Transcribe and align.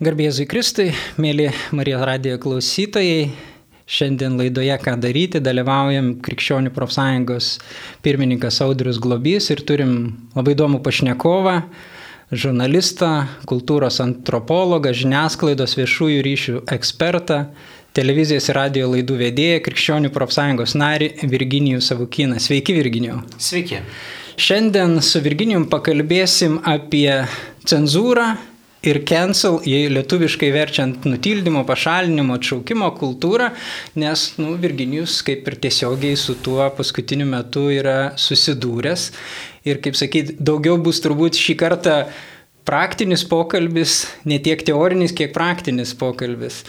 Garbėzui 0.00 0.46
Kristui, 0.48 0.94
mėly 1.20 1.50
Marijos 1.76 2.00
radijo 2.08 2.38
klausytojai, 2.40 3.26
šiandien 3.84 4.38
laidoje 4.40 4.78
Ką 4.80 4.94
daryti 4.96 5.42
dalyvaujam 5.44 6.14
Krikščionių 6.24 6.70
profsąjungos 6.72 7.50
pirmininkas 8.00 8.62
Audrius 8.64 8.96
Globys 8.96 9.50
ir 9.52 9.60
turim 9.68 9.92
labai 10.32 10.54
įdomų 10.56 10.80
pašnekovą, 10.86 11.52
žurnalistą, 12.32 13.10
kultūros 13.44 14.00
antropologą, 14.00 14.94
žiniasklaidos 14.96 15.76
viešųjų 15.76 16.24
ryšių 16.24 16.62
ekspertą, 16.78 17.42
televizijos 17.92 18.48
ir 18.48 18.56
radio 18.56 18.88
laidų 18.94 19.20
vedėją, 19.20 19.60
Krikščionių 19.68 20.14
profsąjungos 20.16 20.78
narį 20.80 21.10
Virginijų 21.28 21.84
Savukyną. 21.84 22.40
Sveiki, 22.40 22.72
Virginijų. 22.80 23.20
Sveiki. 23.36 23.84
Šiandien 24.40 25.02
su 25.04 25.20
Virginijum 25.20 25.68
pakalbėsim 25.68 26.62
apie 26.64 27.18
cenzūrą 27.68 28.30
ir 28.86 29.02
cancel, 29.04 29.58
jei 29.68 29.90
lietuviškai 29.92 30.50
verčiant 30.54 31.04
nutildymo, 31.08 31.62
pašalinimo, 31.68 32.38
atšaukimo 32.40 32.88
kultūrą, 32.96 33.50
nes 34.00 34.26
nu, 34.40 34.54
Virginijus 34.60 35.20
kaip 35.26 35.48
ir 35.50 35.58
tiesiogiai 35.66 36.16
su 36.16 36.36
tuo 36.40 36.64
paskutiniu 36.76 37.28
metu 37.28 37.68
yra 37.74 38.14
susidūręs. 38.20 39.10
Ir 39.68 39.82
kaip 39.84 39.98
sakyt, 40.00 40.38
daugiau 40.40 40.78
bus 40.80 41.02
turbūt 41.04 41.36
šį 41.36 41.58
kartą 41.60 41.96
praktinis 42.68 43.24
pokalbis, 43.28 44.04
ne 44.24 44.40
tiek 44.40 44.62
teorinis, 44.64 45.12
kiek 45.16 45.34
praktinis 45.36 45.92
pokalbis. 45.98 46.62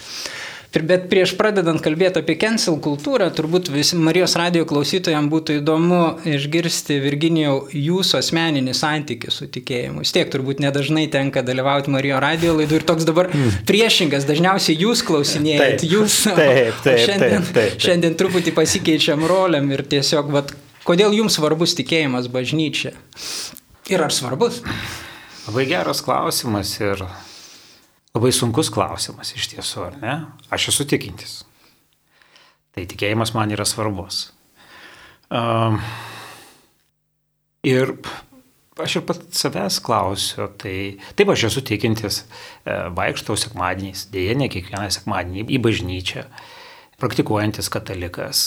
Bet 0.72 1.10
prieš 1.12 1.34
pradedant 1.36 1.82
kalbėti 1.84 2.22
apie 2.22 2.38
cancel 2.40 2.78
kultūrą, 2.80 3.26
turbūt 3.36 3.68
visi 3.68 3.98
Marijos 4.00 4.32
radio 4.40 4.64
klausytojams 4.68 5.28
būtų 5.28 5.58
įdomu 5.58 5.98
išgirsti, 6.24 6.96
Virginijau, 7.02 7.66
jūsų 7.76 8.16
asmeninį 8.22 8.72
santykį 8.78 9.32
su 9.34 9.50
tikėjimu. 9.52 10.00
Vis 10.00 10.14
tiek 10.16 10.30
turbūt 10.32 10.62
nedažnai 10.64 11.04
tenka 11.12 11.42
dalyvauti 11.44 11.92
Marijos 11.92 12.22
radio 12.24 12.54
laidų 12.56 12.78
ir 12.80 12.86
toks 12.88 13.04
dabar 13.04 13.28
mm. 13.28 13.58
priešingas, 13.68 14.24
dažniausiai 14.28 14.78
jūs 14.80 15.02
klausinėjate, 15.04 15.90
jūs. 15.92 16.16
Taip, 16.30 16.78
taip, 16.86 17.02
šiandien, 17.04 17.44
taip, 17.44 17.50
taip, 17.52 17.74
taip. 17.74 17.84
šiandien 17.84 18.16
truputį 18.22 18.54
pasikeičiam 18.56 19.26
roliam 19.28 19.68
ir 19.76 19.84
tiesiog, 19.92 20.32
vat, 20.32 20.54
kodėl 20.88 21.12
jums 21.18 21.36
svarbus 21.36 21.76
tikėjimas 21.82 22.30
bažnyčia? 22.32 22.94
Ir 23.92 24.06
ar 24.08 24.16
svarbus? 24.16 24.62
Labai 25.50 25.68
geras 25.68 26.00
klausimas 26.06 26.72
ir 26.80 27.04
Labai 28.12 28.28
sunkus 28.36 28.68
klausimas 28.68 29.30
iš 29.32 29.46
tiesų, 29.54 29.86
ar 29.86 29.94
ne? 30.02 30.14
Aš 30.52 30.68
esu 30.74 30.84
tikintis. 30.88 31.38
Tai 32.76 32.84
tikėjimas 32.88 33.32
man 33.32 33.52
yra 33.54 33.64
svarbus. 33.68 34.26
Um, 35.32 35.78
ir 37.64 37.94
aš 38.76 38.98
ir 38.98 39.06
pat 39.08 39.24
savęs 39.32 39.80
klausiu, 39.84 40.50
tai 40.60 40.74
taip 41.16 41.32
aš 41.32 41.46
esu 41.48 41.64
tikintis, 41.64 42.22
e, 42.68 42.76
vaikštau 42.92 43.38
sekmadieniais, 43.40 44.04
dėje 44.12 44.36
ne 44.36 44.50
kiekvieną 44.52 44.90
sekmadienį 44.92 45.46
į 45.48 45.62
bažnyčią, 45.64 46.28
praktikuojantis 47.00 47.72
katalikas. 47.72 48.44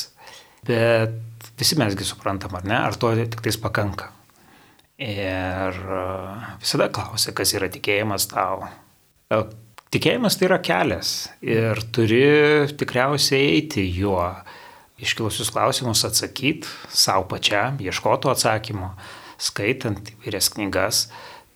Bet 0.65 1.49
visi 1.57 1.77
mesgi 1.81 2.05
suprantam, 2.05 2.53
ar 2.57 2.69
ne, 2.69 2.77
ar 2.77 2.97
to 3.01 3.15
tik 3.17 3.41
tais 3.45 3.57
pakanka. 3.61 4.11
Ir 5.01 5.73
e, 5.73 6.07
visada 6.61 6.91
klausia, 6.93 7.33
kas 7.33 7.57
yra 7.57 7.73
tikėjimas 7.73 8.29
tau 8.29 8.67
tikėjimas 9.93 10.37
tai 10.37 10.49
yra 10.49 10.59
kelias 10.63 11.13
ir 11.41 11.81
turi 11.95 12.25
tikriausiai 12.77 13.55
eiti 13.55 13.85
juo, 13.97 14.27
iškilusius 15.01 15.51
klausimus 15.53 16.05
atsakyti 16.07 16.69
savo 16.89 17.25
pačiam, 17.31 17.79
ieškoto 17.81 18.31
atsakymo, 18.31 18.93
skaitant 19.41 20.13
įvairias 20.13 20.51
knygas. 20.53 21.07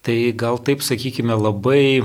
Tai 0.04 0.18
gal 0.40 0.58
taip 0.64 0.82
sakykime 0.84 1.36
labai 1.36 2.02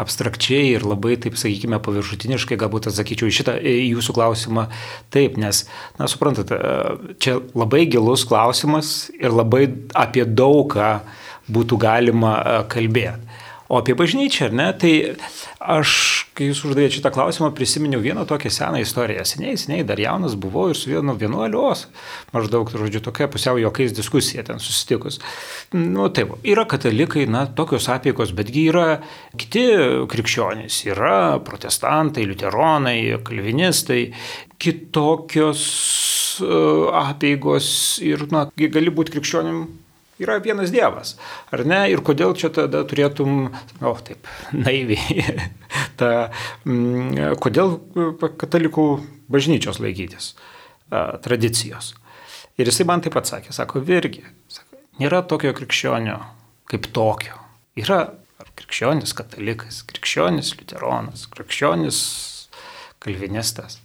abstrakčiai 0.00 0.74
ir 0.74 0.84
labai, 0.86 1.14
taip 1.22 1.36
sakykime, 1.38 1.78
paviršutiniškai 1.82 2.58
galbūt 2.60 2.88
atsakyčiau 2.90 3.30
į 3.30 3.36
šitą 3.36 3.54
į 3.62 3.74
jūsų 3.94 4.16
klausimą 4.16 4.66
taip, 5.14 5.38
nes, 5.40 5.64
na, 6.00 6.08
suprantate, 6.10 6.58
čia 7.22 7.38
labai 7.54 7.84
gilus 7.90 8.26
klausimas 8.28 9.08
ir 9.14 9.34
labai 9.34 9.68
apie 9.94 10.26
daugą 10.26 10.98
būtų 11.54 11.78
galima 11.80 12.34
e, 12.40 12.58
kalbėti. 12.72 13.33
O 13.68 13.78
apie 13.80 13.94
bažnyčią, 13.96 14.50
ar 14.50 14.52
ne, 14.52 14.66
tai 14.76 14.92
aš, 15.56 15.90
kai 16.36 16.50
jūs 16.50 16.58
uždavėte 16.68 16.98
šitą 16.98 17.08
klausimą, 17.14 17.48
prisiminiau 17.56 18.02
vieną 18.04 18.26
tokią 18.28 18.50
seną 18.52 18.82
istoriją. 18.84 19.22
Seniai, 19.24 19.56
seniai, 19.56 19.86
dar 19.88 20.00
jaunas 20.00 20.34
buvau 20.36 20.66
ir 20.68 20.76
su 20.76 20.90
vienu 20.90 21.14
vienuolios, 21.16 21.86
maždaug, 22.34 22.68
žodžiu, 22.68 23.00
tokia 23.06 23.28
pusiau 23.32 23.56
jokiais 23.62 23.94
diskusija 23.96 24.44
ten 24.44 24.60
susitikus. 24.60 25.16
Nu, 25.72 26.10
taip, 26.12 26.34
yra 26.44 26.66
katalikai, 26.68 27.24
na, 27.30 27.46
tokios 27.48 27.88
apėgos, 27.88 28.34
betgi 28.36 28.66
yra 28.68 28.88
kiti 29.40 29.64
krikščionys, 30.12 30.82
yra 30.90 31.40
protestantai, 31.46 32.26
liuteronai, 32.28 32.98
kalvinistai, 33.24 34.02
kitokios 34.60 35.64
uh, 36.44 36.92
apėgos 37.00 37.72
ir, 38.04 38.28
na, 38.28 38.44
gali 38.60 38.92
būti 38.92 39.16
krikščionim 39.16 39.64
Yra 40.22 40.38
vienas 40.38 40.70
Dievas, 40.70 41.16
ar 41.50 41.64
ne? 41.66 41.80
Ir 41.90 42.02
kodėl 42.06 42.36
čia 42.38 42.52
tada 42.54 42.84
turėtum, 42.86 43.48
o 43.80 43.90
oh, 43.90 43.98
taip, 44.04 44.28
naiviai, 44.54 45.24
ta, 45.98 46.28
mm, 46.62 47.34
kodėl 47.42 47.78
katalikų 48.38 48.86
bažnyčios 49.34 49.80
laikytis 49.82 50.34
a, 50.94 51.16
tradicijos. 51.24 51.94
Ir 52.54 52.70
jisai 52.70 52.86
man 52.86 53.02
taip 53.02 53.18
atsakė, 53.18 53.50
sako, 53.56 53.82
virgi, 53.82 54.22
sako, 54.46 54.78
nėra 55.02 55.24
tokio 55.26 55.50
krikščionio 55.56 56.20
kaip 56.70 56.86
tokio. 56.94 57.40
Yra 57.74 58.04
krikščionis 58.54 59.16
katalikas, 59.18 59.80
krikščionis 59.88 60.52
liuteronas, 60.60 61.26
krikščionis 61.32 61.98
kalvinistas. 63.02 63.80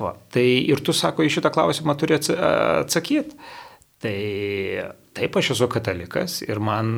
Va, 0.00 0.16
tai 0.34 0.44
ir 0.66 0.82
tu, 0.82 0.94
sako, 0.96 1.22
į 1.22 1.30
šitą 1.36 1.52
klausimą 1.54 1.94
turi 2.00 2.18
atsakyti. 2.18 3.38
Tai 4.02 4.16
taip, 5.16 5.36
aš 5.36 5.52
esu 5.56 5.68
katalikas 5.72 6.40
ir 6.46 6.60
man, 6.62 6.94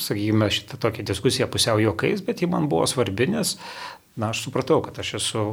sakykime, 0.00 0.50
šitą 0.52 0.80
tokią 0.82 1.06
diskusiją 1.06 1.48
pusiau 1.52 1.80
juokais, 1.82 2.24
bet 2.26 2.42
ji 2.42 2.50
man 2.50 2.68
buvo 2.72 2.86
svarbi, 2.90 3.28
nes, 3.30 3.56
na, 4.16 4.32
aš 4.32 4.46
supratau, 4.46 4.82
kad 4.84 4.98
aš 5.02 5.16
esu 5.20 5.48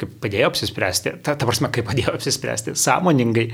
kaip 0.00 0.16
padėjo 0.24 0.48
apsispręsti, 0.50 1.12
ta, 1.22 1.36
ta 1.38 1.46
prasme, 1.46 1.68
kaip 1.70 1.86
padėjo 1.86 2.16
apsispręsti, 2.16 2.74
sąmoningai, 2.78 3.44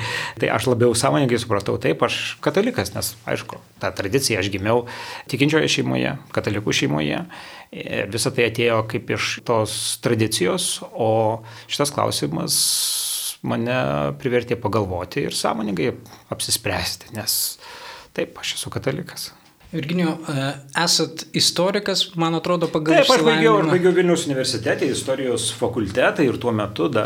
tai 0.40 0.48
aš 0.54 0.70
labiau 0.70 0.94
sąmoningai 0.96 1.40
supratau, 1.42 1.76
taip, 1.82 2.00
aš 2.06 2.38
katalikas, 2.44 2.94
nes, 2.94 3.12
aišku, 3.28 3.60
tą 3.82 3.92
tradiciją 3.98 4.40
aš 4.40 4.48
gimiau 4.52 4.86
tikinčioje 5.30 5.68
šeimoje, 5.76 6.16
katalikų 6.32 6.76
šeimoje, 6.80 7.20
visą 8.10 8.32
tai 8.34 8.48
atėjo 8.48 8.80
kaip 8.90 9.12
iš 9.18 9.28
tos 9.46 9.76
tradicijos, 10.04 10.78
o 10.96 11.10
šitas 11.68 11.92
klausimas 11.92 12.56
mane 13.42 13.76
privertė 14.20 14.58
pagalvoti 14.60 15.26
ir 15.28 15.36
sąmoningai 15.36 15.92
apsispręsti, 16.34 17.14
nes 17.16 17.36
taip, 18.16 18.36
aš 18.42 18.56
esu 18.58 18.72
katalikas. 18.72 19.30
Virginijau, 19.70 20.16
e, 20.28 20.46
esat 20.82 21.28
istorikas, 21.32 22.08
man 22.18 22.34
atrodo, 22.34 22.66
pagal 22.72 22.96
Taip, 22.98 23.10
aš 23.14 23.22
baigiau, 23.22 23.52
aš 23.60 23.68
baigiau 23.70 23.92
Vilnius 23.94 24.24
universitete, 24.26 24.88
istorijos 24.90 25.44
fakultetą 25.54 26.24
ir 26.26 26.40
tuo 26.42 26.50
metu, 26.50 26.88
da, 26.90 27.04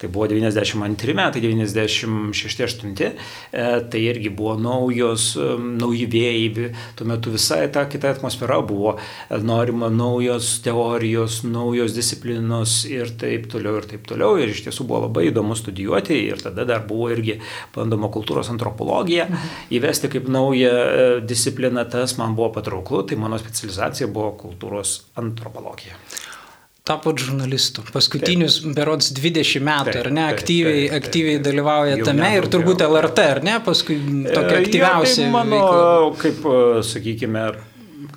tai 0.00 0.10
buvo 0.10 0.26
92 0.26 1.14
metai, 1.14 1.42
96-8, 1.44 3.04
e, 3.06 3.66
tai 3.92 4.00
irgi 4.02 4.32
buvo 4.34 4.56
naujos, 4.58 5.28
e, 5.38 5.52
nauji 5.78 6.08
vėjai, 6.10 6.72
tuo 6.98 7.06
metu 7.06 7.30
visai 7.36 7.68
ta 7.70 7.84
kita 7.86 8.10
atmosfera 8.16 8.58
buvo, 8.66 8.96
norima 9.30 9.92
naujos 9.94 10.56
teorijos, 10.66 11.44
naujos 11.46 11.94
disciplinos 11.94 12.80
ir 12.90 13.14
taip 13.22 13.46
toliau 13.54 13.78
ir 13.78 13.86
taip 13.86 14.10
toliau. 14.10 14.34
Ir 14.40 14.50
iš 14.50 14.64
tiesų 14.66 14.88
buvo 14.88 15.04
labai 15.06 15.28
įdomu 15.28 15.54
studijuoti 15.54 16.18
ir 16.24 16.42
tada 16.42 16.66
dar 16.66 16.82
buvo 16.90 17.06
irgi 17.14 17.38
bandoma 17.76 18.10
kultūros 18.10 18.50
antropologija 18.50 19.30
mhm. 19.30 19.56
įvesti 19.78 20.10
kaip 20.10 20.26
naują 20.26 20.74
discipliną. 21.22 21.86
Ta 21.86 21.99
tas 22.00 22.16
man 22.18 22.34
buvo 22.38 22.50
patrauklu, 22.56 23.04
tai 23.06 23.20
mano 23.20 23.38
specializacija 23.40 24.10
buvo 24.10 24.34
kultūros 24.40 24.98
antropologija. 25.20 25.98
Tapot 26.90 27.20
žurnalistu. 27.20 27.84
Paskutinius 27.92 28.62
taip. 28.64 28.74
berods 28.78 29.10
20 29.14 29.62
metų, 29.62 29.92
taip, 29.92 29.98
ar 30.00 30.08
ne, 30.16 30.22
aktyviai, 30.32 30.78
taip, 30.78 30.94
taip, 30.94 31.04
aktyviai 31.04 31.34
taip, 31.36 31.44
dalyvauja 31.46 31.98
jau 31.98 32.06
tame 32.08 32.30
ir 32.38 32.46
turbūt 32.50 32.84
LRT, 32.86 33.26
ar 33.36 33.40
ne, 33.46 33.58
paskui 33.66 33.98
tokia 34.24 34.62
aktyviausia. 34.62 35.12
Ja, 35.12 35.26
tai 35.26 35.34
mano, 35.34 35.58
veikla. 35.60 36.22
kaip, 36.22 36.40
e, 36.48 36.86
sakykime, 36.88 37.44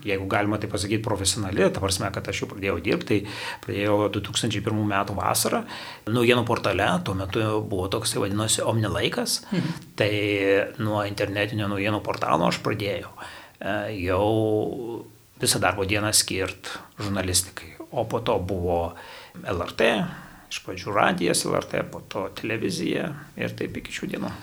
jeigu 0.07 0.29
galima 0.31 0.57
tai 0.57 0.71
pasakyti, 0.71 1.03
profesionali, 1.03 1.67
ta 1.75 1.83
prasme, 1.83 2.09
kad 2.15 2.31
aš 2.31 2.41
jau 2.43 2.49
pradėjau 2.53 2.79
dirbti, 2.87 3.19
tai 3.27 3.61
pradėjau 3.67 3.99
2001 4.17 4.81
metų 4.95 5.19
vasarą. 5.19 5.63
Naujienų 6.07 6.47
portale 6.47 6.87
tuo 7.05 7.17
metu 7.19 7.45
buvo 7.67 7.91
toks, 7.91 8.15
tai 8.15 8.23
vadinosi 8.25 8.63
Omnilaikas, 8.63 9.41
mhm. 9.51 9.87
tai 9.99 10.11
nuo 10.81 11.03
internetinio 11.07 11.69
naujienų 11.71 12.03
portalo 12.05 12.49
aš 12.49 12.63
pradėjau. 12.65 13.13
E, 13.63 13.95
jau 14.03 15.05
visą 15.39 15.59
darbo 15.63 15.85
dieną 15.87 16.11
skirt 16.13 16.67
žurnalistikai. 16.99 17.71
O 17.91 18.05
po 18.05 18.19
to 18.19 18.35
buvo 18.39 18.95
LRT, 19.43 19.87
iš 20.51 20.59
pradžių 20.65 20.93
radijas 20.95 21.45
LRT, 21.47 21.85
po 21.93 22.03
to 22.11 22.27
televizija 22.35 23.07
ir 23.39 23.55
taip 23.57 23.79
iki 23.79 23.95
šių 23.95 24.13
dienų. 24.15 24.35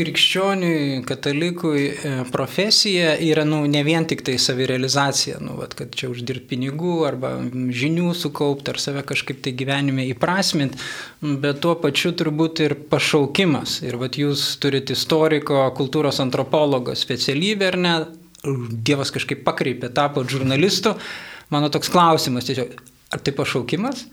krikščioniui, 0.00 1.02
katalikui 1.04 1.82
e, 1.90 2.10
profesija 2.32 3.10
yra 3.20 3.42
nu, 3.44 3.58
ne 3.68 3.82
vien 3.84 4.06
tik 4.08 4.22
tai 4.24 4.38
savirealizacija, 4.40 5.40
nu, 5.44 5.58
vat, 5.58 5.74
kad 5.76 5.92
čia 5.92 6.08
uždirbti 6.08 6.48
pinigų 6.54 6.94
arba 7.08 7.34
žinių 7.82 8.14
sukaupti 8.16 8.72
ar 8.72 8.80
save 8.80 9.02
kažkaip 9.10 9.42
tai 9.44 9.52
gyvenime 9.58 10.06
įprasminti, 10.08 10.80
bet 11.42 11.60
tuo 11.60 11.74
pačiu 11.82 12.14
turbūt 12.16 12.64
ir 12.64 12.76
pašaukimas. 12.92 13.80
Ir 13.84 14.00
vat, 14.00 14.16
jūs 14.16 14.46
turite 14.62 14.96
istoriko, 14.96 15.66
kultūros 15.76 16.22
antropologo 16.24 16.96
specialybę, 16.96 17.72
ar 17.74 17.80
ne? 17.84 17.94
Dievas 18.44 19.12
kažkaip 19.12 19.42
pakreipė, 19.44 19.90
tapo 19.92 20.24
žurnalistu. 20.24 20.94
Mano 21.52 21.68
toks 21.72 21.90
klausimas 21.92 22.46
tiesiog, 22.48 22.72
ar 23.12 23.20
tai 23.20 23.34
pašaukimas? 23.36 24.06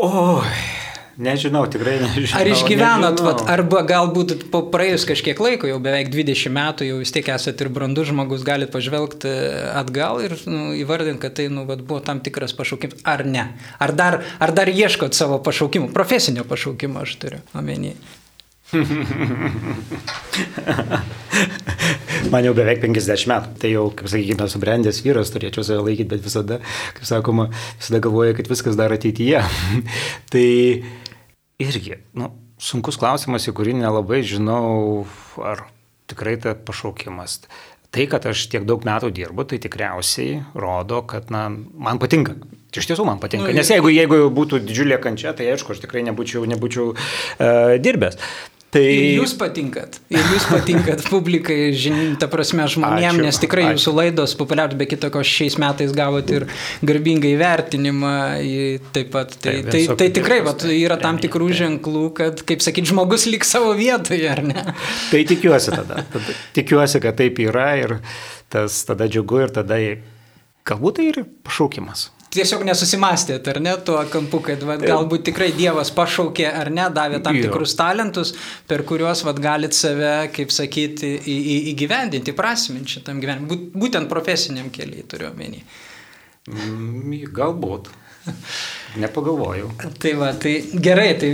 Oi, 0.00 0.54
nežinau, 1.20 1.66
tikrai 1.70 1.98
nežinau. 2.00 2.38
Ar 2.40 2.48
išgyvenot, 2.48 3.20
vat, 3.26 3.44
arba 3.50 3.84
galbūt 3.86 4.48
po 4.50 4.64
praėjus 4.72 5.04
kažkiek 5.10 5.38
laiko, 5.42 5.68
jau 5.68 5.76
beveik 5.84 6.08
20 6.14 6.54
metų, 6.54 6.88
jau 6.88 6.96
vis 7.02 7.12
tiek 7.14 7.28
esate 7.34 7.66
ir 7.66 7.72
brandus 7.74 8.08
žmogus, 8.08 8.46
galite 8.46 8.72
pažvelgti 8.72 9.36
atgal 9.76 10.24
ir 10.24 10.38
nu, 10.48 10.72
įvardinti, 10.80 11.20
kad 11.22 11.36
tai 11.38 11.50
nu, 11.52 11.68
vat, 11.68 11.84
buvo 11.84 12.00
tam 12.02 12.24
tikras 12.24 12.56
pašaukimas, 12.56 13.04
ar 13.04 13.26
ne. 13.28 13.50
Ar 13.84 13.94
dar, 13.94 14.22
ar 14.40 14.56
dar 14.56 14.72
ieškot 14.72 15.14
savo 15.14 15.42
pašaukimo, 15.44 15.92
profesinio 15.94 16.48
pašaukimo 16.48 17.04
aš 17.04 17.18
turiu 17.20 17.44
omeny. 17.52 17.94
Man 22.32 22.46
jau 22.46 22.54
beveik 22.56 22.80
50 22.82 23.28
metų, 23.30 23.50
tai 23.60 23.70
jau, 23.74 23.84
kaip 23.94 24.08
sakykime, 24.10 24.46
subrendęs 24.50 25.02
vyras 25.04 25.32
turėčiau 25.34 25.62
save 25.66 25.82
laikyti, 25.84 26.10
bet 26.14 26.22
visada, 26.24 26.56
kaip 26.96 27.06
sakoma, 27.08 27.44
visada 27.76 27.98
galvoju, 28.04 28.32
kad 28.38 28.46
viskas 28.50 28.78
dar 28.80 28.90
ateityje. 28.96 29.40
tai 30.32 30.48
irgi, 31.62 31.94
nu, 32.18 32.26
sunkus 32.60 32.98
klausimas, 33.00 33.48
į 33.48 33.50
kurį 33.56 33.72
nelabai 33.82 34.20
žinau, 34.26 35.04
ar 35.44 35.58
tikrai 36.10 36.36
tai 36.40 36.52
pašaukimas. 36.56 37.32
Tai, 37.94 38.08
kad 38.10 38.24
aš 38.26 38.48
tiek 38.50 38.64
daug 38.66 38.82
metų 38.82 39.12
dirbu, 39.14 39.44
tai 39.46 39.60
tikriausiai 39.62 40.40
rodo, 40.58 41.04
kad 41.06 41.30
na, 41.30 41.46
man 41.50 42.00
patinka. 42.02 42.34
Iš 42.74 42.88
tiesų 42.90 43.04
man 43.06 43.20
patinka. 43.22 43.46
Nu, 43.46 43.54
Nes 43.54 43.68
jeigu, 43.70 43.86
jeigu 43.94 44.16
būtų 44.34 44.58
didžiulė 44.66 44.98
kančia, 45.02 45.30
tai 45.38 45.46
aišku, 45.52 45.76
aš 45.76 45.84
tikrai 45.84 46.02
nebūčiau, 46.08 46.42
nebūčiau 46.50 46.88
uh, 46.90 47.76
dirbęs. 47.78 48.18
Tai... 48.74 48.82
Ir 48.82 49.20
jūs 49.20 49.36
patinkat. 49.38 50.00
Ir 50.10 50.18
jūs 50.32 50.48
patinkat 50.50 51.04
publikai, 51.12 51.68
žin, 51.78 52.16
ta 52.18 52.26
prasme, 52.30 52.66
žmonėm, 52.70 53.20
ačiū, 53.20 53.26
nes 53.28 53.38
tikrai 53.38 53.68
ačiū. 53.68 53.76
jūsų 53.76 53.92
laidos 53.94 54.34
populiarios, 54.38 54.78
be 54.80 54.88
kitoko, 54.90 55.22
šiais 55.22 55.54
metais 55.62 55.94
gavot 55.94 56.32
ir 56.34 56.48
garbingą 56.82 57.30
įvertinimą. 57.36 58.14
Taip 58.96 59.12
pat. 59.14 59.36
Tai, 59.38 59.54
tai, 59.68 59.84
tai, 59.86 59.98
tai 60.00 60.08
tikrai 60.18 60.40
vat, 60.46 60.66
yra 60.66 60.98
tam 60.98 61.20
tikrų 61.22 61.52
ženklų, 61.60 62.04
kad, 62.18 62.42
kaip 62.48 62.64
sakyt, 62.66 62.90
žmogus 62.90 63.28
lik 63.30 63.46
savo 63.46 63.70
vietoje, 63.78 64.26
ar 64.30 64.42
ne? 64.42 64.66
Tai 65.12 65.22
tikiuosi 65.30 65.74
tada. 65.74 66.02
tada 66.10 66.38
tikiuosi, 66.58 67.02
kad 67.04 67.18
taip 67.20 67.38
yra 67.44 67.68
ir 67.78 67.98
tas 68.52 68.82
tada 68.88 69.06
džiugu 69.10 69.44
ir 69.46 69.54
tada 69.54 69.78
galbūt 70.64 70.98
tai 70.98 71.08
ir 71.12 71.22
pašaukimas 71.46 72.08
tiesiog 72.34 72.64
nesusimastėt, 72.68 73.48
ar 73.52 73.60
ne, 73.62 73.74
tuo 73.86 74.00
kampu, 74.10 74.40
kad 74.44 74.62
va, 74.66 74.76
galbūt 74.80 75.26
tikrai 75.30 75.50
Dievas 75.56 75.92
pašaukė 75.94 76.46
ar 76.50 76.70
ne, 76.74 76.86
davė 76.94 77.20
tam 77.24 77.38
tikrus 77.38 77.76
talentus, 77.78 78.34
per 78.70 78.84
kuriuos 78.88 79.24
va, 79.26 79.34
galit 79.38 79.76
save, 79.76 80.14
kaip 80.34 80.54
sakyti, 80.54 81.14
į, 81.22 81.36
į, 81.40 81.58
įgyvendinti, 81.74 82.36
prasminti 82.36 82.98
šitam 82.98 83.22
gyvenimui. 83.22 83.60
Būtent 83.74 84.10
profesiniam 84.10 84.70
keliai 84.74 85.06
turiu 85.10 85.30
omeny. 85.32 85.62
Mm, 86.50 87.22
galbūt. 87.34 87.92
Nepagalvojau. 89.02 89.70
Tai 89.98 90.12
va, 90.18 90.30
tai 90.38 90.54
gerai, 90.72 91.08
tai 91.18 91.32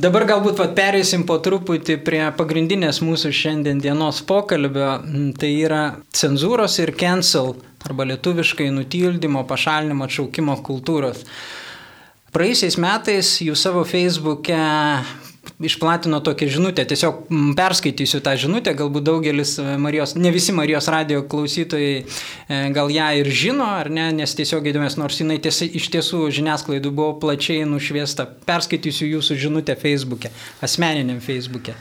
dabar 0.00 0.26
galbūt 0.28 0.60
va, 0.60 0.68
perėsim 0.76 1.24
po 1.28 1.38
truputį 1.42 1.98
prie 2.04 2.20
pagrindinės 2.36 3.00
mūsų 3.04 3.32
šiandien 3.34 3.80
dienos 3.82 4.20
pokalbio, 4.28 4.98
tai 5.40 5.54
yra 5.64 5.82
cenzūros 6.14 6.78
ir 6.84 6.94
cancel 6.98 7.56
arba 7.86 8.06
lietuviškai 8.08 8.70
nutildymo, 8.74 9.44
pašalinimo, 9.48 10.08
atšaukimo 10.08 10.56
kultūros. 10.66 11.24
Praėjusiais 12.34 12.76
metais 12.82 13.30
jūs 13.44 13.62
savo 13.64 13.84
Facebook'e 13.88 14.58
išplatino 15.60 16.20
tokią 16.20 16.48
žinutę, 16.48 16.84
tiesiog 16.86 17.26
perskaitysiu 17.56 18.20
tą 18.24 18.34
žinutę, 18.38 18.74
galbūt 18.78 19.06
daugelis 19.06 19.56
e, 19.58 19.76
Marijos, 19.80 20.14
ne 20.16 20.32
visi 20.34 20.52
Marijos 20.54 20.88
radio 20.92 21.22
klausytojai 21.28 22.02
e, 22.02 22.58
gal 22.74 22.92
ją 22.94 23.08
ir 23.20 23.30
žino, 23.42 23.66
ar 23.80 23.90
ne, 23.90 24.08
nes 24.20 24.34
tiesiog 24.38 24.68
įdomės, 24.70 24.98
nors 25.00 25.20
jinai 25.20 25.38
tiesa, 25.42 25.66
iš 25.66 25.88
tiesų 25.94 26.24
žiniasklaidų 26.38 26.92
buvo 26.94 27.16
plačiai 27.22 27.66
nušviesta. 27.68 28.28
Perskaitysiu 28.48 29.08
jūsų 29.14 29.38
žinutę 29.46 29.76
Facebook'e, 29.78 30.30
asmeniniam 30.64 31.22
Facebook'e. 31.24 31.74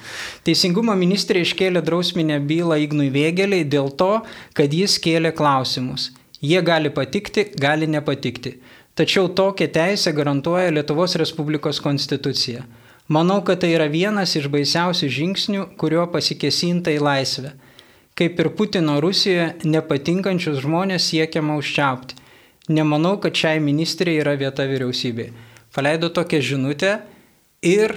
Teisingumo 0.48 0.96
ministrė 0.98 1.44
iškėlė 1.46 1.84
drausminę 1.86 2.40
bylą 2.48 2.80
Ignui 2.86 3.12
Vėgeliai 3.14 3.68
dėl 3.68 3.92
to, 4.00 4.24
kad 4.58 4.74
jis 4.74 4.98
kėlė 5.04 5.34
klausimus. 5.38 6.12
Jie 6.42 6.60
gali 6.62 6.90
patikti, 6.94 7.48
gali 7.58 7.88
nepatikti. 7.90 8.58
Tačiau 8.98 9.30
tokią 9.30 9.68
teisę 9.69 10.14
garantuoja 10.14 10.72
Lietuvos 10.74 11.14
Respublikos 11.22 11.78
konstitucija. 11.81 12.64
Manau, 13.07 13.39
kad 13.48 13.62
tai 13.63 13.71
yra 13.71 13.88
vienas 13.88 14.36
iš 14.36 14.50
baisiausių 14.51 15.07
žingsnių, 15.18 15.63
kuriuo 15.80 16.07
pasikesinta 16.12 16.92
į 16.92 17.00
laisvę. 17.06 17.54
Kaip 18.18 18.39
ir 18.42 18.50
Putino 18.57 18.98
Rusijoje, 19.04 19.54
nepatinkančius 19.63 20.59
žmonės 20.63 21.06
siekiama 21.12 21.56
užčiaupti. 21.62 22.18
Nemanau, 22.74 23.15
kad 23.24 23.38
šiai 23.38 23.62
ministrė 23.63 24.18
yra 24.19 24.33
vieta 24.36 24.65
vyriausybėje. 24.68 25.31
Paleido 25.77 26.09
tokią 26.12 26.42
žinutę 26.44 26.98
ir 27.63 27.94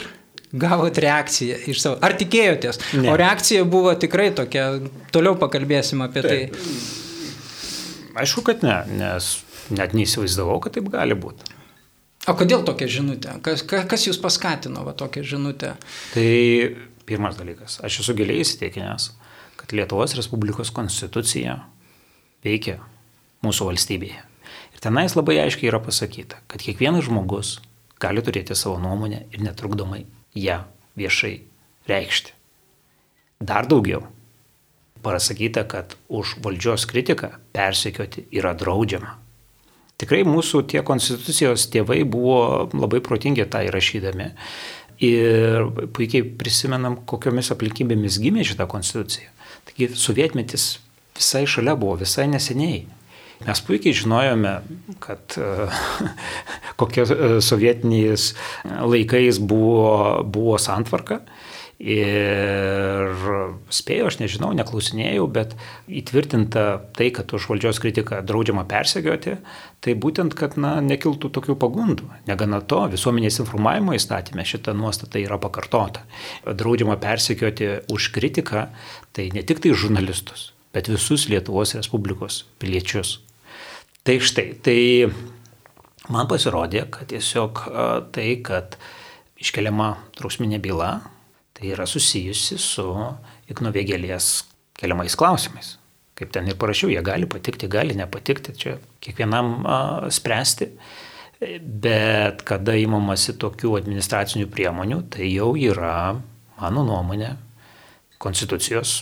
gavot 0.53 0.99
reakciją 1.03 1.59
iš 1.73 1.83
savo. 1.83 1.99
Ar 2.05 2.15
tikėjotės? 2.21 2.79
Ne. 3.01 3.11
O 3.11 3.17
reakcija 3.19 3.65
buvo 3.67 3.95
tikrai 3.99 4.29
tokia, 4.37 4.67
toliau 5.15 5.35
pakalbėsim 5.41 6.05
apie 6.07 6.23
tai. 6.27 6.39
taip. 6.45 6.59
tai. 6.61 8.21
Aišku, 8.21 8.45
kad 8.47 8.63
ne, 8.67 8.77
nes 9.01 9.33
net 9.75 9.95
neįsivaizdavau, 9.97 10.59
kad 10.63 10.77
taip 10.77 10.91
gali 10.93 11.17
būti. 11.19 11.60
O 12.29 12.35
kodėl 12.37 12.65
tokia 12.69 12.89
žinutė? 12.91 13.39
Kas, 13.45 13.63
kas 13.65 14.05
jūs 14.05 14.19
paskatino 14.21 14.83
va, 14.85 14.93
tokią 14.97 15.23
žinutę? 15.25 15.73
Tai 16.13 16.31
pirmas 17.09 17.39
dalykas. 17.39 17.79
Aš 17.87 18.03
esu 18.03 18.15
giliai 18.19 18.43
įsitikinęs, 18.45 19.11
kad 19.61 19.73
Lietuvos 19.73 20.13
Respublikos 20.19 20.73
konstitucija 20.77 21.57
veikia 22.45 22.77
mūsų 23.45 23.71
valstybėje. 23.71 24.21
Ir 24.75 24.85
tenais 24.85 25.17
labai 25.17 25.39
aiškiai 25.47 25.71
yra 25.73 25.81
pasakyta, 25.83 26.43
kad 26.51 26.61
kiekvienas 26.65 27.09
žmogus 27.09 27.57
gali 28.01 28.23
turėti 28.25 28.57
savo 28.57 28.77
nuomonę 28.83 29.25
ir 29.33 29.45
netrukdomai 29.45 30.05
ją 30.37 30.61
viešai 31.01 31.35
reikšti. 31.89 32.37
Dar 33.41 33.69
daugiau. 33.69 34.05
Parasakyta, 35.01 35.65
kad 35.65 35.97
už 36.13 36.37
valdžios 36.45 36.85
kritiką 36.85 37.33
persekioti 37.57 38.27
yra 38.37 38.53
draudžiama. 38.53 39.17
Tikrai 40.01 40.23
mūsų 40.25 40.63
tie 40.71 40.81
konstitucijos 40.87 41.67
tėvai 41.73 42.03
buvo 42.09 42.69
labai 42.73 43.03
protingi 43.05 43.45
tą 43.51 43.65
įrašydami. 43.69 44.31
Ir 45.05 45.67
puikiai 45.97 46.25
prisimenam, 46.41 46.99
kokiomis 47.09 47.53
aplinkybėmis 47.55 48.21
gimė 48.21 48.45
šitą 48.49 48.67
konstituciją. 48.69 49.29
Taigi 49.69 49.91
sovietmetis 49.97 50.71
visai 51.17 51.45
šalia 51.49 51.77
buvo, 51.77 51.99
visai 52.01 52.27
neseniai. 52.33 52.83
Mes 53.47 53.63
puikiai 53.65 53.97
žinojome, 53.97 54.55
kad 55.01 55.37
kokie 56.81 57.07
sovietiniais 57.45 58.35
laikais 58.65 59.41
buvo, 59.41 60.21
buvo 60.29 60.59
santvarka 60.61 61.23
Ir 61.81 63.15
spėjau, 63.73 64.11
aš 64.11 64.19
nežinau, 64.21 64.51
neklausinėjau, 64.53 65.25
bet 65.33 65.55
įtvirtinta 65.89 66.65
tai, 66.93 67.07
kad 67.17 67.31
už 67.33 67.47
valdžios 67.49 67.79
kritiką 67.81 68.19
draudžiama 68.29 68.67
persegioti, 68.69 69.39
tai 69.81 69.95
būtent, 69.97 70.35
kad 70.37 70.59
na, 70.61 70.75
nekiltų 70.85 71.31
tokių 71.33 71.55
pagundų. 71.57 72.11
Negana 72.29 72.59
to, 72.61 72.83
visuomenės 72.93 73.41
informavimo 73.41 73.95
įstatymė 73.97 74.45
šita 74.45 74.75
nuostata 74.77 75.23
yra 75.23 75.39
pakartota. 75.41 76.03
Draudžiama 76.45 76.99
persegioti 77.01 77.71
už 77.89 78.11
kritiką, 78.13 78.67
tai 79.17 79.31
ne 79.33 79.41
tik 79.41 79.63
tai 79.65 79.73
žurnalistus, 79.73 80.51
bet 80.77 80.91
visus 80.93 81.31
Lietuvos 81.33 81.73
Respublikos 81.79 82.43
piliečius. 82.61 83.23
Tai 84.05 84.19
štai, 84.21 84.51
tai 84.61 85.09
man 86.13 86.29
pasirodė, 86.29 86.85
kad 86.93 87.09
tiesiog 87.09 87.65
tai, 88.13 88.29
kad 88.45 88.77
iškeliama 89.41 89.95
drausminė 90.21 90.61
byla, 90.61 90.91
tai 91.61 91.75
yra 91.75 91.85
susijusi 91.89 92.57
su 92.59 92.87
Igno 93.53 93.73
Vėgelės 93.75 94.31
keliamais 94.81 95.17
klausimais. 95.19 95.75
Kaip 96.17 96.33
ten 96.33 96.49
ir 96.49 96.57
parašiau, 96.61 96.89
jie 96.93 97.03
gali 97.05 97.29
patikti, 97.29 97.69
gali 97.69 97.97
nepatikti, 97.97 98.55
čia 98.57 98.79
kiekvienam 99.05 99.53
a, 99.65 99.77
spręsti. 100.13 100.71
Bet 101.61 102.43
kada 102.49 102.75
įmamasi 102.77 103.37
tokių 103.41 103.77
administracinių 103.79 104.49
priemonių, 104.53 105.03
tai 105.13 105.29
jau 105.31 105.53
yra, 105.57 106.17
mano 106.61 106.85
nuomonė, 106.85 107.35
konstitucijos 108.21 108.99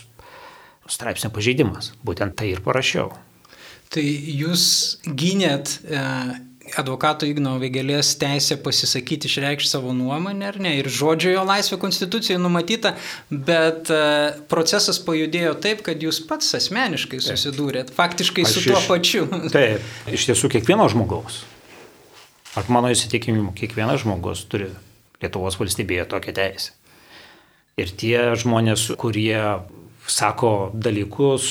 straipsnio 0.88 1.30
pažeidimas. 1.34 1.92
Būtent 2.06 2.38
tai 2.38 2.52
ir 2.54 2.62
parašiau. 2.62 3.10
Tai 3.90 4.04
jūs 4.04 4.64
gynėt 5.06 5.78
e, 5.82 6.02
advokato 6.78 7.26
Igno 7.28 7.54
Vėgelės 7.62 8.12
teisė 8.20 8.58
pasisakyti, 8.62 9.30
išreikšti 9.30 9.70
savo 9.70 9.94
nuomonę 9.96 10.48
ar 10.50 10.58
ne. 10.62 10.74
Ir 10.80 10.90
žodžio 10.92 11.32
jo 11.34 11.44
laisvė 11.48 11.78
konstitucijoje 11.82 12.40
numatyta, 12.42 12.94
bet 13.30 13.92
e, 13.94 14.00
procesas 14.50 15.00
pajudėjo 15.04 15.54
taip, 15.64 15.84
kad 15.86 16.02
jūs 16.02 16.20
pats 16.28 16.50
asmeniškai 16.58 17.20
susidūrėt, 17.24 17.92
faktiškai 17.96 18.44
Aš 18.46 18.56
su 18.56 18.64
tuo 18.66 18.80
iš, 18.80 18.90
pačiu. 18.90 19.24
Taip, 19.54 19.86
iš 20.12 20.28
tiesų 20.30 20.52
kiekvieno 20.56 20.88
žmogaus. 20.92 21.42
Ar 22.58 22.68
mano 22.72 22.90
įsitikinimu, 22.92 23.54
kiekvienas 23.56 24.02
žmogus 24.04 24.44
turi 24.50 24.72
Lietuvos 25.22 25.56
valstybėje 25.58 26.04
tokią 26.12 26.34
teisę. 26.36 26.74
Ir 27.78 27.90
tie 27.94 28.18
žmonės, 28.38 28.88
kurie 28.98 29.38
sako 30.08 30.70
dalykus 30.74 31.46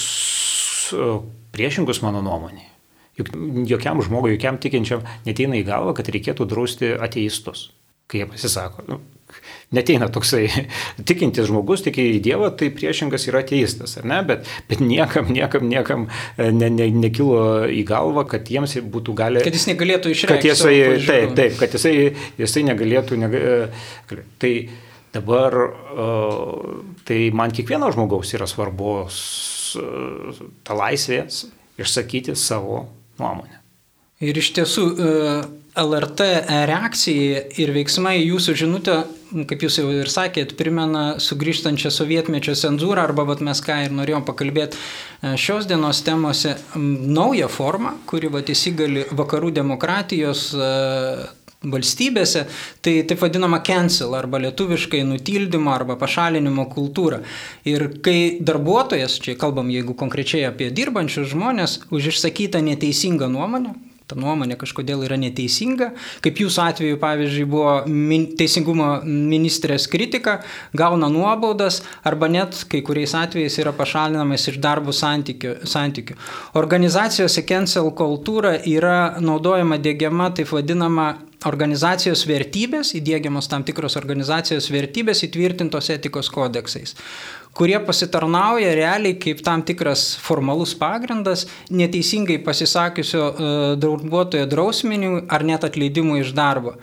priešingus 1.56 2.02
mano 2.04 2.22
nuomonė, 2.24 2.66
juk 3.18 3.34
jokiam 3.70 4.02
žmogui, 4.06 4.36
jokiam 4.36 4.60
tikinčiam 4.62 5.06
neteina 5.26 5.58
į 5.60 5.66
galvą, 5.68 5.96
kad 5.98 6.10
reikėtų 6.14 6.48
drausti 6.50 6.94
ateistus, 6.94 7.72
kai 8.10 8.22
jie 8.22 8.30
pasisako. 8.30 8.86
Nu, 8.88 9.00
neteina 9.76 10.08
toksai 10.14 10.46
tikintis 11.10 11.50
žmogus, 11.50 11.84
tik 11.86 12.00
į 12.02 12.08
Dievą, 12.24 12.52
tai 12.60 12.70
priešingas 12.74 13.28
yra 13.32 13.44
ateistas, 13.44 13.98
ar 14.00 14.08
ne? 14.08 14.22
Bet, 14.28 14.48
bet 14.70 14.84
niekam, 14.84 15.32
niekam, 15.34 15.68
niekam 15.70 16.08
e, 16.38 16.50
ne, 16.56 16.72
ne, 16.74 16.90
nekilo 17.04 17.68
į 17.72 17.84
galvą, 17.88 18.28
kad 18.32 18.50
jiems 18.52 18.78
būtų 18.94 19.16
gali... 19.18 19.46
Kad 19.46 19.58
jis 19.58 19.70
negalėtų 19.72 20.14
išreikšti. 20.14 20.34
Kad 20.34 20.50
jisai, 20.52 20.76
taip, 21.08 21.38
taip, 21.40 21.58
kad 21.62 21.78
jisai, 21.78 21.96
jisai 22.40 22.68
negalėtų... 22.70 23.20
Nega, 23.26 23.42
e, 23.42 24.22
tai 24.42 24.54
dabar, 25.16 25.56
tai 27.08 27.18
man 27.34 27.54
kiekvieno 27.56 27.88
žmogaus 27.96 28.36
yra 28.38 28.46
svarbus 28.46 29.18
ta 30.68 30.76
laisvė 30.78 31.24
išsakyti 31.82 32.36
savo 32.38 32.84
nuomonę. 33.22 33.62
Ir 34.26 34.38
iš 34.42 34.50
tiesų 34.58 34.86
LRT 35.78 36.26
reakcija 36.66 37.44
ir 37.62 37.72
veiksmai 37.76 38.18
jūsų 38.24 38.56
žinutę, 38.58 38.96
kaip 39.50 39.62
jūs 39.62 39.78
jau 39.78 39.92
ir 39.94 40.10
sakėt, 40.10 40.56
primena 40.58 41.20
sugrįžtančią 41.22 41.92
sovietmečio 41.94 42.56
cenzūrą 42.58 43.04
arba 43.06 43.28
vat, 43.28 43.44
mes 43.46 43.62
ką 43.62 43.84
ir 43.86 43.94
norėjom 43.94 44.26
pakalbėti 44.26 44.78
e, 44.80 45.36
šios 45.38 45.68
dienos 45.70 46.02
temose, 46.08 46.56
naują 46.76 47.50
formą, 47.52 47.94
kuri 48.10 48.32
vat, 48.34 48.50
įsigali 48.50 49.06
vakarų 49.12 49.52
demokratijos 49.60 50.48
e, 50.56 50.72
valstybėse, 51.66 52.46
tai 52.86 52.94
taip 53.10 53.22
vadinama 53.24 53.60
cancel 53.66 54.14
arba 54.18 54.42
lietuviškai 54.44 55.02
nutildymo 55.08 55.74
arba 55.74 55.98
pašalinimo 55.98 56.68
kultūra. 56.74 57.24
Ir 57.66 57.88
kai 58.06 58.38
darbuotojas, 58.42 59.18
čia 59.24 59.38
kalbam 59.40 59.72
jeigu 59.74 59.98
konkrečiai 59.98 60.46
apie 60.52 60.70
dirbančius 60.70 61.32
žmonės, 61.34 61.80
už 61.90 62.12
išsakytą 62.14 62.62
neteisingą 62.62 63.32
nuomonę, 63.34 63.74
ta 64.08 64.16
nuomonė 64.20 64.56
kažkodėl 64.60 65.04
yra 65.08 65.18
neteisinga, 65.20 65.92
kaip 66.24 66.40
jūsų 66.40 66.64
atveju, 66.64 67.00
pavyzdžiui, 67.02 67.46
buvo 67.52 67.74
min, 67.92 68.30
teisingumo 68.40 68.90
ministrės 69.04 69.88
kritika, 69.92 70.40
gauna 70.78 71.10
nuobaudas 71.12 71.82
arba 72.08 72.30
net 72.32 72.56
kai 72.72 72.82
kuriais 72.88 73.16
atvejais 73.18 73.60
yra 73.60 73.76
pašalinamas 73.76 74.48
iš 74.52 74.62
darbų 74.64 74.96
santykių. 74.96 75.58
santykių. 75.68 76.18
Organizacijose 76.60 77.44
cancel 77.48 77.92
kultūra 77.92 78.56
yra 78.64 79.18
naudojama, 79.20 79.78
dėgiama 79.78 80.32
taip 80.36 80.52
vadinama 80.56 81.16
organizacijos 81.46 82.24
vertybės, 82.28 82.96
įdėgiamos 82.98 83.48
tam 83.52 83.64
tikros 83.68 83.96
organizacijos 84.00 84.72
vertybės 84.74 85.22
įtvirtintos 85.28 85.92
etikos 85.94 86.32
kodeksais 86.34 86.96
kurie 87.58 87.80
pasitarnauja 87.86 88.76
realiai 88.78 89.18
kaip 89.18 89.42
tam 89.46 89.64
tikras 89.66 90.12
formalus 90.22 90.76
pagrindas 90.78 91.48
neteisingai 91.74 92.38
pasisakiusio 92.46 93.26
e, 93.26 93.52
darbuotojo 93.82 94.46
drausminiui 94.52 95.26
ar 95.28 95.46
net 95.48 95.66
atleidimui 95.66 96.22
iš 96.22 96.36
darbo. 96.38 96.78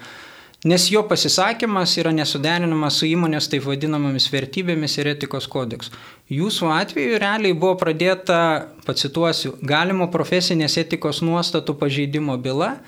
Nes 0.65 0.87
jo 0.89 1.03
pasisakymas 1.05 1.93
yra 2.01 2.09
nesuderinamas 2.17 2.97
su 2.97 3.05
įmonės 3.05 3.51
taip 3.53 3.67
vadinamomis 3.69 4.31
vertybėmis 4.33 4.95
ir 4.97 5.11
etikos 5.11 5.45
kodeksu. 5.53 5.93
Jūsų 6.33 6.71
atveju 6.73 7.19
realiai 7.21 7.53
buvo 7.53 7.75
pradėta, 7.83 8.39
pacituosiu, 8.87 9.53
galimo 9.61 10.09
profesinės 10.09 10.79
etikos 10.81 11.21
nuostatų 11.21 11.77
pažeidimo 11.83 12.39
byla 12.41 12.79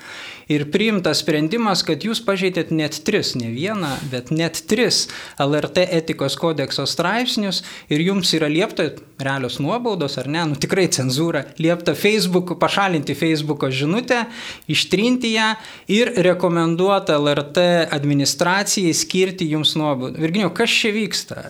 ir 0.51 0.65
priimtas 0.71 1.21
sprendimas, 1.23 1.83
kad 1.87 2.03
jūs 2.05 2.21
pažeidėt 2.25 2.71
net 2.75 3.01
tris, 3.07 3.33
ne 3.39 3.49
vieną, 3.53 3.93
bet 4.11 4.31
net 4.31 4.61
tris 4.69 5.05
LRT 5.41 5.85
etikos 5.99 6.37
kodekso 6.39 6.87
straipsnius 6.87 7.63
ir 7.91 8.03
jums 8.05 8.33
yra 8.37 8.49
liepta, 8.51 8.89
realios 9.19 9.59
nuobaudos 9.63 10.17
ar 10.21 10.29
ne, 10.31 10.45
nu 10.51 10.57
tikrai 10.59 10.87
cenzūra, 10.93 11.43
liepta 11.61 11.95
Facebook, 11.97 12.55
pašalinti 12.61 13.15
Facebook'o 13.17 13.71
žinutę, 13.73 14.23
ištrinti 14.71 15.33
ją 15.35 15.53
ir 15.91 16.13
rekomenduota 16.27 17.17
LRT 17.19 17.69
administracijai 17.97 18.93
skirti 18.95 19.49
jums 19.51 19.75
nuobaudą. 19.79 20.19
Virginio, 20.21 20.51
kas 20.55 20.73
čia 20.73 20.93
vyksta? 20.95 21.47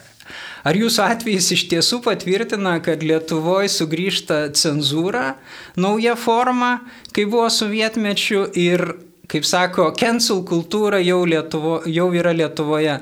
Ar 0.67 0.75
jūsų 0.75 1.03
atvejis 1.05 1.51
iš 1.55 1.65
tiesų 1.71 2.01
patvirtina, 2.03 2.77
kad 2.83 3.03
Lietuvoje 3.05 3.69
sugrįžta 3.71 4.47
cenzūra, 4.57 5.37
nauja 5.79 6.17
forma, 6.19 6.79
kai 7.15 7.23
buvo 7.29 7.47
sovietmečių 7.53 8.41
ir 8.59 8.83
kaip 9.31 9.45
sako, 9.47 9.89
cancel 9.99 10.41
kultūra 10.47 10.99
jau, 11.03 11.21
Lietuvo, 11.27 11.77
jau 11.87 12.07
yra 12.15 12.33
Lietuvoje. 12.35 12.97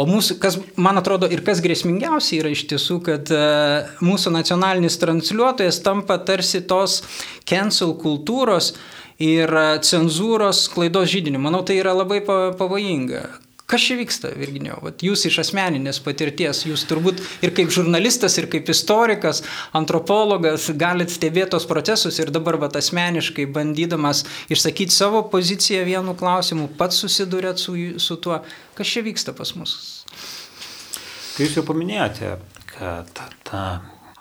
O 0.00 0.06
mūsų, 0.08 0.36
kas, 0.40 0.58
man 0.80 1.00
atrodo, 1.00 1.28
ir 1.28 1.42
kas 1.44 1.62
grėsmingiausia 1.64 2.40
yra 2.40 2.52
iš 2.54 2.66
tiesų, 2.72 3.00
kad 3.04 3.32
uh, 3.34 3.90
mūsų 4.04 4.32
nacionalinis 4.36 5.00
transliuotojas 5.00 5.80
tampa 5.84 6.20
tarsi 6.24 6.62
tos 6.68 7.00
cancel 7.48 7.96
kultūros 8.00 8.74
ir 9.20 9.52
cenzūros 9.84 10.66
klaidos 10.72 11.12
žydiniu. 11.12 11.40
Manau, 11.42 11.64
tai 11.64 11.80
yra 11.82 11.96
labai 11.96 12.22
pavojinga. 12.24 13.26
Kas 13.70 13.84
čia 13.86 13.94
vyksta, 14.00 14.32
Virginio? 14.34 14.80
Vat 14.82 15.04
jūs 15.06 15.22
iš 15.28 15.36
asmeninės 15.44 16.00
patirties, 16.02 16.64
jūs 16.66 16.82
turbūt 16.90 17.20
ir 17.46 17.52
kaip 17.54 17.70
žurnalistas, 17.70 18.34
ir 18.40 18.48
kaip 18.50 18.66
istorikas, 18.72 19.44
antropologas 19.78 20.64
galite 20.74 21.14
stebėti 21.14 21.52
tos 21.52 21.68
procesus 21.70 22.18
ir 22.18 22.32
dabar 22.34 22.58
vat, 22.58 22.74
asmeniškai 22.80 23.44
bandydamas 23.54 24.24
išsakyti 24.50 24.90
savo 24.90 25.22
poziciją 25.30 25.84
vienu 25.86 26.16
klausimu, 26.18 26.66
pats 26.80 26.98
susidurėt 27.04 27.62
su, 27.62 27.76
su 28.02 28.16
tuo, 28.18 28.40
kas 28.74 28.90
čia 28.90 29.04
vyksta 29.06 29.36
pas 29.38 29.54
mus. 29.54 29.76
Tai 31.36 31.46
jūs 31.46 31.54
jau 31.60 31.64
paminėjote, 31.70 32.32
kad 32.72 33.22
ta 33.46 33.62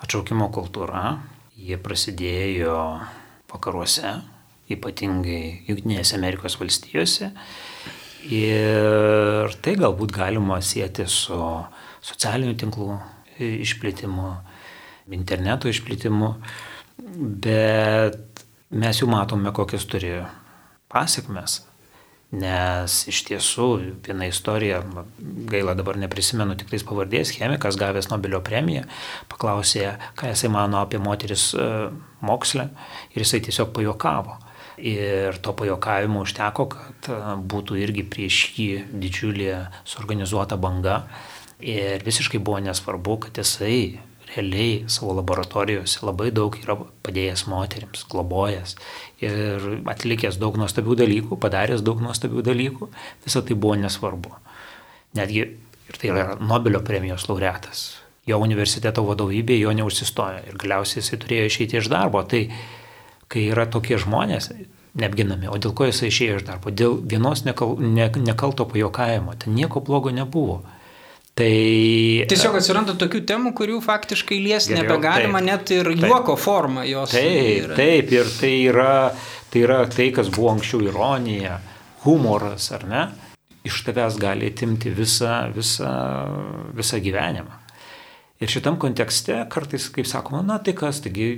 atšaukimo 0.06 0.52
kultūra, 0.54 1.16
jie 1.58 1.82
prasidėjo 1.82 2.78
vakaruose, 3.50 4.14
ypatingai 4.70 5.66
Junktinėse 5.66 6.20
Amerikos 6.22 6.60
valstijose 6.62 7.32
Ir 8.28 9.54
tai 9.64 9.78
galbūt 9.80 10.12
galima 10.12 10.60
sėti 10.60 11.06
su 11.08 11.38
socialinių 12.04 12.58
tinklų 12.60 12.98
išplėtimu, 13.40 14.34
interneto 15.16 15.72
išplėtimu, 15.72 16.34
bet 17.46 18.44
mes 18.76 19.00
jau 19.00 19.08
matome, 19.10 19.54
kokias 19.56 19.88
turi 19.88 20.18
pasiekmes. 20.92 21.62
Nes 22.30 23.00
iš 23.10 23.24
tiesų 23.26 23.68
viena 24.06 24.28
istorija, 24.30 24.84
gaila 25.50 25.74
dabar 25.74 25.98
neprisimenu 25.98 26.54
tik 26.60 26.70
tais 26.70 26.84
pavardės, 26.86 27.32
chemikas 27.34 27.80
gavęs 27.80 28.12
Nobelio 28.12 28.44
premiją, 28.46 28.84
paklausė, 29.32 29.96
ką 30.20 30.30
jisai 30.36 30.52
mano 30.54 30.78
apie 30.84 31.02
moteris 31.02 31.48
e, 31.58 31.66
mokslę 32.22 32.68
ir 33.16 33.24
jisai 33.24 33.42
tiesiog 33.48 33.74
pajokavo 33.74 34.38
Ir 34.80 35.36
to 35.44 35.52
pajokavimo 35.60 36.22
užteko, 36.24 36.70
kad 36.72 37.10
būtų 37.52 37.80
irgi 37.82 38.06
prieš 38.08 38.38
jį 38.56 38.70
didžiulė 39.02 39.56
suorganizuota 39.84 40.56
banga. 40.56 41.02
Ir 41.60 42.06
visiškai 42.06 42.40
buvo 42.40 42.62
nesvarbu, 42.64 43.18
kad 43.26 43.42
jisai 43.42 44.00
realiai 44.36 44.86
savo 44.88 45.14
laboratorijose 45.18 46.06
labai 46.06 46.30
daug 46.36 46.56
yra 46.62 46.76
padėjęs 47.06 47.46
moteriams, 47.50 48.06
globojęs 48.12 48.76
ir 49.24 49.66
atlikęs 49.90 50.38
daug 50.42 50.58
nuostabių 50.62 51.00
dalykų, 51.02 51.40
padaręs 51.42 51.84
daug 51.86 52.02
nuostabių 52.04 52.44
dalykų, 52.46 52.90
visą 53.26 53.44
tai 53.46 53.58
buvo 53.58 53.76
nesvarbu. 53.82 54.36
Netgi 55.18 55.42
ir 55.90 55.98
tai 55.98 56.12
yra 56.14 56.38
Nobelio 56.40 56.84
premijos 56.86 57.26
laureatas. 57.30 57.88
Jo 58.30 58.38
universiteto 58.44 59.02
vadovybė 59.08 59.58
jo 59.58 59.74
neužsistoja 59.74 60.44
ir 60.46 60.58
galiausiai 60.62 61.02
jisai 61.02 61.18
turėjo 61.24 61.50
išeiti 61.50 61.80
iš 61.80 61.90
darbo. 61.90 62.22
Tai 62.30 62.44
kai 63.30 63.46
yra 63.54 63.68
tokie 63.70 64.00
žmonės 64.02 64.52
neapginami. 65.00 65.50
O 65.52 65.58
dėl 65.62 65.76
ko 65.78 65.88
jisai 65.90 66.10
išėjo 66.10 66.40
iš 66.40 66.48
darbo? 66.48 66.74
Dėl 66.74 66.98
vienos 67.06 67.46
nekal, 67.46 67.78
ne, 67.80 68.10
nekalto 68.18 68.66
pajokavimo. 68.70 69.36
Ten 69.40 69.56
nieko 69.58 69.84
blogo 69.86 70.14
nebuvo. 70.14 70.64
Tai... 71.40 72.26
Tiesiog 72.28 72.58
atsiranda 72.60 72.98
tokių 73.00 73.22
temų, 73.30 73.54
kurių 73.56 73.78
faktiškai 73.86 74.42
lies 74.44 74.66
geriau, 74.68 74.84
nebegalima, 74.84 75.40
taip, 75.40 75.48
net 75.48 75.72
ir 75.72 75.92
taip, 75.94 76.02
juoko 76.10 76.36
forma 76.36 76.84
jos. 76.90 77.14
Taip, 77.14 77.70
yra. 77.70 77.78
taip, 77.78 78.12
ir 78.12 78.32
tai 78.36 78.52
yra, 78.66 78.96
tai 79.54 79.64
yra 79.64 79.78
tai, 79.94 80.10
kas 80.16 80.32
buvo 80.36 80.50
anksčiau 80.58 80.84
ironija, 80.90 81.62
humoras, 82.04 82.68
ar 82.76 82.84
ne? 82.90 83.06
Iš 83.70 83.86
tavęs 83.88 84.18
gali 84.20 84.50
atimti 84.52 84.92
visą, 84.96 85.46
visą, 85.56 85.94
visą 86.76 87.00
gyvenimą. 87.06 87.56
Ir 88.40 88.52
šitam 88.52 88.76
kontekste 88.80 89.40
kartais, 89.52 89.88
kaip 89.96 90.08
sakoma, 90.08 90.42
na 90.44 90.60
tai 90.64 90.74
kas, 90.76 91.00
taigi 91.04 91.32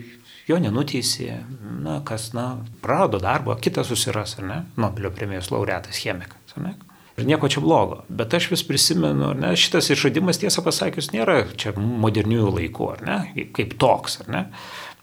jo 0.48 0.60
nenuteisė, 0.62 1.42
na, 1.84 2.00
kas, 2.08 2.32
na, 2.38 2.62
prarado 2.84 3.20
darbą, 3.22 3.58
kitas 3.62 3.92
susiras, 3.92 4.38
ar 4.40 4.48
ne, 4.48 4.62
Nobelio 4.82 5.12
premijos 5.16 5.52
laureatas 5.54 6.00
chemikas, 6.02 6.56
ar 6.56 6.66
ne. 6.68 6.78
Ir 7.20 7.28
nieko 7.28 7.50
čia 7.52 7.62
blogo. 7.62 8.02
Bet 8.10 8.34
aš 8.34 8.48
vis 8.54 8.64
prisimenu, 8.66 9.34
ne, 9.38 9.52
šitas 9.60 9.92
išradimas, 9.94 10.40
tiesą 10.42 10.64
pasakius, 10.66 11.12
nėra 11.14 11.44
čia 11.60 11.76
moderniųjų 11.78 12.56
laikų, 12.56 12.88
ar 12.96 13.04
ne, 13.08 13.20
kaip 13.56 13.76
toks, 13.82 14.22
ar 14.24 14.32
ne, 14.32 14.46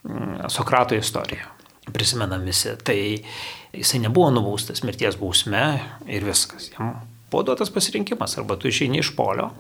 mm, 0.09 0.49
Sokrato 0.52 0.99
istorija. 0.99 1.52
Prisimenam 1.92 2.42
visi. 2.45 2.75
Tai 2.85 2.97
jisai 2.97 4.02
nebuvo 4.02 4.33
nubaustas 4.33 4.83
mirties 4.85 5.16
bausme 5.21 5.62
ir 6.09 6.26
viskas. 6.26 6.73
Jam 6.75 6.99
buvo 7.30 7.42
duotas 7.42 7.71
pasirinkimas, 7.71 8.38
arba 8.38 8.57
tu 8.57 8.68
išeini 8.68 9.02
iš 9.02 9.12
polio 9.16 9.50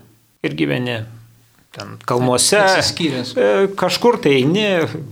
ir 0.42 0.54
gyveni 0.56 0.98
ten 1.76 1.96
kalnuose, 2.08 2.60
e, 3.36 3.48
kažkur 3.78 4.20
tai 4.24 4.38
eini, 4.40 4.66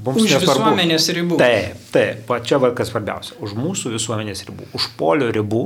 mums 0.05 0.23
už 0.23 0.37
nesvarbu. 0.39 0.63
visuomenės 0.65 1.09
ribų. 1.19 1.41
Taip, 1.41 1.83
taip, 1.95 2.23
va 2.31 2.41
čia 2.41 2.61
va 2.63 2.73
kas 2.77 2.93
svarbiausia, 2.93 3.37
už 3.45 3.57
mūsų 3.59 3.93
visuomenės 3.97 4.47
ribų, 4.49 4.71
už 4.77 4.91
polio 4.99 5.31
ribų. 5.35 5.65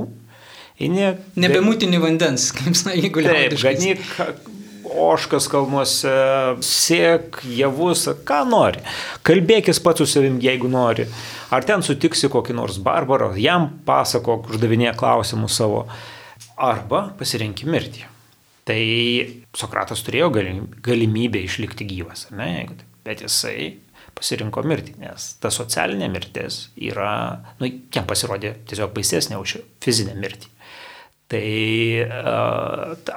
Eini, 0.81 1.13
Nebemūtini 1.37 1.99
vandens, 2.01 2.49
kaip 2.57 2.75
sakė, 2.77 3.05
jeigu. 3.05 3.23
Taip, 3.27 3.57
ganyk 3.61 4.03
oškas 4.91 5.47
kalnuose, 5.51 6.13
sėk, 6.65 7.41
javus, 7.55 8.07
ką 8.27 8.41
nori. 8.49 8.81
Kalbėkis 9.27 9.81
pats 9.83 10.03
su 10.03 10.09
savim, 10.09 10.39
jeigu 10.43 10.71
nori. 10.71 11.07
Ar 11.51 11.65
ten 11.67 11.83
sutiksi 11.85 12.29
kokį 12.31 12.55
nors 12.57 12.79
barbarą, 12.83 13.31
jam 13.39 13.69
pasakok, 13.87 14.51
uždavinėk 14.51 14.97
klausimus 14.99 15.57
savo. 15.59 15.85
Arba 16.61 17.07
pasirenki 17.17 17.69
mirtį. 17.69 18.05
Tai 18.67 18.81
Sokratas 19.57 20.03
turėjo 20.05 20.29
galimybę 20.85 21.41
išlikti 21.41 21.87
gyvas, 21.89 22.27
ne, 22.35 22.67
bet 23.05 23.23
jisai 23.25 23.71
pasirinko 24.17 24.61
mirtį, 24.67 24.95
nes 25.01 25.27
ta 25.41 25.49
socialinė 25.53 26.09
mirtis 26.11 26.67
yra, 26.77 27.11
nu, 27.59 27.69
jam 27.93 28.05
pasirodė 28.09 28.53
tiesiog 28.69 28.93
baisesnė 28.95 29.39
už 29.41 29.57
fizinę 29.81 30.13
mirtį. 30.19 30.51
Tai 31.31 31.45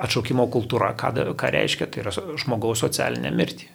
atšaukimo 0.05 0.47
kultūra, 0.55 0.93
ką, 0.99 1.11
ką 1.35 1.51
reiškia, 1.51 1.89
tai 1.91 2.05
yra 2.05 2.13
žmogaus 2.15 2.85
socialinė 2.85 3.33
mirtį. 3.35 3.67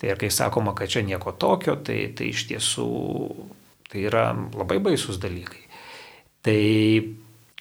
Tai 0.00 0.10
ir 0.12 0.18
kai 0.20 0.30
sakoma, 0.32 0.74
kad 0.76 0.90
čia 0.92 1.04
nieko 1.04 1.34
tokio, 1.36 1.76
tai, 1.84 1.98
tai 2.16 2.30
iš 2.32 2.46
tiesų 2.50 2.88
tai 3.90 4.02
yra 4.08 4.30
labai 4.56 4.80
baisus 4.82 5.20
dalykai. 5.20 5.62
Tai 6.44 6.58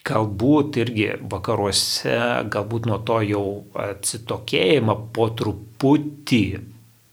galbūt 0.06 0.80
irgi 0.84 1.10
vakaruose, 1.32 2.18
galbūt 2.54 2.90
nuo 2.90 3.00
to 3.08 3.20
jau 3.26 3.46
atsitokėjimą 3.86 4.98
po 5.16 5.30
truputį 5.38 6.46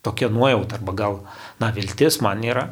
tokia 0.03 0.29
nuojauta 0.33 0.77
arba 0.79 0.93
gal, 0.99 1.23
na, 1.63 1.71
viltis 1.75 2.21
man 2.25 2.43
yra. 2.45 2.69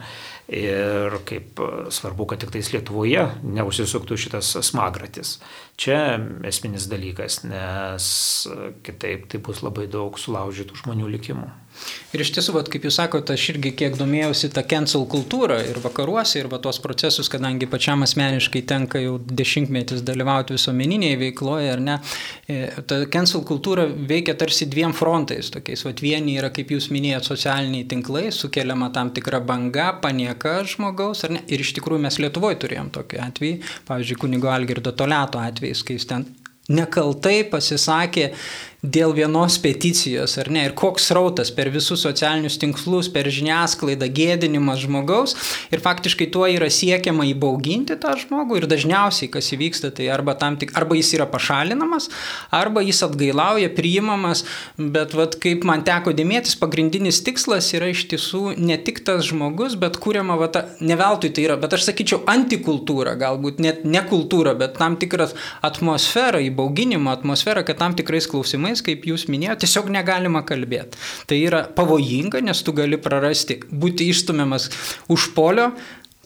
Ir 0.51 1.15
kaip 1.29 1.61
svarbu, 1.95 2.25
kad 2.27 2.41
tik 2.43 2.51
tais 2.51 2.73
Lietuvoje 2.75 3.23
neužsisuktų 3.47 4.17
šitas 4.19 4.49
smagratis. 4.67 5.37
Čia 5.79 6.19
esminis 6.51 6.89
dalykas, 6.91 7.45
nes 7.47 8.09
kitaip 8.83 9.29
tai 9.31 9.39
bus 9.47 9.63
labai 9.63 9.87
daug 9.87 10.19
sulaužytų 10.19 10.81
žmonių 10.83 11.13
likimų. 11.15 11.47
Ir 12.11 12.25
iš 12.25 12.33
tiesų, 12.35 12.55
vat, 12.57 12.69
kaip 12.73 12.85
jūs 12.87 12.97
sakote, 12.99 13.35
aš 13.37 13.45
irgi 13.53 13.71
kiek 13.79 13.95
domėjausi 13.99 14.51
tą 14.55 14.65
cancel 14.69 15.05
kultūrą 15.11 15.61
ir 15.71 15.79
vakaruose, 15.83 16.41
ir 16.41 16.49
va, 16.51 16.59
tos 16.63 16.81
procesus, 16.83 17.31
kadangi 17.31 17.69
pačiam 17.71 18.03
asmeniškai 18.05 18.65
tenka 18.69 19.01
jau 19.03 19.15
dešimtmetis 19.19 20.03
dalyvauti 20.07 20.57
visuomeninėje 20.57 21.21
veikloje, 21.21 21.71
ar 21.77 21.85
ne, 21.87 21.97
e, 22.51 22.59
ta 22.91 23.01
cancel 23.15 23.45
kultūra 23.47 23.87
veikia 23.87 24.35
tarsi 24.41 24.67
dviem 24.71 24.95
frontais. 24.97 25.53
Tokiais, 25.55 25.85
va, 25.87 25.95
vieni 26.03 26.37
yra, 26.41 26.51
kaip 26.55 26.75
jūs 26.75 26.91
minėjote, 26.95 27.31
socialiniai 27.31 27.87
tinklai, 27.91 28.27
sukeliama 28.35 28.91
tam 28.97 29.15
tikra 29.15 29.41
banga, 29.45 29.93
panieka 30.03 30.59
žmogaus, 30.69 31.25
ar 31.29 31.39
ne. 31.39 31.45
Ir 31.49 31.63
iš 31.63 31.77
tikrųjų 31.79 32.05
mes 32.09 32.21
Lietuvoje 32.21 32.59
turėjom 32.67 32.91
tokį 32.99 33.23
atvejį, 33.29 33.55
pavyzdžiui, 33.89 34.21
kunigo 34.27 34.51
Algirdo 34.53 34.93
Toleto 34.93 35.41
atvejais, 35.41 35.87
kai 35.87 35.97
jis 35.97 36.11
ten 36.11 36.27
nekaltai 36.71 37.43
pasisakė 37.51 38.31
dėl 38.83 39.13
vienos 39.13 39.59
peticijos, 39.61 40.39
ar 40.41 40.49
ne, 40.49 40.63
ir 40.65 40.75
koks 40.77 41.11
rautas 41.13 41.51
per 41.53 41.69
visus 41.73 42.01
socialinius 42.01 42.57
tinklus, 42.61 43.11
per 43.13 43.29
žiniasklaidą, 43.29 44.09
gėdinimas 44.09 44.81
žmogaus. 44.87 45.37
Ir 45.69 45.83
faktiškai 45.85 46.31
tuo 46.33 46.47
yra 46.49 46.71
siekiama 46.73 47.27
įbauginti 47.29 47.99
tą 48.01 48.15
žmogų 48.23 48.63
ir 48.63 48.67
dažniausiai, 48.71 49.29
kas 49.33 49.53
įvyksta, 49.53 49.93
tai 49.97 50.09
arba, 50.13 50.35
tik, 50.61 50.73
arba 50.81 50.97
jis 50.97 51.13
yra 51.19 51.27
pašalinamas, 51.29 52.09
arba 52.57 52.81
jis 52.87 53.03
atgailauja, 53.05 53.69
priimamas, 53.77 54.47
bet 54.79 55.13
vat, 55.19 55.37
kaip 55.43 55.67
man 55.69 55.85
teko 55.85 56.17
dėmėtis, 56.17 56.57
pagrindinis 56.61 57.21
tikslas 57.27 57.69
yra 57.77 57.93
iš 57.93 58.07
tiesų 58.09 58.57
ne 58.57 58.81
tik 58.81 59.03
tas 59.05 59.29
žmogus, 59.29 59.77
bet 59.81 60.01
kuriama, 60.01 60.39
vat, 60.41 60.57
ne 60.81 60.97
veltui 60.97 61.33
tai 61.37 61.45
yra, 61.51 61.59
bet 61.61 61.77
aš 61.77 61.91
sakyčiau, 61.91 62.23
antikultūra, 62.31 63.13
galbūt 63.21 63.61
net 63.61 63.85
ne 63.85 64.01
kultūra, 64.09 64.57
bet 64.57 64.81
tam 64.81 64.97
tikras 65.01 65.37
atmosfera, 65.67 66.41
įbauginimo 66.49 67.13
atmosfera, 67.13 67.67
kad 67.67 67.77
tam 67.83 67.99
tikrais 67.99 68.29
klausimais 68.31 68.70
klausimais, 68.71 68.83
kaip 68.85 69.07
jūs 69.07 69.27
minėjote, 69.31 69.65
tiesiog 69.65 69.91
negalima 69.91 70.43
kalbėti. 70.47 70.99
Tai 71.27 71.39
yra 71.39 71.63
pavojinga, 71.75 72.41
nes 72.43 72.63
tu 72.63 72.73
gali 72.73 72.99
prarasti, 72.99 73.61
būti 73.71 74.09
išstumiamas 74.11 74.71
už 75.09 75.33
polio, 75.35 75.73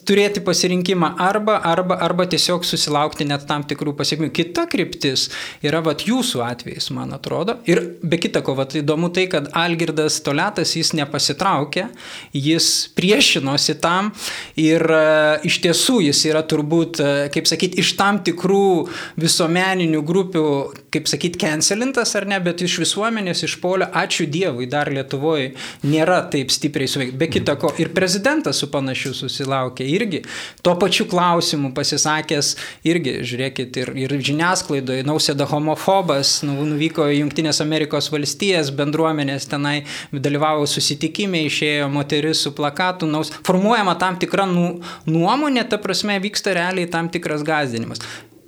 turėti 0.05 0.41
pasirinkimą 0.45 1.11
arba, 1.21 1.57
arba, 1.65 1.97
arba 2.05 2.25
tiesiog 2.29 2.65
susilaukti 2.67 3.25
net 3.27 3.45
tam 3.49 3.65
tikrų 3.67 3.95
pasiekmių. 3.97 4.29
Kita 4.35 4.65
kryptis 4.71 5.27
yra 5.65 5.81
vat 5.85 6.05
jūsų 6.07 6.43
atvejais, 6.45 6.89
man 6.95 7.15
atrodo. 7.15 7.57
Ir 7.69 7.81
be 8.03 8.19
kita 8.21 8.43
ko, 8.45 8.55
vat 8.57 8.75
įdomu 8.77 9.11
tai, 9.15 9.27
kad 9.31 9.49
Algirdas 9.57 10.19
Toletas 10.25 10.75
jis 10.77 10.93
nepasitraukė, 10.97 11.87
jis 12.35 12.69
priešinosi 12.97 13.77
tam 13.81 14.11
ir 14.59 14.85
uh, 14.85 15.45
iš 15.45 15.59
tiesų 15.65 15.99
jis 16.07 16.23
yra 16.29 16.43
turbūt, 16.45 17.01
uh, 17.01 17.25
kaip 17.33 17.49
sakyti, 17.49 17.81
iš 17.83 17.95
tam 17.99 18.21
tikrų 18.25 18.85
visuomeninių 19.21 20.03
grupių, 20.05 20.45
kaip 20.93 21.09
sakyti, 21.11 21.41
cancelintas 21.41 22.15
ar 22.17 22.27
ne, 22.29 22.39
bet 22.43 22.61
iš 22.65 22.77
visuomenės, 22.83 23.45
iš 23.47 23.57
polio, 23.63 23.89
ačiū 23.89 24.29
Dievui, 24.31 24.69
dar 24.69 24.91
Lietuvoje 24.93 25.53
nėra 25.87 26.21
taip 26.31 26.53
stipriai 26.53 26.89
suveikti. 26.91 27.17
Be 27.19 27.29
kita 27.31 27.57
ko, 27.59 27.71
ir 27.81 27.91
prezidentas 27.95 28.61
su 28.61 28.69
panašiu 28.71 29.13
susilaukė 29.17 29.87
irgi 29.95 30.21
tuo 30.65 30.75
pačiu 30.81 31.07
klausimu 31.09 31.71
pasisakęs, 31.77 32.53
irgi, 32.87 33.17
žiūrėkit, 33.27 33.79
ir, 33.81 33.93
ir 34.05 34.15
žiniasklaidoje, 34.29 35.05
nausėda 35.07 35.47
homofobas, 35.49 36.37
nu, 36.47 36.57
nuvyko 36.67 37.07
į 37.11 37.21
Junktinės 37.21 37.61
Amerikos 37.65 38.11
valstijas, 38.13 38.71
bendruomenės 38.75 39.49
tenai 39.51 39.75
dalyvavo 40.11 40.67
susitikime, 40.69 41.45
išėjo 41.49 41.89
moteris 41.93 42.45
su 42.45 42.53
plakatu, 42.55 43.09
naus, 43.09 43.33
formuojama 43.47 43.97
tam 44.01 44.19
tikra 44.21 44.47
nu, 44.49 44.67
nuomonė, 45.09 45.65
ta 45.69 45.81
prasme 45.81 46.19
vyksta 46.23 46.55
realiai 46.57 46.89
tam 46.91 47.11
tikras 47.13 47.45
gazdinimas. 47.45 48.03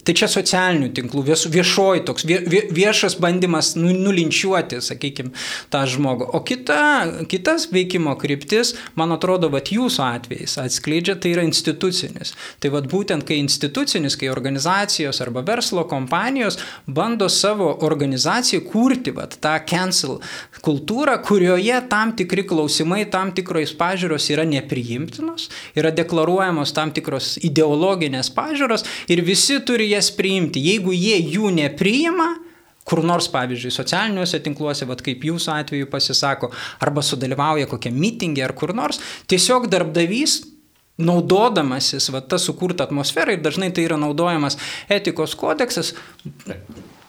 Tai 0.07 0.13
čia 0.15 0.29
socialinių 0.31 0.87
tinklų, 0.95 1.21
viešoji 1.51 2.05
toks, 2.07 2.23
viešas 2.23 3.17
bandymas 3.19 3.73
nu, 3.75 3.89
nulinčiuoti, 3.91 4.79
sakykime, 4.79 5.33
tą 5.73 5.81
žmogų. 5.91 6.29
O 6.31 6.39
kita, 6.47 7.25
kitas 7.27 7.65
veikimo 7.73 8.13
kryptis, 8.19 8.71
man 8.95 9.11
atrodo, 9.11 9.49
kad 9.51 9.67
jūsų 9.73 10.05
atvejais 10.05 10.55
atskleidžia, 10.63 11.17
tai 11.19 11.33
yra 11.33 11.43
institucinis. 11.43 12.31
Tai 12.63 12.71
vad 12.77 12.87
būtent, 12.87 13.25
kai 13.27 13.41
institucinis, 13.41 14.15
kai 14.15 14.29
organizacijos 14.31 15.19
arba 15.25 15.43
verslo 15.43 15.83
kompanijos 15.91 16.55
bando 16.87 17.27
savo 17.27 17.73
organizacijai 17.83 18.63
kurti 18.63 19.11
vat, 19.11 19.35
tą 19.43 19.57
cancel 19.67 20.21
kultūrą, 20.63 21.17
kurioje 21.27 21.81
tam 21.91 22.15
tikri 22.15 22.47
klausimai, 22.47 23.01
tam 23.11 23.35
tikros 23.35 23.75
pažiūros 23.75 24.29
yra 24.31 24.47
nepriimtinos, 24.47 25.49
yra 25.75 25.91
deklaruojamos 25.91 26.71
tam 26.71 26.95
tikros 26.95 27.35
ideologinės 27.43 28.31
pažiūros 28.31 28.87
ir 29.11 29.25
visi 29.27 29.59
turi 29.67 29.91
jas 29.91 29.96
jas 29.97 30.11
priimti. 30.15 30.63
Jeigu 30.63 30.93
jie 30.95 31.17
jų 31.35 31.51
nepriima, 31.57 32.29
kur 32.87 33.03
nors, 33.03 33.27
pavyzdžiui, 33.33 33.73
socialiniuose 33.75 34.39
tinkluose, 34.45 34.87
vad 34.87 35.01
kaip 35.03 35.25
jūsų 35.27 35.53
atveju 35.57 35.89
pasisako, 35.91 36.51
arba 36.83 37.03
sudalyvauja 37.03 37.67
kokią 37.67 37.91
mitingę 37.91 38.45
ar 38.47 38.55
kur 38.57 38.73
nors, 38.77 39.01
tiesiog 39.27 39.67
darbdavys 39.71 40.39
naudodamasis 40.97 42.09
va, 42.13 42.23
tą 42.25 42.39
sukurtą 42.41 42.87
atmosferą 42.87 43.35
ir 43.35 43.43
dažnai 43.45 43.69
tai 43.75 43.85
yra 43.85 43.99
naudojamas 44.01 44.57
etikos 44.89 45.35
kodeksas, 45.37 45.93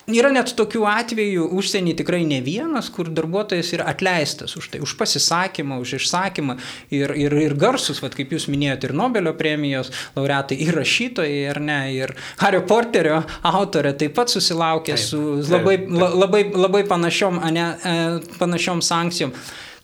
Yra 0.08 0.30
net 0.32 0.54
tokių 0.56 0.86
atvejų 0.88 1.50
užsienį 1.58 1.92
tikrai 1.98 2.22
ne 2.24 2.38
vienas, 2.40 2.88
kur 2.92 3.10
darbuotojas 3.12 3.74
yra 3.76 3.90
atleistas 3.92 4.56
už 4.56 4.70
tai, 4.72 4.80
už 4.84 4.94
pasisakymą, 4.96 5.76
už 5.82 5.98
išsakymą 5.98 6.56
ir, 6.96 7.12
ir, 7.12 7.36
ir 7.36 7.56
garsus, 7.60 8.00
vat, 8.00 8.16
kaip 8.16 8.32
jūs 8.32 8.48
minėjote, 8.48 8.88
ir 8.88 8.96
Nobelio 8.96 9.34
premijos 9.36 9.92
laureatai, 10.16 10.56
ir 10.64 10.80
rašytojai, 10.80 11.44
ar 11.52 11.60
ne, 11.60 11.78
ir 11.98 12.16
Hario 12.40 12.64
Porterio 12.68 13.20
autorė 13.52 13.92
taip 14.00 14.16
pat 14.16 14.32
susilaukė 14.32 14.96
taip, 14.96 15.04
su 15.04 15.22
labai, 15.44 15.76
taip, 15.76 15.88
taip. 15.92 16.18
labai, 16.24 16.44
labai 16.56 16.84
panašiom, 16.88 17.40
ne, 17.52 17.70
e, 17.76 17.96
panašiom 18.40 18.84
sankcijom. 18.84 19.36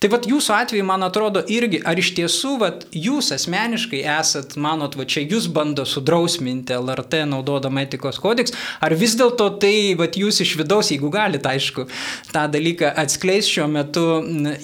Tai 0.05 0.11
vad 0.13 0.27
jūsų 0.29 0.53
atveju, 0.53 0.85
man 0.85 1.01
atrodo, 1.01 1.41
irgi, 1.49 1.79
ar 1.89 1.97
iš 1.97 2.11
tiesų, 2.19 2.51
vad 2.61 2.83
jūs 2.93 3.31
asmeniškai 3.33 4.03
esat, 4.19 4.53
manot, 4.61 4.99
va 5.01 5.07
čia 5.09 5.23
jūs 5.25 5.47
bando 5.49 5.87
sudrausminti 5.89 6.75
LRT 6.77 7.23
naudodama 7.31 7.87
etikos 7.87 8.19
kodeks, 8.21 8.53
ar 8.85 8.93
vis 9.01 9.15
dėlto 9.17 9.47
tai, 9.63 9.95
vad 9.97 10.19
jūs 10.21 10.43
iš 10.45 10.53
vidaus, 10.61 10.91
jeigu 10.93 11.09
galite, 11.09 11.49
aišku, 11.49 11.87
tą 12.35 12.43
dalyką 12.53 12.91
atskleis 13.01 13.49
šiuo 13.49 13.65
metu, 13.73 14.03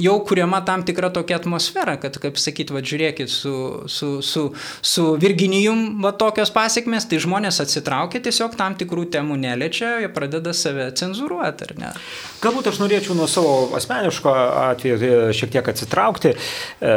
jau 0.05 0.19
kuriama 0.29 0.61
tam 0.69 0.85
tikra 0.85 1.09
tokia 1.17 1.39
atmosfera, 1.41 1.97
kad, 2.03 2.21
kaip 2.21 2.37
sakyt, 2.37 2.75
vad 2.77 2.85
žiūrėkit, 2.93 3.33
su, 3.33 3.55
su, 3.89 4.11
su, 4.21 4.45
su 4.93 5.07
Virginijum 5.25 6.05
va 6.05 6.13
tokios 6.21 6.53
pasiekmes, 6.53 7.09
tai 7.09 7.23
žmonės 7.25 7.63
atsitraukia 7.65 8.21
tiesiog 8.29 8.61
tam 8.61 8.77
tikrų 8.77 9.09
temų 9.17 9.41
neliečia, 9.41 9.97
jie 10.05 10.13
pradeda 10.13 10.53
save 10.53 10.91
cenzuruoti, 11.01 11.71
ar 11.71 11.75
ne? 11.81 11.97
Galbūt 12.45 12.69
aš 12.75 12.85
norėčiau 12.85 13.17
nuo 13.17 13.25
savo 13.25 13.57
asmeniško 13.81 14.37
atveju 14.67 15.30
šiek 15.37 15.53
tiek 15.55 15.71
atsitraukti 15.73 16.33
e, 16.33 16.95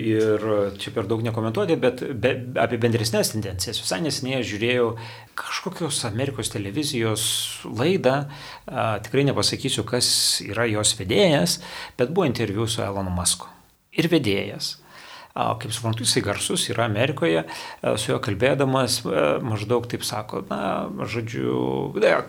ir 0.00 0.46
čia 0.80 0.94
per 0.94 1.08
daug 1.10 1.24
nekomentuoti, 1.26 1.78
bet 1.80 2.04
be, 2.12 2.34
apie 2.60 2.78
bendresnės 2.82 3.34
tendencijas. 3.34 3.82
Visai 3.84 4.00
neseniai 4.04 4.44
žiūrėjau 4.46 4.92
kažkokios 5.38 6.04
Amerikos 6.08 6.52
televizijos 6.52 7.24
laidą, 7.66 8.24
tikrai 9.04 9.26
nepasakysiu, 9.30 9.86
kas 9.88 10.06
yra 10.46 10.68
jos 10.70 10.94
vedėjas, 11.00 11.58
bet 11.98 12.14
buvo 12.14 12.28
interviu 12.30 12.68
su 12.70 12.84
Elonu 12.84 13.12
Masku. 13.14 13.50
Ir 13.94 14.10
vedėjas 14.10 14.76
kaip 15.34 15.72
suprantu, 15.74 16.04
jisai 16.06 16.22
garsus 16.22 16.68
yra 16.70 16.84
Amerikoje, 16.86 17.42
su 17.98 18.12
juo 18.12 18.20
kalbėdamas 18.22 19.00
maždaug 19.42 19.88
taip 19.90 20.06
sako, 20.06 20.44
na, 20.46 20.86
žodžiu, 21.10 21.56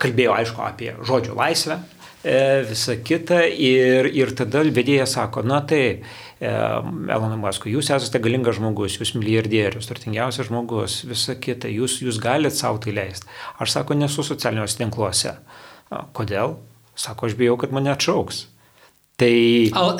kalbėjo 0.02 0.34
aišku 0.34 0.64
apie 0.66 0.90
žodžio 1.06 1.36
laisvę, 1.38 1.78
e, 2.26 2.38
visą 2.66 2.96
kitą 3.06 3.38
ir, 3.46 4.10
ir 4.10 4.32
tada 4.36 4.64
vedėjas 4.66 5.14
sako, 5.16 5.44
na 5.46 5.60
taip, 5.68 6.04
Elonai 6.36 7.38
Maskui, 7.40 7.72
jūs 7.72 7.88
esate 7.94 8.20
galingas 8.20 8.58
žmogus, 8.58 8.98
jūs 9.00 9.14
milijardierius, 9.16 9.88
turtingiausias 9.88 10.50
žmogus, 10.50 10.98
visa 11.08 11.36
kita, 11.40 11.70
jūs, 11.72 12.02
jūs 12.04 12.18
galite 12.20 12.58
savo 12.58 12.82
tai 12.82 12.92
leisti. 12.96 13.30
Aš 13.62 13.78
sako, 13.78 13.96
nesu 13.96 14.24
socialiniuose 14.26 14.76
tinkluose. 14.82 15.32
Kodėl? 16.16 16.58
Sako, 16.96 17.30
aš 17.30 17.38
bijau, 17.38 17.56
kad 17.60 17.72
mane 17.72 17.88
atšauks. 17.94 18.44
Tai... 19.16 19.32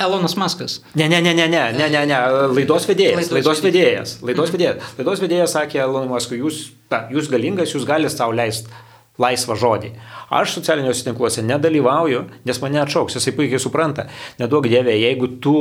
Elonas 0.05 0.35
Maskas. 0.37 0.83
Ne, 0.93 1.07
ne, 1.09 1.23
ne, 1.25 1.33
ne, 1.33 1.47
ne, 1.49 1.63
ne, 1.73 1.87
ne, 1.89 2.03
ne. 2.05 2.19
laidos 2.53 2.85
vedėjas. 2.85 3.31
Laidos 3.33 3.63
vedėjas. 3.65 4.19
Laidos 4.21 4.51
mhm. 4.51 4.59
vedėjas. 4.59 4.91
Laidos 4.99 5.23
vedėjas 5.25 5.57
sakė 5.57 5.81
Elonui 5.87 6.11
Maskui, 6.11 6.43
jūs, 6.43 6.67
ta, 6.93 7.07
jūs 7.09 7.31
galingas, 7.33 7.73
jūs 7.73 7.89
galite 7.89 8.13
savo 8.13 8.37
leisti 8.37 8.69
laisvą 9.23 9.57
žodį. 9.59 9.93
Aš 10.37 10.59
socialiniuose 10.59 11.07
tinkluose 11.07 11.45
nedalyvauju, 11.47 12.25
nes 12.49 12.61
mane 12.63 12.83
atšauks, 12.83 13.17
jisai 13.19 13.35
puikiai 13.37 13.63
supranta. 13.63 14.09
Neduok 14.41 14.69
dievė, 14.73 14.97
jeigu 15.01 15.31
tu 15.41 15.57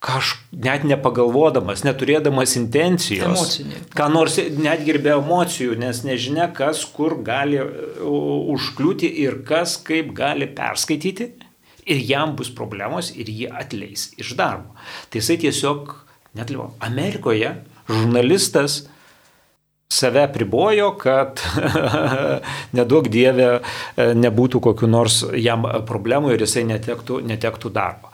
kaž, 0.00 0.32
net 0.56 0.86
nepagalvodamas, 0.88 1.82
neturėdamas 1.84 2.54
intencijos, 2.56 3.26
Emocinė. 3.60 3.82
ką 3.92 4.06
nors 4.12 4.38
net 4.56 4.84
gerbė 4.86 5.12
emocijų, 5.18 5.76
nes 5.80 6.00
nežinia, 6.06 6.48
kas 6.56 6.86
kur 6.88 7.18
gali 7.24 7.60
užkliūti 7.60 9.10
ir 9.26 9.42
kas 9.48 9.76
kaip 9.84 10.14
gali 10.16 10.48
perskaityti 10.56 11.28
ir 11.90 12.00
jam 12.08 12.32
bus 12.38 12.48
problemos 12.54 13.10
ir 13.12 13.28
jį 13.28 13.50
atleis 13.60 14.10
iš 14.20 14.32
darbo. 14.38 14.72
Tai 15.10 15.20
jisai 15.20 15.36
tiesiog 15.44 15.92
netlivo. 16.38 16.70
Amerikoje 16.80 17.52
žurnalistas 17.90 18.86
save 19.90 20.26
pribojo, 20.32 20.92
kad 21.00 21.42
nedaug 22.78 23.08
dievė 23.10 23.50
nebūtų 23.96 24.62
kokiu 24.70 24.90
nors 24.90 25.24
jam 25.34 25.66
problemų 25.88 26.34
ir 26.36 26.46
jisai 26.46 26.66
netektų, 26.68 27.20
netektų 27.26 27.72
darbo. 27.74 28.10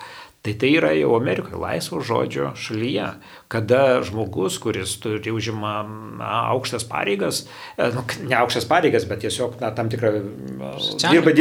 Tai 0.47 0.53
tai 0.55 0.69
yra 0.79 0.93
jau 0.95 1.17
Amerikoje 1.17 1.59
laisvo 1.59 1.99
žodžio 2.07 2.53
šalyje, 2.55 3.07
kada 3.51 3.81
žmogus, 4.07 4.61
kuris 4.62 4.93
turi 5.03 5.33
užima 5.35 5.81
na, 6.21 6.29
aukštas 6.53 6.87
pareigas, 6.87 7.41
e, 7.75 7.89
nu, 7.91 8.05
ne 8.31 8.37
aukštas 8.39 8.69
pareigas, 8.71 9.09
bet 9.11 9.25
tiesiog 9.25 9.57
na, 9.59 9.73
tam 9.75 9.91
tikrą 9.91 10.12
dirba 11.03 11.33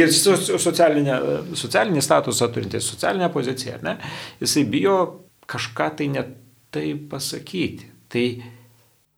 socialinę, 0.58 1.20
socialinį 1.54 2.02
statusą 2.02 2.50
turintis, 2.50 2.90
socialinę 2.90 3.30
poziciją, 3.30 3.78
ne, 3.86 3.94
jisai 4.42 4.66
bijo 4.74 4.98
kažką 5.46 5.88
tai 6.00 6.10
net 6.16 6.34
tai 6.74 6.90
pasakyti. 6.98 7.92
Tai 8.10 8.26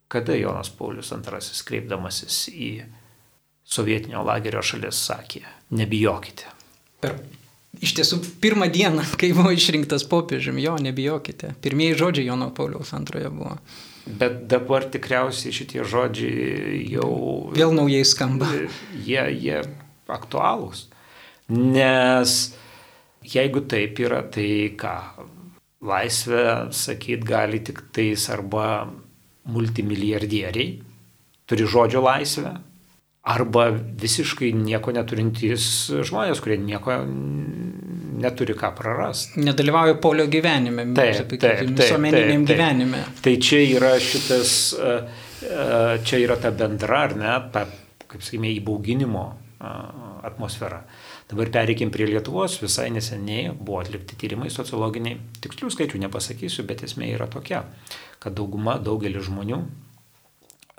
kada 0.08 0.36
Jonas 0.36 0.70
Paulius 0.72 1.12
II 1.12 1.64
kreipdamasis 1.68 2.46
į 2.52 2.70
sovietinio 3.68 4.22
lagerio 4.24 4.62
šalis 4.64 5.00
sakė, 5.08 5.44
nebijokite. 5.76 6.54
Per 7.02 7.18
Iš 7.78 7.92
tiesų, 7.98 8.18
pirmą 8.42 8.66
dieną, 8.72 9.04
kai 9.20 9.30
buvo 9.36 9.52
išrinktas 9.54 10.06
popiežiumi, 10.08 10.64
jo, 10.64 10.76
nebijokite. 10.82 11.52
Pirmieji 11.62 11.98
žodžiai 12.00 12.30
Jono 12.30 12.50
Pauliaus 12.54 12.94
antroje 12.96 13.30
buvo. 13.30 13.58
Bet 14.08 14.46
dabar 14.48 14.86
tikriausiai 14.88 15.52
šitie 15.52 15.84
žodžiai 15.86 16.80
jau... 16.94 17.10
Vėl 17.54 17.74
naujai 17.76 18.06
skamba. 18.08 18.48
Jie, 19.08 19.20
jie 19.36 19.60
aktualūs. 20.08 20.86
Nes 21.52 22.38
jeigu 23.24 23.62
taip 23.68 24.00
yra, 24.00 24.22
tai 24.24 24.72
ką? 24.78 24.96
Laisvę, 25.84 26.72
sakyt, 26.74 27.22
gali 27.22 27.60
tik 27.62 27.84
tais 27.94 28.24
arba 28.34 28.88
multimilijardieriai, 29.48 30.72
turi 31.48 31.66
žodžio 31.68 32.02
laisvę, 32.04 32.52
arba 33.28 33.68
visiškai 34.02 34.52
nieko 34.56 34.92
neturintys 34.94 35.64
žmonės, 36.08 36.40
kurie 36.44 36.58
nieko 36.60 36.96
neturi 38.18 38.56
ką 38.58 38.70
prarasti. 38.76 39.42
Nedalyvauja 39.44 39.98
polio 40.02 40.26
gyvenime, 40.30 40.86
taip, 40.96 41.20
taip, 41.30 41.42
taip, 41.42 41.74
visuomeniniam 41.78 42.46
gyvenime. 42.48 43.02
Tai 43.24 43.34
čia 43.42 43.60
yra 43.76 43.92
šitas, 44.02 44.54
e, 44.74 44.94
e, 45.44 45.66
čia 46.06 46.22
yra 46.24 46.38
ta 46.40 46.52
bendra, 46.54 47.04
ar 47.08 47.16
ne, 47.18 47.36
ta, 47.54 47.66
kaip 48.08 48.24
sakykime, 48.24 48.54
įbauginimo 48.58 49.26
atmosfera. 50.28 50.82
Dabar 51.28 51.50
pereikim 51.52 51.90
prie 51.92 52.06
Lietuvos, 52.08 52.54
visai 52.62 52.88
neseniai 52.94 53.50
buvo 53.52 53.82
atlikti 53.82 54.16
tyrimai 54.16 54.48
sociologiniai, 54.52 55.18
tikslių 55.44 55.68
skaičių 55.74 56.00
nepasakysiu, 56.06 56.64
bet 56.68 56.86
esmė 56.86 57.10
yra 57.18 57.26
tokia, 57.28 57.66
kad 58.22 58.36
dauguma, 58.38 58.78
daugelis 58.80 59.26
žmonių 59.28 59.60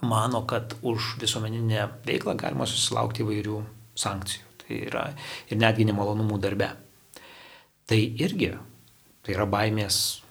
mano, 0.01 0.41
kad 0.47 0.73
už 0.81 1.17
visuomeninę 1.21 1.88
veiklą 2.07 2.35
galima 2.39 2.67
susilaukti 2.67 3.23
įvairių 3.23 3.59
sankcijų. 3.99 4.45
Tai 4.59 4.79
yra 4.85 5.05
ir 5.49 5.59
netgi 5.59 5.88
nemalonumų 5.89 6.39
darbe. 6.41 6.69
Tai 7.89 7.97
irgi, 7.97 8.51
tai 9.25 9.33
yra 9.33 9.47
baimės 9.49 10.21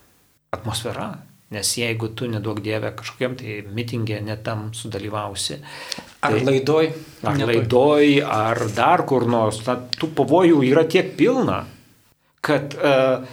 atmosfera, 0.55 1.11
nes 1.53 1.73
jeigu 1.79 2.13
tu 2.15 2.29
nedaug 2.31 2.61
dievę 2.63 2.93
kažkokiam 2.97 3.35
tai 3.41 3.61
mitingė 3.67 4.21
netam 4.25 4.69
sudalyvausi. 4.75 5.59
Tai, 6.19 6.33
ar 6.33 6.39
laidoj? 6.49 6.87
Ar 7.23 7.43
laidoj, 7.47 8.07
ar 8.27 8.63
dar 8.75 9.05
kur 9.07 9.27
nors, 9.31 9.61
na, 9.67 9.77
tų 9.99 10.11
pavojų 10.19 10.65
yra 10.67 10.83
tiek 10.91 11.13
pilna, 11.19 11.61
kad 12.43 12.75
uh, 12.79 13.29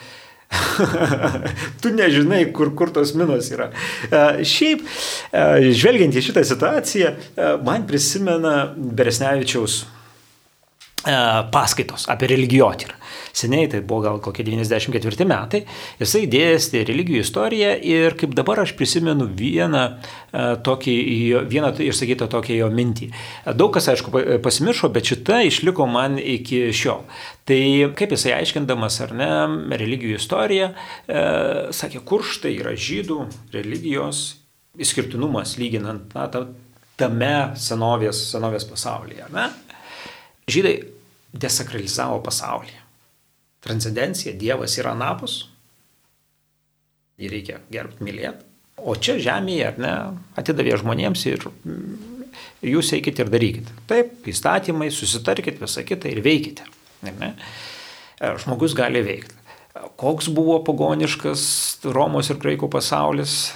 tu 1.81 1.91
nežinai, 1.93 2.45
kur, 2.55 2.71
kur 2.77 2.91
tos 2.93 3.13
minos 3.17 3.49
yra. 3.53 3.69
E, 4.09 4.21
šiaip, 4.47 4.85
e, 5.31 5.73
žvelgiant 5.75 6.15
į 6.15 6.23
šitą 6.29 6.43
situaciją, 6.47 7.11
e, 7.11 7.49
man 7.65 7.87
prisimena 7.89 8.57
Beresnevičiaus 8.75 9.83
paskaitos 11.53 12.07
apie 12.09 12.31
religijotyrą 12.31 12.95
seniai, 13.35 13.67
tai 13.71 13.81
buvo 13.83 14.01
gal 14.05 14.19
kokie 14.23 14.45
94 14.47 15.27
metai, 15.27 15.61
jisai 15.99 16.23
dėstė 16.31 16.85
religijų 16.87 17.23
istoriją 17.25 17.73
ir 17.83 18.15
kaip 18.19 18.35
dabar 18.37 18.61
aš 18.63 18.75
prisimenu 18.79 19.27
vieną 19.27 19.83
e, 19.85 20.45
tokį, 20.65 20.95
vieną 21.51 21.73
išsakytą 21.85 22.29
tokią 22.31 22.59
jo 22.61 22.69
mintį. 22.71 23.09
Daug 23.59 23.73
kas, 23.75 23.89
aišku, 23.91 24.13
pasimiršo, 24.45 24.91
bet 24.95 25.11
šita 25.11 25.41
išliko 25.49 25.87
man 25.89 26.17
iki 26.21 26.69
šiol. 26.75 27.03
Tai 27.45 27.59
kaip 27.99 28.15
jisai 28.15 28.37
aiškindamas 28.39 29.01
ar 29.05 29.13
ne 29.19 29.31
religijų 29.75 30.19
istoriją, 30.21 30.71
e, 30.71 31.25
sakė, 31.75 32.05
kur 32.07 32.23
štai 32.25 32.55
yra 32.61 32.75
žydų 32.79 33.19
religijos 33.55 34.23
išskirtinumas 34.79 35.57
lyginant 35.59 36.15
na, 36.15 36.29
ta, 36.31 36.45
tame 36.99 37.35
senovės, 37.59 38.29
senovės 38.31 38.67
pasaulyje. 38.67 39.27
Ne? 39.35 39.49
Žydai 40.51 40.75
desakralizavo 41.35 42.21
pasaulį 42.23 42.84
transcendencija, 43.65 44.35
Dievas 44.37 44.77
yra 44.79 44.93
anapus, 44.95 45.39
jį 47.21 47.31
reikia 47.31 47.61
gerbti, 47.73 48.05
mylėti. 48.05 48.51
O 48.85 48.93
čia 48.99 49.15
žemėje, 49.23 49.69
ar 49.69 49.79
ne, 49.79 49.93
atidavė 50.37 50.75
žmonėms 50.81 51.23
ir 51.31 51.47
jūs 52.65 52.91
eikite 52.97 53.23
ir 53.23 53.31
darykite. 53.31 53.73
Taip, 53.89 54.17
įstatymai, 54.29 54.91
susitarkite 54.93 55.63
visą 55.63 55.85
kitą 55.87 56.11
ir 56.11 56.21
veikite. 56.25 56.67
Ne? 57.05 57.31
Žmogus 58.43 58.75
gali 58.77 59.01
veikti. 59.05 59.41
Koks 59.99 60.29
buvo 60.31 60.59
pagoniškas 60.63 61.41
Romos 61.95 62.29
ir 62.31 62.39
Graikų 62.39 62.69
pasaulis, 62.71 63.53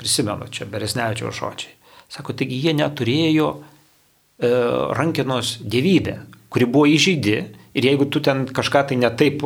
prisimenu 0.00 0.48
čia 0.52 0.66
Beresnevičio 0.68 1.32
žodžiai. 1.32 1.72
Sako, 2.12 2.36
taigi 2.38 2.58
jie 2.62 2.74
neturėjo 2.76 3.48
e, 3.56 4.50
rankenos 4.94 5.56
dievybę, 5.64 6.18
kuri 6.52 6.68
buvo 6.70 6.86
įžeidi 6.92 7.38
Ir 7.76 7.84
jeigu 7.90 8.08
tu 8.08 8.22
ten 8.24 8.46
kažką 8.56 8.86
tai 8.88 8.96
netaip 8.96 9.42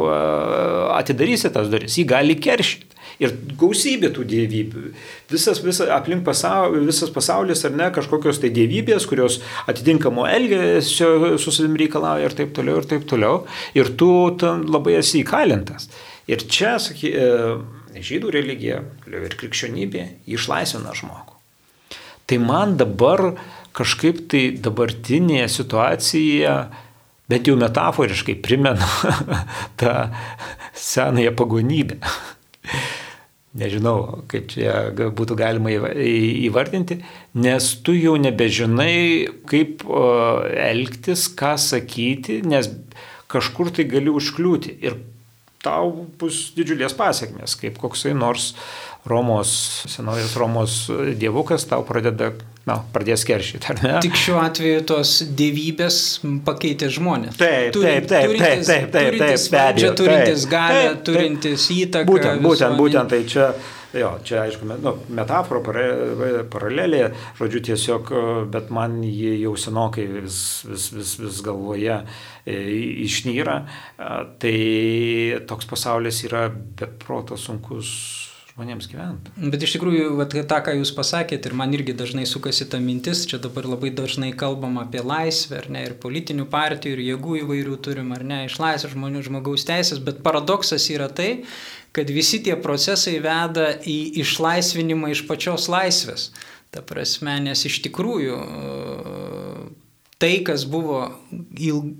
atidarysi 0.94 1.50
tas 1.54 1.70
duris, 1.72 1.98
jį 1.98 2.06
gali 2.12 2.38
keršyti. 2.38 2.86
Ir 3.20 3.34
gausybė 3.60 4.08
tų 4.16 4.24
dievybių. 4.30 4.82
Visas, 5.28 5.58
visas 5.60 5.90
aplink 5.92 6.22
pasaulį, 6.24 6.86
visas 6.88 7.10
pasaulis 7.12 7.64
ar 7.68 7.74
ne, 7.76 7.90
kažkokios 7.92 8.38
tai 8.40 8.48
dievybės, 8.54 9.04
kurios 9.10 9.40
atitinkamo 9.68 10.24
elgesio 10.30 11.34
su 11.42 11.52
savim 11.52 11.76
reikalauja 11.80 12.30
ir 12.30 12.36
taip 12.38 12.54
toliau, 12.56 12.80
ir 12.80 12.88
taip 12.88 13.04
toliau. 13.10 13.42
Ir 13.76 13.92
tu 14.00 14.08
labai 14.40 14.96
esi 15.02 15.20
įkalintas. 15.20 15.90
Ir 16.30 16.46
čia, 16.48 16.78
saky, 16.80 17.10
e, 17.12 18.00
žydų 18.00 18.32
religija 18.38 18.80
ir 19.10 19.36
krikščionybė 19.36 20.06
išlaisvina 20.30 20.94
žmogų. 20.96 21.36
Tai 22.30 22.38
man 22.40 22.76
dabar 22.78 23.32
kažkaip 23.76 24.22
tai 24.30 24.42
dabartinėje 24.62 25.48
situacijoje, 25.60 26.54
bet 27.30 27.48
jau 27.48 27.56
metaforiškai 27.60 28.38
primena 28.42 28.88
tą 29.80 29.94
senąją 30.74 31.34
pagonybę. 31.38 32.00
Nežinau, 33.60 34.22
kaip 34.30 34.52
čia 34.52 34.74
būtų 34.94 35.34
galima 35.38 35.72
įvardinti, 35.74 37.00
nes 37.42 37.70
tu 37.82 37.96
jau 37.98 38.14
nebežinai, 38.14 39.26
kaip 39.50 39.82
elgtis, 39.90 41.24
ką 41.34 41.56
sakyti, 41.58 42.44
nes 42.46 42.70
kažkur 43.30 43.72
tai 43.74 43.88
gali 43.90 44.12
užkliūti. 44.14 44.76
Ir 44.86 45.00
tau 45.66 46.06
bus 46.20 46.52
didžiulės 46.54 46.94
pasiekmes, 46.96 47.56
kaip 47.58 47.82
koksai 47.82 48.14
nors 48.14 48.52
Romos, 49.08 49.50
senovės 49.88 50.36
Romos 50.36 50.76
dievukas 51.16 51.64
tau 51.70 51.84
pradeda, 51.88 52.30
na, 52.68 52.76
pradės 52.92 53.24
keršyti, 53.28 53.72
ar 53.72 53.82
ne? 53.84 53.94
Tik 54.04 54.18
šiuo 54.20 54.38
atveju 54.42 54.84
tos 54.90 55.14
dievybės 55.38 55.98
pakeitė 56.46 56.90
žmonės. 56.92 57.40
Taip, 57.40 57.72
Turi, 57.76 57.96
taip, 58.04 58.08
taip, 58.12 58.36
taip, 58.36 58.64
taip, 58.68 58.92
taip, 58.92 59.12
turintis 59.16 59.50
valdžią, 59.54 59.92
turintis 59.96 60.48
galę, 60.50 60.86
turintis 61.06 61.68
įtaką. 61.76 62.08
Būtent, 62.12 62.44
būtent, 62.44 62.80
būtent, 62.80 63.14
tai 63.14 63.22
čia 63.28 63.52
Jo, 63.90 64.12
čia 64.22 64.44
aišku, 64.44 64.68
nu, 64.78 64.92
metafora, 65.10 65.58
paralelė, 66.46 67.08
žodžiu, 67.40 67.62
tiesiog, 67.72 68.12
bet 68.54 68.68
man 68.70 69.00
jį 69.02 69.32
jau 69.40 69.56
senokai 69.58 70.04
vis, 70.12 70.36
vis, 70.62 70.84
vis, 70.94 71.16
vis 71.18 71.40
galvoje 71.42 71.96
e, 71.98 72.54
išnyra. 73.08 73.56
Tai 74.38 74.54
toks 75.50 75.66
pasaulis 75.72 76.22
yra 76.28 76.46
beproto 76.54 77.34
sunkus 77.34 78.29
žmonėms 78.60 78.88
gyventi. 78.90 79.32
Bet 79.50 79.62
iš 79.64 79.74
tikrųjų, 79.76 80.10
vat, 80.18 80.34
tą, 80.34 80.58
ką 80.64 80.74
jūs 80.76 80.92
pasakėte, 80.96 81.48
ir 81.48 81.56
man 81.56 81.72
irgi 81.72 81.94
dažnai 81.96 82.26
sukasi 82.28 82.68
ta 82.68 82.80
mintis, 82.82 83.24
čia 83.28 83.40
dabar 83.40 83.64
labai 83.64 83.90
dažnai 83.90 84.32
kalbam 84.36 84.78
apie 84.82 85.00
laisvę, 85.00 85.62
ar 85.62 85.70
ne, 85.72 85.84
ir 85.88 85.96
politinių 86.00 86.46
partijų, 86.52 86.98
ir 86.98 87.04
jėgų 87.08 87.40
įvairių 87.40 87.80
turim, 87.80 88.12
ar 88.12 88.24
ne, 88.24 88.44
išlaisvę 88.50 88.92
žmonių, 88.92 89.24
žmogaus 89.30 89.64
teisės, 89.68 90.02
bet 90.04 90.20
paradoksas 90.26 90.90
yra 90.92 91.08
tai, 91.08 91.44
kad 91.96 92.10
visi 92.12 92.42
tie 92.44 92.54
procesai 92.60 93.16
veda 93.24 93.72
į 93.80 93.98
išlaisvinimą 94.20 95.14
iš 95.14 95.24
pačios 95.30 95.70
laisvės. 95.72 96.30
Ta 96.70 96.84
prasme, 96.86 97.32
nes 97.42 97.64
iš 97.66 97.80
tikrųjų 97.88 98.36
tai, 100.20 100.42
kas 100.44 100.66
buvo 100.68 101.00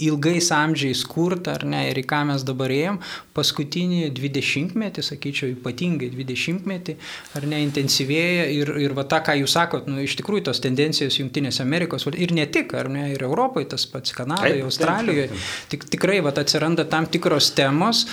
ilgais 0.05 0.51
amžiais 0.53 1.03
kurta, 1.09 1.55
ar 1.57 1.65
ne, 1.65 1.87
ir 1.89 2.01
į 2.03 2.05
ką 2.11 2.21
mes 2.29 2.45
dabar 2.45 2.73
ėjom, 2.75 2.99
paskutinį 3.37 4.11
20-metį, 4.17 5.05
sakyčiau, 5.07 5.55
ypatingai 5.55 6.11
20-metį, 6.13 6.97
ar 7.41 7.47
ne, 7.49 7.63
intensyvėja 7.65 8.45
ir, 8.53 8.75
ir 8.85 8.97
va 8.99 9.07
tą, 9.09 9.23
ką 9.25 9.39
jūs 9.41 9.57
sakot, 9.57 9.89
nu, 9.89 10.03
iš 10.05 10.19
tikrųjų 10.21 10.51
tos 10.51 10.61
tendencijos 10.61 11.17
Junktinėse 11.23 11.65
Amerikos 11.65 12.05
ir 12.13 12.37
ne 12.37 12.45
tik, 12.53 12.77
ar 12.77 12.93
ne, 12.93 13.07
ir 13.15 13.25
Europoje, 13.25 13.71
tas 13.73 13.89
pats 13.89 14.13
Kanadoje, 14.17 14.67
Australijoje, 14.69 15.31
tik, 15.73 15.89
tikrai 15.97 16.21
va 16.25 16.35
atsiranda 16.37 16.85
tam 16.93 17.09
tikros 17.09 17.55
temos, 17.57 18.05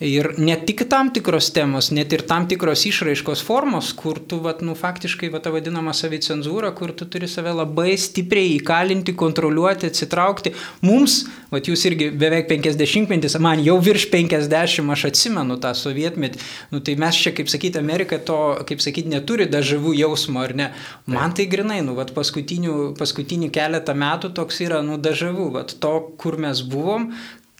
Ir 0.00 0.30
ne 0.40 0.54
tik 0.56 0.86
tam 0.88 1.10
tikros 1.12 1.50
temos, 1.52 1.90
net 1.92 2.14
ir 2.16 2.22
tam 2.24 2.46
tikros 2.48 2.86
išraiškos 2.88 3.42
formos, 3.44 3.90
kur 3.92 4.16
tu, 4.16 4.38
vat, 4.40 4.62
nu, 4.64 4.72
faktiškai, 4.72 5.28
va, 5.28 5.42
ta 5.44 5.50
vadinama 5.52 5.92
savicenzūra, 5.92 6.70
kur 6.72 6.94
tu 6.96 7.04
turi 7.04 7.28
save 7.28 7.52
labai 7.52 7.98
stipriai 8.00 8.54
įkalinti, 8.54 9.12
kontroliuoti, 9.12 9.90
atsitraukti. 9.92 10.54
Mums, 10.88 11.18
va, 11.50 11.60
jūs 11.60 11.84
irgi 11.90 12.08
beveik 12.16 12.48
50 12.48 13.12
metis, 13.12 13.36
man 13.44 13.60
jau 13.60 13.74
virš 13.76 14.06
50, 14.14 14.88
aš 14.94 15.04
atsimenu 15.10 15.58
tą 15.60 15.74
sovietmetį, 15.76 16.40
nu, 16.72 16.80
tai 16.80 16.94
mes 16.96 17.20
čia, 17.20 17.34
kaip 17.36 17.52
sakyti, 17.52 17.76
Amerika 17.82 18.16
to, 18.16 18.38
kaip 18.70 18.80
sakyti, 18.80 19.12
neturi 19.12 19.50
dažavų 19.52 19.92
jausmo, 19.98 20.40
ar 20.40 20.56
ne? 20.56 20.70
Man 21.12 21.36
tai 21.36 21.44
grinai, 21.52 21.82
nu, 21.84 21.98
va, 21.98 22.08
paskutinį 22.08 23.52
keletą 23.52 23.98
metų 24.00 24.32
toks 24.40 24.64
yra, 24.64 24.80
nu, 24.80 24.96
dažavų, 24.96 25.50
va, 25.58 25.66
to, 25.68 25.92
kur 26.16 26.40
mes 26.40 26.64
buvom, 26.64 27.10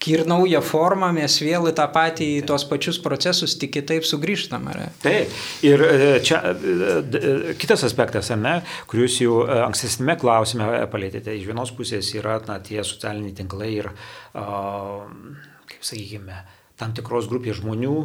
ir 0.07 0.23
naują 0.27 0.61
formą 0.65 1.11
mes 1.13 1.35
vėl 1.43 1.69
į 1.69 1.73
tą 1.77 1.85
patį, 1.93 2.27
į 2.39 2.45
tos 2.49 2.65
pačius 2.69 2.99
procesus 3.03 3.53
tik 3.59 3.73
kitaip 3.75 4.07
sugrįžtam. 4.07 4.69
Ar? 4.71 4.79
Taip, 5.03 5.33
ir 5.65 5.83
e, 5.85 5.99
čia 6.25 6.41
e, 6.51 6.75
e, 7.19 7.53
kitas 7.61 7.85
aspektas, 7.87 8.31
ne, 8.37 8.59
kurį 8.89 9.05
jūs 9.05 9.19
jau 9.25 9.37
ankstesnėme 9.67 10.17
klausime 10.21 10.71
palėtėte, 10.91 11.35
iš 11.37 11.45
vienos 11.51 11.73
pusės 11.77 12.09
yra 12.17 12.39
na, 12.47 12.59
tie 12.63 12.81
socialiniai 12.85 13.37
tinklai 13.37 13.71
ir, 13.77 13.91
kaip 14.33 15.85
sakykime, 15.85 16.41
tam 16.81 16.97
tikros 16.97 17.29
grupės 17.29 17.61
žmonių 17.61 17.95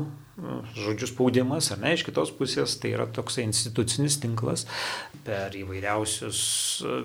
žodžių 0.76 1.08
spaudimas, 1.08 1.70
ar 1.72 1.80
ne, 1.80 1.94
iš 1.96 2.04
kitos 2.04 2.28
pusės 2.36 2.76
tai 2.82 2.92
yra 2.92 3.06
toksai 3.08 3.46
institucinis 3.46 4.18
tinklas 4.20 4.66
per 5.24 5.54
įvairiausius 5.56 6.40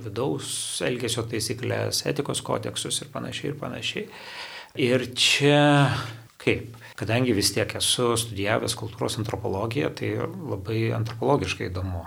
vidaus 0.03 0.49
elgesio 0.83 1.23
taisyklės, 1.31 2.03
etikos 2.11 2.43
kodeksus 2.43 2.99
ir 3.05 3.13
panašiai 3.13 3.53
ir 3.53 3.59
panašiai. 3.61 4.09
Ir 4.79 5.03
čia 5.17 5.91
kaip? 6.41 6.77
Kadangi 6.95 7.33
vis 7.33 7.49
tiek 7.55 7.71
esu 7.79 8.13
studijavęs 8.19 8.75
kultūros 8.77 9.17
antropologiją, 9.17 9.89
tai 9.97 10.11
labai 10.21 10.91
antropologiškai 10.93 11.71
įdomu, 11.71 12.03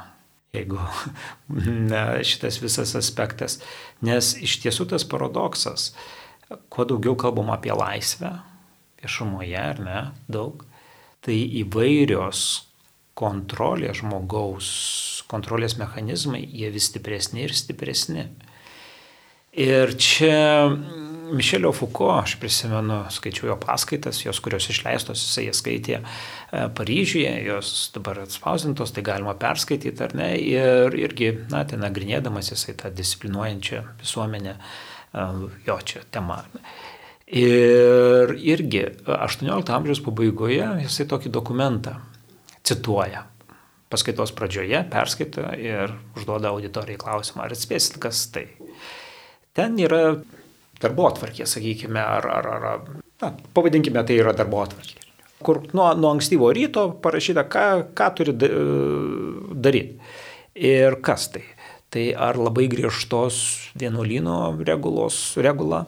jeigu 0.55 0.79
ne, 1.91 2.05
šitas 2.25 2.61
visas 2.63 2.95
aspektas. 2.99 3.59
Nes 4.07 4.35
iš 4.39 4.61
tiesų 4.63 4.87
tas 4.95 5.07
paradoksas, 5.09 5.91
kuo 6.71 6.87
daugiau 6.87 7.17
kalbam 7.19 7.51
apie 7.55 7.75
laisvę, 7.75 8.37
viešumoje 9.03 9.59
ar 9.59 9.83
ne, 9.83 9.99
daug, 10.31 10.63
tai 11.25 11.37
įvairios 11.65 12.45
kontrolės 13.19 14.01
žmogaus, 14.01 14.69
kontrolės 15.31 15.77
mechanizmai, 15.81 16.43
jie 16.45 16.71
vis 16.75 16.89
stipresni 16.91 17.45
ir 17.45 17.55
stipresni. 17.55 18.29
Ir 19.55 19.95
čia 20.01 20.71
Mišelio 21.35 21.73
Fuko, 21.73 22.09
aš 22.19 22.37
prisimenu, 22.41 23.05
skaičiau 23.11 23.49
jo 23.49 23.57
paskaitas, 23.61 24.21
jos, 24.25 24.41
kurios 24.43 24.67
išleistos, 24.71 25.23
jisai 25.23 25.47
jas 25.49 25.61
skaitė 25.63 25.97
e, 25.99 26.03
Paryžiuje, 26.77 27.33
jos 27.47 27.71
dabar 27.95 28.21
atspausintos, 28.25 28.93
tai 28.95 29.05
galima 29.07 29.35
perskaityti 29.39 30.05
ar 30.05 30.15
ne, 30.19 30.31
ir 30.39 30.97
irgi, 30.99 31.31
na, 31.53 31.65
ten 31.69 31.83
nagrinėdamas 31.85 32.53
jisai 32.53 32.77
tą 32.83 32.91
disciplinuojančią 32.95 33.83
visuomenę, 34.03 34.57
e, 34.59 35.29
jo 35.69 35.79
čia 35.87 36.03
tema. 36.15 36.43
Ir 37.35 38.35
irgi 38.37 38.85
18 39.09 39.73
amžiaus 39.79 40.03
pabaigoje 40.05 40.67
jisai 40.85 41.09
tokį 41.11 41.33
dokumentą 41.33 41.97
cituoja. 42.67 43.25
Paskaitos 43.91 44.35
pradžioje 44.37 44.83
perskaita 44.91 45.55
ir 45.61 45.95
užduoda 46.19 46.53
auditorijai 46.53 47.01
klausimą, 47.01 47.47
ar 47.47 47.57
atspėsit, 47.57 47.97
kas 48.03 48.27
tai. 48.35 48.49
Ten 49.55 49.79
yra 49.79 50.17
darbo 50.83 51.07
atvarkė, 51.09 51.47
sakykime, 51.47 52.01
ar, 52.03 52.27
ar, 52.27 52.49
ar 52.51 52.87
na, 53.23 53.31
pavadinkime 53.55 54.03
tai 54.07 54.19
yra 54.19 54.35
darbo 54.37 54.65
atvarkė. 54.65 55.01
Kur 55.45 55.61
nuo, 55.77 55.91
nuo 55.99 56.11
ankstyvo 56.15 56.49
ryto 56.57 56.89
parašyta, 57.05 57.45
ką, 57.53 57.67
ką 57.95 58.09
turi 58.19 58.35
daryti. 58.35 59.99
Ir 60.55 60.99
kas 61.05 61.29
tai? 61.35 61.45
Tai 61.95 62.05
ar 62.27 62.39
labai 62.39 62.67
griežtos 62.71 63.39
vienuolino 63.79 64.57
regulos, 64.67 65.37
regula? 65.39 65.85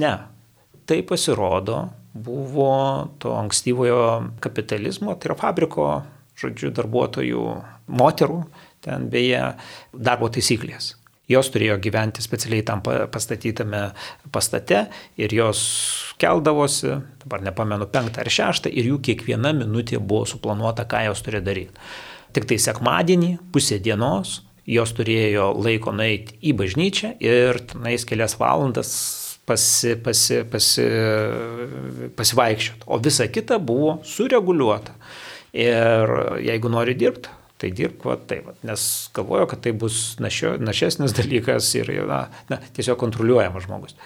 Ne. 0.00 0.12
Tai 0.84 1.00
pasirodo 1.08 1.82
buvo 2.12 2.72
to 3.22 3.32
ankstyvojo 3.38 4.00
kapitalizmo, 4.42 5.14
tai 5.16 5.30
yra 5.30 5.38
fabriko, 5.40 5.90
žodžiu, 6.40 6.72
darbuotojų, 6.76 7.44
moterų, 8.00 8.40
ten 8.84 9.08
beje, 9.12 9.44
darbo 9.94 10.28
taisyklės. 10.32 10.94
Jos 11.30 11.50
turėjo 11.54 11.76
gyventi 11.82 12.24
specialiai 12.24 12.64
tam 12.66 12.82
pastatytame 12.82 13.84
pastate 14.34 14.84
ir 15.20 15.34
jos 15.34 15.60
keldavosi, 16.20 16.96
dabar 17.22 17.44
nepamenu, 17.46 17.86
penktą 17.92 18.24
ar 18.24 18.30
šeštą 18.34 18.72
ir 18.72 18.90
jų 18.90 19.00
kiekviena 19.06 19.54
minutė 19.56 20.00
buvo 20.02 20.26
suplanuota, 20.28 20.88
ką 20.90 21.06
jos 21.08 21.22
turi 21.26 21.42
daryti. 21.44 21.78
Tik 22.34 22.46
tai 22.50 22.58
sekmadienį, 22.62 23.36
pusė 23.54 23.80
dienos, 23.82 24.40
jos 24.70 24.92
turėjo 24.94 25.50
laiko 25.58 25.94
nueiti 25.94 26.36
į 26.46 26.54
bažnyčią 26.58 27.16
ir 27.22 27.62
tenais 27.72 28.06
kelias 28.06 28.36
valandas 28.38 28.92
pasi, 29.46 29.96
pasi, 30.04 30.42
pasi, 30.50 30.86
pasivaikščioti. 32.18 32.86
O 32.86 33.00
visa 33.02 33.26
kita 33.32 33.58
buvo 33.58 33.98
sureguliuota. 34.06 34.94
Ir 35.56 36.12
jeigu 36.46 36.70
nori 36.70 36.94
dirbti, 36.94 37.32
tai 37.60 37.70
dirbk 37.76 38.06
va 38.08 38.16
taip, 38.16 38.46
va, 38.48 38.54
nes 38.66 38.84
galvoju, 39.16 39.48
kad 39.50 39.62
tai 39.64 39.72
bus 39.76 40.00
našio, 40.22 40.54
našesnis 40.60 41.14
dalykas 41.16 41.68
ir 41.78 41.92
na, 42.08 42.22
na, 42.48 42.60
tiesiog 42.76 42.98
kontroliuojamas 43.00 43.66
žmogus. 43.66 43.98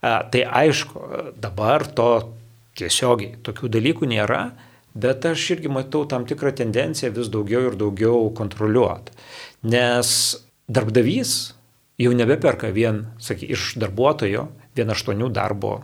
Tai 0.00 0.42
aišku, 0.62 1.00
dabar 1.40 1.84
to 1.96 2.10
tiesiogiai 2.78 3.38
tokių 3.44 3.70
dalykų 3.72 4.08
nėra, 4.08 4.42
bet 5.00 5.26
aš 5.28 5.46
irgi 5.56 5.70
matau 5.72 6.06
tam 6.08 6.24
tikrą 6.28 6.52
tendenciją 6.56 7.12
vis 7.16 7.28
daugiau 7.32 7.68
ir 7.68 7.76
daugiau 7.78 8.30
kontroliuoti. 8.36 9.14
Nes 9.70 10.12
darbdavys 10.70 11.34
jau 12.00 12.12
nebeperka 12.16 12.70
vien, 12.74 13.04
saky, 13.20 13.50
iš 13.52 13.74
darbuotojo 13.80 14.48
vien 14.76 14.92
aštuonių 14.94 15.28
darbo 15.36 15.80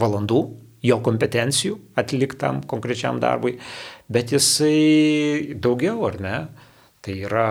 valandų, 0.00 0.42
jo 0.82 0.98
kompetencijų 1.04 1.78
atliktam 2.00 2.62
konkrečiam 2.68 3.20
darbui, 3.22 3.56
bet 4.12 4.32
jisai 4.34 5.54
daugiau 5.54 6.06
ar 6.08 6.18
ne, 6.22 6.36
tai 7.02 7.18
yra 7.26 7.48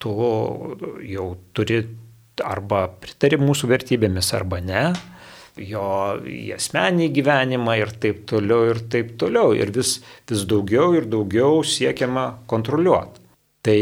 tu 0.00 0.14
jau 1.08 1.28
turi 1.56 1.82
arba 2.44 2.86
pritari 3.00 3.38
mūsų 3.38 3.70
vertybėmis 3.70 4.32
arba 4.36 4.60
ne, 4.64 4.86
jo 5.60 5.84
į 6.26 6.54
asmenį 6.56 7.10
gyvenimą 7.14 7.76
ir 7.78 7.92
taip 8.02 8.24
toliau 8.30 8.72
ir 8.72 8.80
taip 8.90 9.14
toliau. 9.20 9.54
Ir 9.54 9.70
vis, 9.74 10.00
vis 10.28 10.42
daugiau 10.50 10.94
ir 10.98 11.06
daugiau 11.10 11.62
siekiama 11.62 12.46
kontroliuoti. 12.50 13.22
Tai 13.64 13.78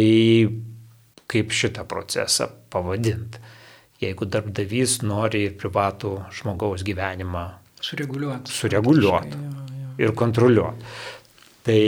kaip 1.32 1.54
šitą 1.56 1.86
procesą 1.88 2.50
pavadinti? 2.70 3.40
Jeigu 4.02 4.26
darbdavys 4.26 5.00
nori 5.06 5.46
privatų 5.54 6.16
žmogaus 6.34 6.82
gyvenimą 6.86 7.46
sureguliuoti. 7.82 8.52
Sureguliuoti 8.52 9.42
ir 10.02 10.14
kontroliuoti. 10.18 10.92
Tai 11.62 11.80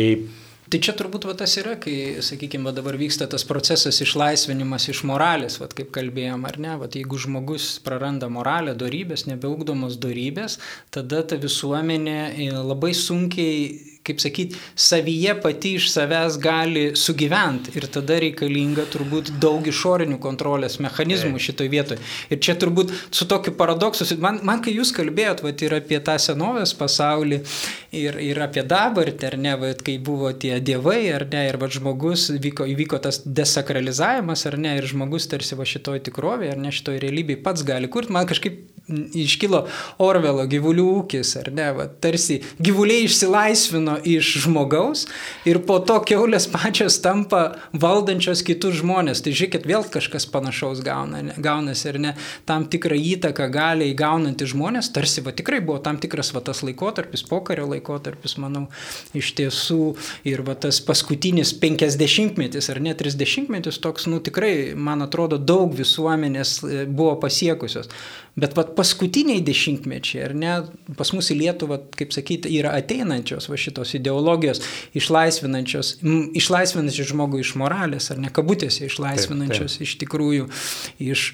Tai 0.74 0.78
čia 0.82 0.94
turbūt 0.96 1.26
va, 1.28 1.34
tas 1.38 1.52
yra, 1.60 1.74
kai, 1.78 2.22
sakykime, 2.24 2.72
dabar 2.74 2.96
vyksta 2.98 3.28
tas 3.30 3.44
procesas 3.46 4.00
išlaisvinimas 4.02 4.88
iš 4.90 5.04
moralės, 5.06 5.58
va, 5.60 5.68
kaip 5.70 5.92
kalbėjom, 5.94 6.46
ar 6.48 6.56
ne, 6.58 6.72
va, 6.80 6.88
jeigu 6.90 7.20
žmogus 7.20 7.66
praranda 7.84 8.30
moralę, 8.32 8.72
darybės, 8.80 9.26
nebeugdomos 9.28 10.00
darybės, 10.02 10.56
tada 10.94 11.20
ta 11.28 11.38
visuomenė 11.38 12.16
e, 12.32 12.48
labai 12.56 12.90
sunkiai 12.96 13.93
kaip 14.04 14.20
sakyti, 14.20 14.58
savyje 14.76 15.34
pati 15.40 15.74
iš 15.78 15.88
savęs 15.92 16.36
gali 16.42 16.84
sugyventi 16.98 17.72
ir 17.78 17.86
tada 17.92 18.18
reikalinga 18.20 18.84
turbūt 18.92 19.30
daug 19.40 19.64
išorinių 19.70 20.18
kontrolės 20.20 20.76
mechanizmų 20.84 21.40
šitoje 21.40 21.72
vietoje. 21.72 22.00
Ir 22.28 22.42
čia 22.44 22.56
turbūt 22.60 22.92
su 23.08 23.24
tokiu 23.30 23.54
paradoksu, 23.56 24.06
man, 24.20 24.42
man 24.44 24.60
kai 24.64 24.74
jūs 24.76 24.92
kalbėjot, 24.96 25.40
va, 25.46 25.54
ir 25.54 25.76
apie 25.78 26.00
tą 26.04 26.18
senovės 26.20 26.74
pasaulį, 26.76 27.40
ir, 27.96 28.20
ir 28.28 28.42
apie 28.44 28.66
dabartį, 28.68 29.30
ar 29.30 29.38
ne, 29.40 29.56
va, 29.60 29.72
kai 29.86 29.96
buvo 30.04 30.34
tie 30.36 30.58
dievai, 30.60 31.00
ar 31.14 31.26
ne, 31.32 31.46
ir 31.48 31.58
va, 31.60 31.70
žmogus, 31.72 32.28
vyko, 32.44 32.68
įvyko 32.74 33.00
tas 33.04 33.22
desakralizavimas, 33.24 34.44
ar 34.50 34.58
ne, 34.60 34.76
ir 34.80 34.90
žmogus 34.90 35.30
tarsi 35.32 35.56
va 35.58 35.66
šitoje 35.68 36.04
tikrovėje, 36.10 36.54
ar 36.54 36.62
ne 36.66 36.74
šitoje 36.74 37.02
realybėje 37.06 37.42
pats 37.46 37.64
gali 37.66 37.88
kurti, 37.88 38.12
man 38.14 38.28
kažkaip 38.28 38.62
iškilo 39.16 39.62
Orvelo 40.04 40.44
gyvulių 40.50 40.84
ūkis, 41.00 41.30
ar 41.40 41.48
ne, 41.54 41.70
va, 41.76 41.86
tarsi 41.88 42.40
gyvuliai 42.60 43.06
išsilaisvino 43.06 43.93
iš 44.02 44.30
žmogaus 44.44 45.06
ir 45.48 45.60
po 45.68 45.78
to 45.84 46.00
keulės 46.06 46.48
pačios 46.50 46.98
tampa 47.04 47.56
valdančios 47.72 48.42
kitus 48.46 48.80
žmonės. 48.80 49.22
Tai 49.24 49.34
žiūrėkit, 49.34 49.68
vėl 49.68 49.86
kažkas 49.94 50.26
panašaus 50.30 50.82
gauna, 50.84 51.22
ne, 51.28 51.36
gaunasi 51.38 51.88
ir 51.92 52.00
ne, 52.02 52.14
tam 52.48 52.66
tikrą 52.70 52.98
įtaką 52.98 53.48
gali 53.54 53.90
įgaunantys 53.92 54.54
žmonės, 54.54 54.90
tarsi 54.94 55.24
va 55.24 55.34
tikrai 55.36 55.60
buvo 55.64 55.78
tam 55.84 56.00
tikras 56.02 56.32
va 56.34 56.42
tas 56.44 56.64
laikotarpis, 56.66 57.24
pokario 57.28 57.68
laikotarpis, 57.70 58.36
manau, 58.42 58.66
iš 59.14 59.34
tiesų 59.38 59.94
ir 60.28 60.44
va 60.46 60.56
tas 60.58 60.80
paskutinis 60.84 61.54
penkisdešimtmetis 61.62 62.70
ar 62.72 62.82
net 62.84 63.00
trisdešimtmetis 63.02 63.80
toks, 63.84 64.08
nu 64.10 64.20
tikrai, 64.24 64.74
man 64.74 65.04
atrodo, 65.04 65.38
daug 65.38 65.74
visuomenės 65.76 66.58
e, 66.64 66.84
buvo 66.88 67.16
pasiekusios. 67.22 67.90
Bet 68.34 68.56
vat, 68.58 68.72
paskutiniai 68.74 69.42
dešimtmečiai, 69.46 70.22
ar 70.26 70.32
ne, 70.34 70.54
pas 70.98 71.12
mus 71.14 71.28
į 71.30 71.36
Lietuvą, 71.38 71.78
kaip 71.94 72.14
sakyti, 72.16 72.50
yra 72.58 72.72
ateinančios 72.80 73.46
va 73.50 73.58
šitos 73.60 73.83
ideologijos, 73.92 74.62
išlaisvinančios, 74.96 75.98
išlaisvinančios 76.40 77.10
žmogų 77.12 77.42
iš 77.44 77.54
moralės, 77.60 78.08
ar 78.14 78.22
ne 78.22 78.32
kabutėse 78.32 78.88
išlaisvinančios 78.88 79.76
taip, 79.76 79.82
taip. 79.82 79.88
iš 79.88 79.96
tikrųjų 80.04 80.48
iš 81.12 81.26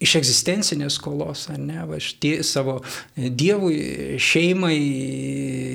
iš 0.00 0.14
egzistencinės 0.20 0.96
skolos, 0.96 1.44
ar 1.52 1.58
ne, 1.60 1.82
va, 1.88 1.98
tie, 2.22 2.40
savo 2.46 2.78
e, 2.80 3.28
dievui, 3.28 4.16
šeimai, 4.20 4.78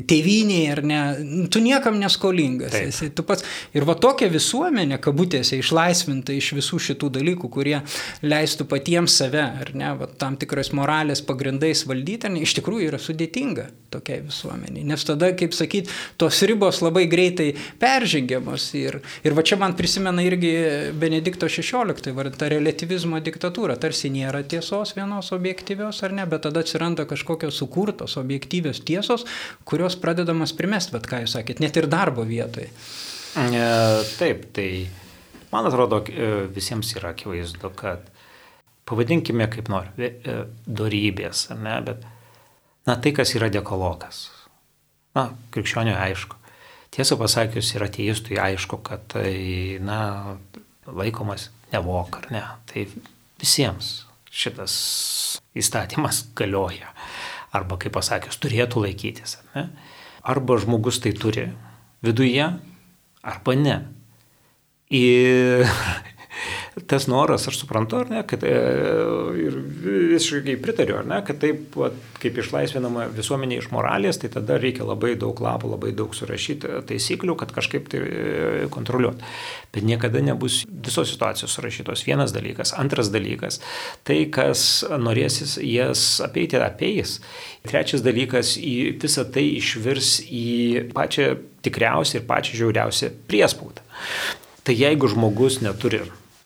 tėviniai, 0.09 0.63
ar 0.73 0.81
ne, 0.85 1.01
tu 1.53 1.61
niekam 1.61 1.99
neskolingas. 2.01 2.73
Esi, 2.79 3.11
tu 3.13 3.25
pats, 3.27 3.45
ir 3.77 3.85
va 3.85 3.93
tokia 4.01 4.31
visuomenė, 4.33 4.97
kabutėse, 5.03 5.59
išlaisvinta 5.61 6.33
iš 6.33 6.55
visų 6.57 6.81
šitų 6.87 7.11
dalykų, 7.19 7.51
kurie 7.53 7.77
leistų 8.25 8.65
patiems 8.71 9.19
save, 9.21 9.45
ar 9.61 9.73
ne, 9.77 9.93
va, 10.01 10.09
tam 10.09 10.39
tikrais 10.41 10.73
moralės 10.73 11.21
pagrindais 11.25 11.85
valdyti, 11.85 12.33
ne, 12.33 12.41
iš 12.47 12.57
tikrųjų 12.57 12.89
yra 12.89 13.01
sudėtinga 13.01 13.69
tokiai 13.93 14.25
visuomeniai. 14.25 14.87
Nes 14.89 15.05
tada, 15.07 15.29
kaip 15.37 15.53
sakyti, 15.55 15.93
tos 16.19 16.41
ribos 16.49 16.81
labai 16.83 17.05
greitai 17.11 17.51
peržengiamos. 17.79 18.71
Ir, 18.75 18.99
ir 19.21 19.37
va 19.37 19.45
čia 19.45 19.59
man 19.61 19.77
prisimena 19.77 20.25
irgi 20.25 20.51
Benedikto 20.97 21.45
XVI, 21.45 22.15
va, 22.17 22.27
ta 22.33 22.49
relativizmo 22.51 23.21
diktatūra, 23.23 23.77
tarsi 23.79 24.14
nėra 24.15 24.41
tiesos 24.47 24.95
vienos 24.95 25.31
objektyvios 25.35 26.01
ar 26.07 26.15
ne, 26.15 26.25
bet 26.29 26.45
tada 26.47 26.63
atsiranda 26.63 27.05
kažkokios 27.09 27.59
sukurtos 27.59 28.17
objektyvios 28.21 28.81
tiesos, 28.87 29.27
kurios 29.67 29.99
pradedamas 29.99 30.55
primest, 30.55 30.93
bet 30.95 31.09
ką 31.09 31.25
jūs 31.25 31.35
sakėt, 31.37 31.61
net 31.63 31.77
ir 31.79 31.89
darbo 31.91 32.25
vietoje. 32.27 32.71
E, 33.35 33.65
taip, 34.15 34.47
tai 34.55 34.69
man 35.51 35.67
atrodo 35.67 36.01
e, 36.07 36.29
visiems 36.55 36.93
yra 36.95 37.11
akivaizdu, 37.11 37.71
kad 37.75 38.07
pavadinkime 38.87 39.49
kaip 39.51 39.69
nori, 39.71 39.91
e, 40.07 40.37
dorybės, 40.65 41.49
ar 41.51 41.59
ne, 41.59 41.75
bet 41.89 42.07
na 42.87 42.95
tai, 43.01 43.11
kas 43.17 43.35
yra 43.35 43.49
dekologas. 43.51 44.29
Na, 45.15 45.29
krikščioniui 45.55 45.95
aišku. 45.95 46.39
Tiesą 46.95 47.17
pasakius, 47.19 47.73
ir 47.75 47.83
ateistui 47.83 48.39
aišku, 48.39 48.79
kad 48.87 49.03
tai, 49.11 49.35
na, 49.83 49.99
laikomas 50.87 51.49
nevok, 51.73 52.21
ar 52.21 52.31
ne. 52.31 52.43
Tai 52.69 52.85
visiems 53.41 54.05
šitas 54.35 54.75
įstatymas 55.55 56.25
galioja. 56.35 56.91
Arba, 57.55 57.77
kaip 57.79 57.95
pasakius, 57.95 58.39
turėtų 58.43 58.83
laikytis. 58.83 59.37
Ne? 59.55 59.69
Arba 60.27 60.57
žmogus 60.59 60.99
tai 61.03 61.13
turi 61.15 61.45
viduje, 62.03 62.47
arba 63.23 63.55
ne. 63.55 63.77
Ir 64.91 65.63
tas 66.87 67.07
noras, 67.07 67.47
aš 67.47 67.61
suprantu, 67.61 68.01
ar 68.03 68.09
ne, 68.11 68.21
kad 68.27 68.43
e, 68.43 68.51
ir 69.39 69.55
visiškai 69.85 70.57
pritariu, 70.59 70.97
ar 70.99 71.07
ne, 71.07 71.21
kad 71.25 71.39
taip, 71.39 71.77
kaip 72.19 72.39
išlaisvinama 72.41 73.07
visuomenė 73.15 73.61
iš 73.61 73.69
moralės, 73.71 74.19
tai 74.19 74.29
tada 74.33 74.57
reikia 74.59 74.83
labai 74.87 75.13
daug 75.19 75.39
lapų, 75.39 75.71
labai 75.71 75.93
daug 75.95 76.11
surašyti 76.15 76.81
taisyklių, 76.89 77.37
kad 77.39 77.53
kažkaip 77.55 77.87
tai 77.91 78.01
e, 78.03 78.65
kontroliuoti. 78.73 79.23
Bet 79.75 79.87
niekada 79.87 80.19
nebus 80.23 80.63
visos 80.67 81.13
situacijos 81.13 81.55
surašytos. 81.55 82.03
Vienas 82.07 82.35
dalykas. 82.35 82.75
Antras 82.75 83.11
dalykas, 83.13 83.61
tai 84.07 84.25
kas 84.33 84.83
norėsis 84.99 85.55
jas 85.63 86.03
apeiti, 86.25 86.59
apeis. 86.59 87.21
Trečias 87.65 88.03
dalykas, 88.03 88.57
visą 89.01 89.23
tai 89.31 89.47
išvirs 89.61 90.17
į 90.27 90.91
pačią 90.95 91.31
tikriausią 91.65 92.19
ir 92.19 92.27
pačią 92.27 92.59
žiauriausią 92.59 93.11
priespaudą. 93.31 93.81
Tai 94.65 94.75
jeigu 94.75 95.07
žmogus 95.09 95.61
neturi 95.63 96.03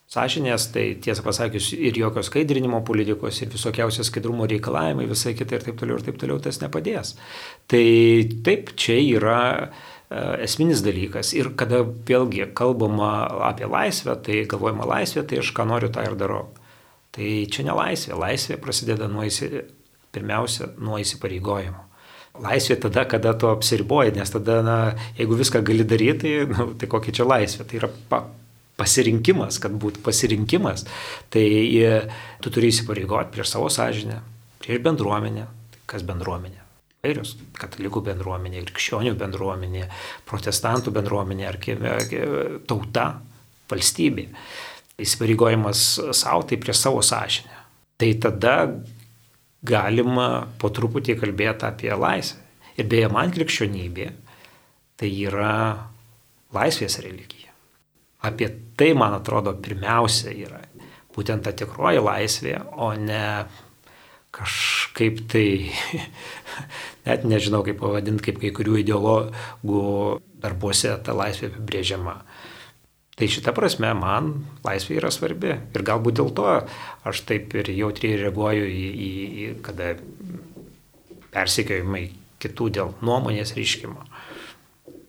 sąžinės, 0.10 0.72
tai 0.74 0.86
tiesą 1.02 1.24
pasakius 1.26 1.70
ir 1.78 1.98
jokios 1.98 2.30
skaidrinimo 2.32 2.82
politikos, 2.86 3.42
ir 3.44 3.52
visokiausios 3.54 4.10
skaidrumo 4.10 4.48
reikalavimai, 4.50 5.06
visai 5.10 5.36
kitai 5.38 5.60
ir 5.60 5.68
taip 5.68 5.78
toliau, 5.78 6.00
ir 6.00 6.08
taip 6.08 6.18
toliau 6.22 6.42
tas 6.42 6.58
nepadės. 6.64 7.14
Tai 7.70 7.84
taip, 8.46 8.74
čia 8.80 8.98
yra 9.04 9.42
e, 9.62 9.68
esminis 10.48 10.82
dalykas. 10.86 11.36
Ir 11.38 11.52
kada 11.60 11.84
vėlgi 11.86 12.50
kalbama 12.58 13.12
apie 13.52 13.70
laisvę, 13.70 14.18
tai 14.26 14.42
galvojama 14.50 14.90
laisvė, 14.96 15.28
tai 15.30 15.44
aš 15.44 15.54
ką 15.54 15.68
noriu, 15.70 15.92
tą 15.94 16.08
ir 16.10 16.18
darau. 16.18 16.48
Tai 17.14 17.30
čia 17.54 17.68
ne 17.70 17.78
laisvė. 17.78 18.18
Laisvė 18.18 18.58
prasideda 18.62 19.10
nuo, 19.12 19.28
įsi... 19.30 19.52
pirmiausia, 20.16 20.72
nuo 20.82 20.98
įsipareigojimo. 21.02 21.86
Laisvė 22.40 22.80
tada, 22.82 23.04
kada 23.10 23.36
tu 23.38 23.50
apsiriboji, 23.52 24.16
nes 24.16 24.30
tada, 24.32 24.62
na, 24.66 24.76
jeigu 25.18 25.38
viską 25.38 25.62
gali 25.66 25.86
daryti, 25.86 26.22
tai, 26.24 26.36
nu, 26.50 26.72
tai 26.80 26.90
kokia 26.90 27.14
čia 27.20 27.30
laisvė. 27.30 27.66
Tai 27.68 27.82
yra 27.82 27.90
pa, 28.10 28.24
pasirinkimas, 28.80 29.60
kad 29.62 29.76
būtų 29.76 30.04
pasirinkimas, 30.06 30.86
tai 31.34 31.46
e, 31.76 31.94
tu 32.44 32.52
turi 32.54 32.72
įsipareigoti 32.74 33.36
prieš 33.36 33.54
savo 33.56 33.70
sąžinę, 33.74 34.22
prieš 34.64 34.82
bendruomenę. 34.86 35.46
Kas 35.90 36.06
bendruomenė? 36.06 36.62
Vairios 37.04 37.38
katalikų 37.58 38.04
bendruomenė, 38.10 38.66
krikščionių 38.68 39.14
bendruomenė, 39.20 39.86
protestantų 40.28 40.92
bendruomenė 40.98 41.48
ar 41.48 41.58
tauta, 42.68 43.06
valstybė. 43.72 44.28
Įsipareigojimas 45.00 45.86
savo 46.18 46.44
tai 46.48 46.60
prieš 46.60 46.84
savo 46.84 47.02
sąžinę. 47.06 47.56
Tai 48.00 48.10
tada 48.24 48.56
galima 49.64 50.48
po 50.60 50.72
truputį 50.72 51.18
kalbėti 51.20 51.68
apie 51.68 51.92
laisvę. 51.96 52.44
Ir 52.80 52.88
beje, 52.88 53.10
man 53.12 53.32
krikščionybė 53.36 54.12
tai 55.00 55.10
yra 55.24 55.56
laisvės 56.56 57.00
religija. 57.04 57.39
Apie 58.26 58.50
tai, 58.76 58.92
man 58.98 59.16
atrodo, 59.16 59.54
pirmiausia 59.64 60.34
yra 60.36 60.60
būtent 61.16 61.44
ta 61.46 61.54
tikroji 61.56 62.02
laisvė, 62.04 62.56
o 62.80 62.92
ne 63.00 63.48
kažkaip 64.36 65.24
tai, 65.32 65.72
net 67.08 67.26
nežinau 67.28 67.64
kaip 67.66 67.80
pavadinti, 67.82 68.30
kaip 68.30 68.40
kai 68.44 68.54
kurių 68.56 68.80
ideologų 68.84 69.84
darbuose 70.40 70.94
ta 71.04 71.16
laisvė 71.18 71.50
apibrėžiama. 71.52 72.16
Tai 73.20 73.28
šita 73.28 73.52
prasme 73.52 73.90
man 74.00 74.30
laisvė 74.64 75.02
yra 75.02 75.10
svarbi. 75.12 75.52
Ir 75.76 75.84
galbūt 75.84 76.22
dėl 76.22 76.30
to 76.38 76.46
aš 77.10 77.24
taip 77.28 77.52
ir 77.60 77.72
jautriai 77.76 78.22
reaguoju 78.22 78.70
į, 78.70 78.86
į, 78.88 79.10
į 79.44 79.50
kada 79.66 79.90
persikėjimai 81.34 82.06
kitų 82.40 82.70
dėl 82.78 82.94
nuomonės 83.04 83.52
ryškimo. 83.58 84.06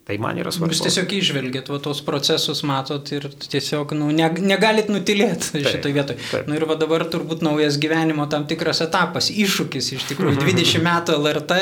Tai 0.01 0.15
man 0.17 0.39
yra 0.41 0.49
svarbu. 0.49 0.73
Jūs 0.73 0.81
tiesiog 0.81 1.11
išvelgėt 1.13 1.67
va, 1.69 1.77
tos 1.83 1.99
procesus, 2.01 2.63
matot 2.65 3.05
ir 3.13 3.27
tiesiog 3.29 3.91
nu, 3.93 4.07
ne, 4.15 4.31
negalit 4.41 4.87
nutilėti 4.89 5.61
šitoje 5.61 5.93
vietoje. 5.93 6.41
Nu, 6.49 6.55
ir 6.57 6.65
va 6.65 6.73
dabar 6.79 7.05
turbūt 7.05 7.43
naujas 7.45 7.77
gyvenimo 7.81 8.25
tam 8.31 8.47
tikras 8.49 8.81
etapas, 8.81 9.27
iššūkis 9.29 9.91
iš 9.99 10.07
tikrųjų, 10.09 10.39
20 10.41 10.81
metų 10.87 11.17
LRT 11.19 11.57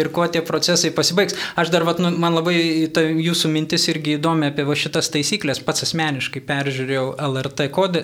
ir 0.00 0.08
kuo 0.16 0.24
tie 0.32 0.40
procesai 0.46 0.94
pasibaigs. 0.96 1.36
Aš 1.60 1.74
dar, 1.74 1.84
va, 1.84 1.92
nu, 2.00 2.08
man 2.24 2.38
labai 2.38 2.56
ta, 2.88 3.04
jūsų 3.04 3.52
mintis 3.52 3.84
irgi 3.92 4.16
įdomi 4.16 4.48
apie 4.48 4.64
va, 4.64 4.78
šitas 4.80 5.12
taisyklės, 5.12 5.60
pats 5.68 5.84
asmeniškai 5.84 6.40
peržiūrėjau 6.48 7.04
LRT 7.28 7.68
kode, 7.76 8.00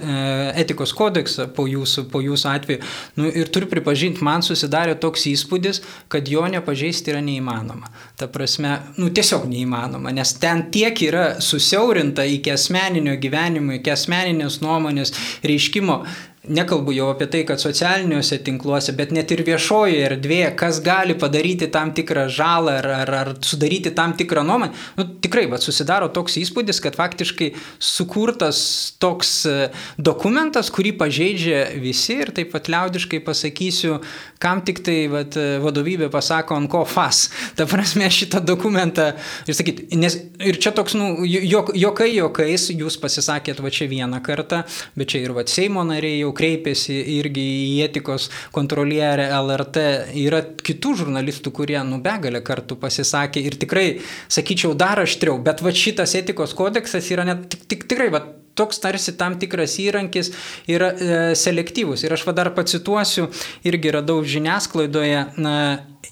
etikos 0.60 0.92
kodeksą 0.92 1.48
po 1.56 1.64
jūsų, 1.70 2.04
po 2.12 2.20
jūsų 2.26 2.52
atveju. 2.52 2.84
Nu, 3.16 3.32
ir 3.32 3.48
turiu 3.48 3.72
pripažinti, 3.72 4.20
man 4.28 4.44
susidarė 4.44 4.98
toks 5.00 5.24
įspūdis, 5.32 5.80
kad 6.12 6.28
jo 6.28 6.44
nepažeisti 6.52 7.16
yra 7.16 7.24
neįmanoma. 7.24 7.88
Ta 8.20 8.28
prasme, 8.28 8.76
nu, 9.00 9.08
tiesiog 9.08 9.48
neįmanoma 9.48 9.69
įmanoma, 9.70 10.10
nes 10.12 10.34
ten 10.40 10.66
tiek 10.74 10.98
yra 11.06 11.40
susiaurinta 11.40 12.24
iki 12.26 12.50
asmeninio 12.50 13.14
gyvenimo, 13.22 13.76
iki 13.78 13.92
asmeninės 13.94 14.60
nuomonės 14.64 15.14
reiškimo, 15.46 16.02
Nekalbu 16.49 16.95
jau 16.97 17.11
apie 17.12 17.26
tai, 17.28 17.43
kad 17.45 17.61
socialiniuose 17.61 18.38
tinkluose, 18.41 18.95
bet 18.97 19.11
net 19.12 19.28
ir 19.34 19.43
viešojoje 19.45 20.07
erdvėje, 20.07 20.47
kas 20.57 20.78
gali 20.80 21.12
padaryti 21.20 21.66
tam 21.68 21.91
tikrą 21.93 22.22
žalą 22.32 22.78
ar, 22.80 22.86
ar, 23.03 23.11
ar 23.18 23.30
sudaryti 23.45 23.93
tam 23.93 24.14
tikrą 24.16 24.41
nuomonę. 24.49 24.72
Nu, 24.97 25.05
tikrai, 25.20 25.45
bet 25.53 25.61
susidaro 25.61 26.09
toks 26.09 26.38
įspūdis, 26.41 26.80
kad 26.80 26.97
faktiškai 26.97 27.51
sukurtas 27.76 28.62
toks 29.05 29.34
e, 29.51 29.68
dokumentas, 30.01 30.70
kurį 30.72 30.95
pažeidžia 31.03 31.59
visi 31.82 32.16
ir 32.24 32.32
taip 32.32 32.55
pat 32.55 32.72
liaudiškai 32.72 33.20
pasakysiu, 33.26 33.99
kam 34.41 34.64
tik 34.64 34.80
tai 34.86 34.97
vat, 35.12 35.36
vadovybė 35.61 36.09
pasako, 36.09 36.57
ant 36.57 36.72
ko 36.72 36.86
fas. 36.88 37.26
Ta 37.61 37.68
prasme, 37.68 38.09
šitą 38.09 38.41
dokumentą, 38.41 39.11
ir 39.45 39.61
sakyti, 39.61 39.91
nes 40.01 40.16
ir 40.41 40.57
čia 40.57 40.72
toks, 40.72 40.97
nu, 40.97 41.12
jok, 41.28 41.74
jokai 41.76 42.09
jokais, 42.14 42.70
jūs 42.72 42.97
pasisakėt 43.05 43.61
va 43.61 43.76
čia 43.76 43.93
vieną 43.93 44.24
kartą, 44.24 44.64
bet 44.97 45.12
čia 45.12 45.20
ir 45.26 45.36
va 45.36 45.45
Seimo 45.51 45.82
nariai 45.84 46.22
jau 46.22 46.29
jau 46.30 46.36
kreipėsi 46.36 46.94
irgi 47.18 47.44
į 47.74 47.84
etikos 47.88 48.30
kontrolierę 48.54 49.28
LRT, 49.34 49.84
yra 50.14 50.42
kitų 50.62 50.96
žurnalistų, 51.02 51.52
kurie 51.52 51.78
nu 51.84 52.00
begalę 52.00 52.42
kartų 52.42 52.78
pasisakė 52.80 53.42
ir 53.42 53.58
tikrai, 53.60 54.00
sakyčiau, 54.28 54.74
dar 54.74 55.00
aštriau, 55.02 55.40
bet 55.42 55.62
va 55.62 55.70
šitas 55.72 56.14
etikos 56.14 56.54
kodeksas 56.54 57.10
yra 57.10 57.24
net 57.24 57.48
tik, 57.50 57.66
tik 57.68 57.88
tikrai, 57.90 58.10
va, 58.10 58.24
toks 58.54 58.80
tarsi 58.82 59.14
tam 59.16 59.38
tikras 59.40 59.78
įrankis 59.80 60.32
yra 60.68 60.90
e, 60.92 61.20
selektyvus. 61.38 62.04
Ir 62.04 62.12
aš 62.12 62.26
va 62.26 62.34
dar 62.36 62.50
pacituosiu, 62.52 63.30
irgi 63.64 63.94
radau 63.94 64.20
žiniasklaidoje 64.26 65.22
na, 65.40 65.54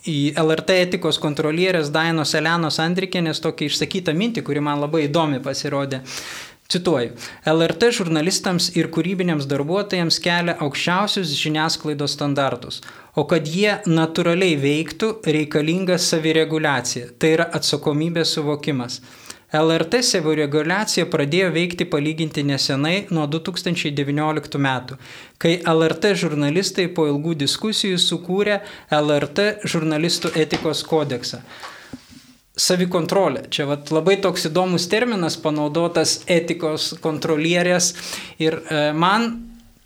į 0.08 0.32
LRT 0.38 0.78
etikos 0.86 1.18
kontrolierės 1.20 1.90
Dainos 1.92 2.32
Elenos 2.38 2.78
Andrikienės 2.80 3.42
tokį 3.44 3.68
išsakytą 3.68 4.14
mintį, 4.16 4.46
kuri 4.46 4.62
man 4.64 4.80
labai 4.80 5.08
įdomi 5.08 5.42
pasirodė. 5.44 6.00
Cituoju, 6.68 7.14
LRT 7.48 7.86
žurnalistams 7.96 8.66
ir 8.76 8.90
kūrybiniams 8.92 9.46
darbuotojams 9.48 10.18
kelia 10.20 10.54
aukščiausius 10.66 11.30
žiniasklaidos 11.42 12.12
standartus, 12.12 12.82
o 13.16 13.22
kad 13.30 13.48
jie 13.48 13.78
natūraliai 13.88 14.58
veiktų, 14.60 15.08
reikalinga 15.36 15.96
savireguliacija, 16.06 17.06
tai 17.16 17.30
yra 17.38 17.46
atsakomybės 17.56 18.34
suvokimas. 18.36 18.98
LRT 19.62 20.02
savireguliacija 20.10 21.06
pradėjo 21.08 21.48
veikti 21.56 21.88
palyginti 21.88 22.44
nesenai 22.50 23.06
nuo 23.16 23.24
2019 23.38 24.60
metų, 24.68 25.00
kai 25.40 25.54
LRT 25.72 26.12
žurnalistai 26.26 26.90
po 26.92 27.08
ilgų 27.08 27.38
diskusijų 27.46 27.96
sukūrė 28.10 28.60
LRT 29.00 29.48
žurnalistų 29.64 30.36
etikos 30.44 30.84
kodeksą 30.92 31.40
savikontrolė. 32.59 33.46
Čia 33.54 33.68
vat, 33.70 33.92
labai 33.94 34.18
toks 34.22 34.48
įdomus 34.50 34.88
terminas 34.90 35.38
panaudotas 35.40 36.22
etikos 36.30 36.92
kontrolierės 37.04 37.92
ir 38.42 38.59
e, 38.61 38.88
man 38.92 39.30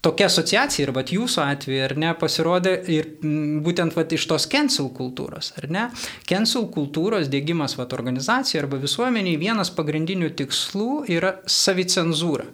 tokia 0.02 0.26
asociacija 0.26 0.86
ir 0.86 0.92
vat 0.96 1.12
jūsų 1.14 1.44
atveju, 1.44 1.82
ar 1.86 1.94
ne, 2.00 2.10
pasirodė 2.18 2.74
ir 2.90 3.08
būtent 3.62 3.94
vat 3.94 4.12
iš 4.16 4.26
tos 4.32 4.48
cancel 4.50 4.90
kultūros, 4.94 5.52
ar 5.60 5.68
ne? 5.70 5.86
Cancel 6.28 6.66
kultūros 6.74 7.30
dėgymas 7.32 7.76
vat 7.78 7.94
organizacijai 7.94 8.64
arba 8.64 8.80
visuomeniai 8.82 9.38
vienas 9.40 9.70
pagrindinių 9.76 10.32
tikslų 10.40 11.04
yra 11.12 11.36
savicenzūra. 11.46 12.48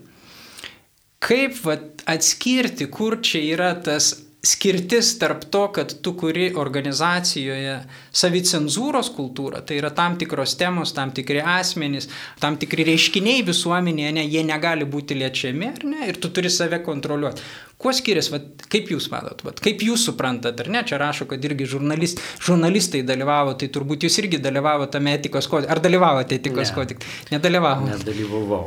Kaip 1.24 1.56
vat 1.64 2.04
atskirti, 2.06 2.86
kur 2.92 3.18
čia 3.24 3.40
yra 3.56 3.72
tas 3.82 4.12
skirtis 4.43 5.18
tarp 5.18 5.45
to, 5.51 5.64
kad 5.74 5.93
tu 6.03 6.12
kuri 6.18 6.53
organizacijoje 6.57 7.74
savicenzūros 8.14 9.11
kultūrą, 9.16 9.64
tai 9.66 9.80
yra 9.80 9.91
tam 9.95 10.14
tikros 10.20 10.55
temos, 10.61 10.93
tam 10.95 11.11
tikri 11.14 11.41
asmenys, 11.43 12.07
tam 12.43 12.59
tikri 12.61 12.86
reiškiniai 12.86 13.43
visuomenėje, 13.47 14.12
ne, 14.14 14.24
jie 14.30 14.45
negali 14.47 14.86
būti 14.86 15.18
liečiami, 15.18 15.72
ar 15.72 15.89
ne, 15.89 16.07
ir 16.12 16.20
tu 16.22 16.30
turi 16.34 16.53
save 16.55 16.78
kontroliuoti. 16.86 17.43
Kuo 17.78 17.93
skiriasi, 17.95 18.32
vat, 18.34 18.64
kaip 18.70 18.91
jūs 18.95 19.11
matot, 19.11 19.43
vat, 19.47 19.61
kaip 19.62 19.82
jūs 19.86 20.07
suprantat, 20.09 20.62
ar 20.62 20.70
ne, 20.70 20.82
čia 20.86 20.99
rašo, 21.03 21.26
kad 21.30 21.43
irgi 21.47 21.66
žurnalist, 21.74 22.22
žurnalistai 22.43 23.05
dalyvavo, 23.07 23.55
tai 23.59 23.70
turbūt 23.74 24.07
jūs 24.07 24.22
irgi 24.22 24.43
dalyvavote 24.43 24.97
tame 24.99 25.14
etikos 25.18 25.51
kodekse, 25.51 25.74
ar 25.74 25.82
dalyvavote 25.82 26.39
etikos 26.39 26.70
ne, 26.70 26.74
kodekse? 26.78 27.14
Nedalyvavote. 27.34 27.99
Nedalyvavau. 27.99 28.66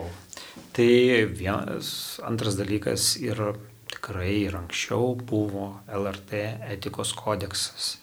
Tai 0.71 0.87
vienas, 1.35 1.91
antras 2.23 2.55
dalykas 2.59 3.17
yra 3.19 3.51
tikrai 3.91 4.45
ir 4.45 4.55
anksčiau 4.59 5.15
buvo 5.15 5.81
LRT 5.91 6.45
etikos 6.75 7.13
kodeksas, 7.17 7.97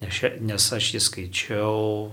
nes, 0.00 0.66
aš 0.76 0.92
jį 0.94 1.02
skaičiau 1.04 2.10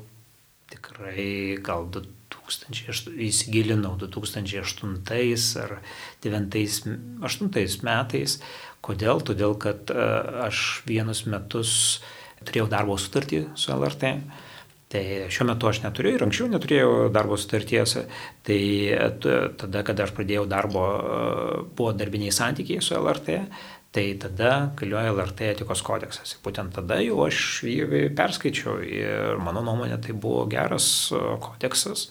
tikrai 0.71 1.57
gal 1.63 1.87
2000, 1.93 3.13
įsigilinau 3.27 3.95
2008 3.99 5.61
ar 5.63 5.77
2008 6.25 7.87
metais. 7.87 8.39
Kodėl? 8.87 9.23
Todėl, 9.25 9.55
kad 9.59 9.89
e, 9.91 10.03
aš 10.45 10.83
vienus 10.87 11.25
metus 11.27 11.71
turėjau 12.45 12.67
darbo 12.71 12.95
sutartį 12.99 13.47
su 13.57 13.71
LRT 13.73 14.13
Tai 14.87 15.27
šiuo 15.27 15.49
metu 15.49 15.67
aš 15.67 15.81
neturiu 15.83 16.13
ir 16.15 16.21
anksčiau 16.23 16.47
neturėjau 16.47 16.91
darbo 17.11 17.35
sutarties. 17.35 17.97
Tai 18.47 18.59
tada, 19.19 19.81
kada 19.83 20.05
aš 20.05 20.13
pradėjau 20.15 20.45
darbo, 20.47 20.83
buvo 21.75 21.91
darbiniai 21.91 22.31
santykiai 22.31 22.83
su 22.83 22.95
LRT, 22.95 23.35
tai 23.91 24.05
tada 24.21 24.51
galioja 24.79 25.11
LRT 25.11 25.49
etikos 25.51 25.83
kodeksas. 25.83 26.37
Būtent 26.43 26.71
tada 26.77 27.01
jau 27.03 27.19
aš 27.25 27.41
jį 27.67 28.05
perskaičiau 28.15 28.77
ir 28.87 29.41
mano 29.43 29.65
nuomonė 29.65 29.97
tai 30.05 30.15
buvo 30.15 30.45
geras 30.51 30.87
kodeksas. 31.43 32.07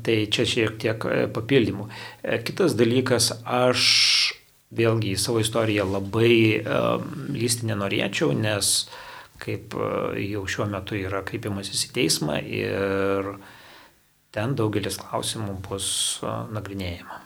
Tai 0.00 0.14
čia 0.32 0.46
šiek 0.48 0.78
tiek 0.80 1.04
papildymų. 1.34 1.90
Kitas 2.46 2.76
dalykas, 2.78 3.34
aš 3.44 3.82
vėlgi 4.72 5.12
į 5.12 5.20
savo 5.20 5.42
istoriją 5.42 5.84
labai 5.90 6.32
um, 6.60 7.12
lysti 7.34 7.66
nenorėčiau, 7.68 8.30
nes 8.36 8.72
uh, 8.86 8.96
kaip 9.42 9.76
e, 9.78 9.88
jau 10.28 10.44
šiuo 10.50 10.68
metu 10.70 10.98
yra 10.98 11.22
kreipimasis 11.26 11.86
į 11.88 11.94
teismą 11.96 12.38
ir 12.42 13.32
ten 14.34 14.54
daugelis 14.58 14.98
klausimų 15.00 15.58
bus 15.68 15.88
e, 16.22 16.34
nagrinėjama. 16.56 17.24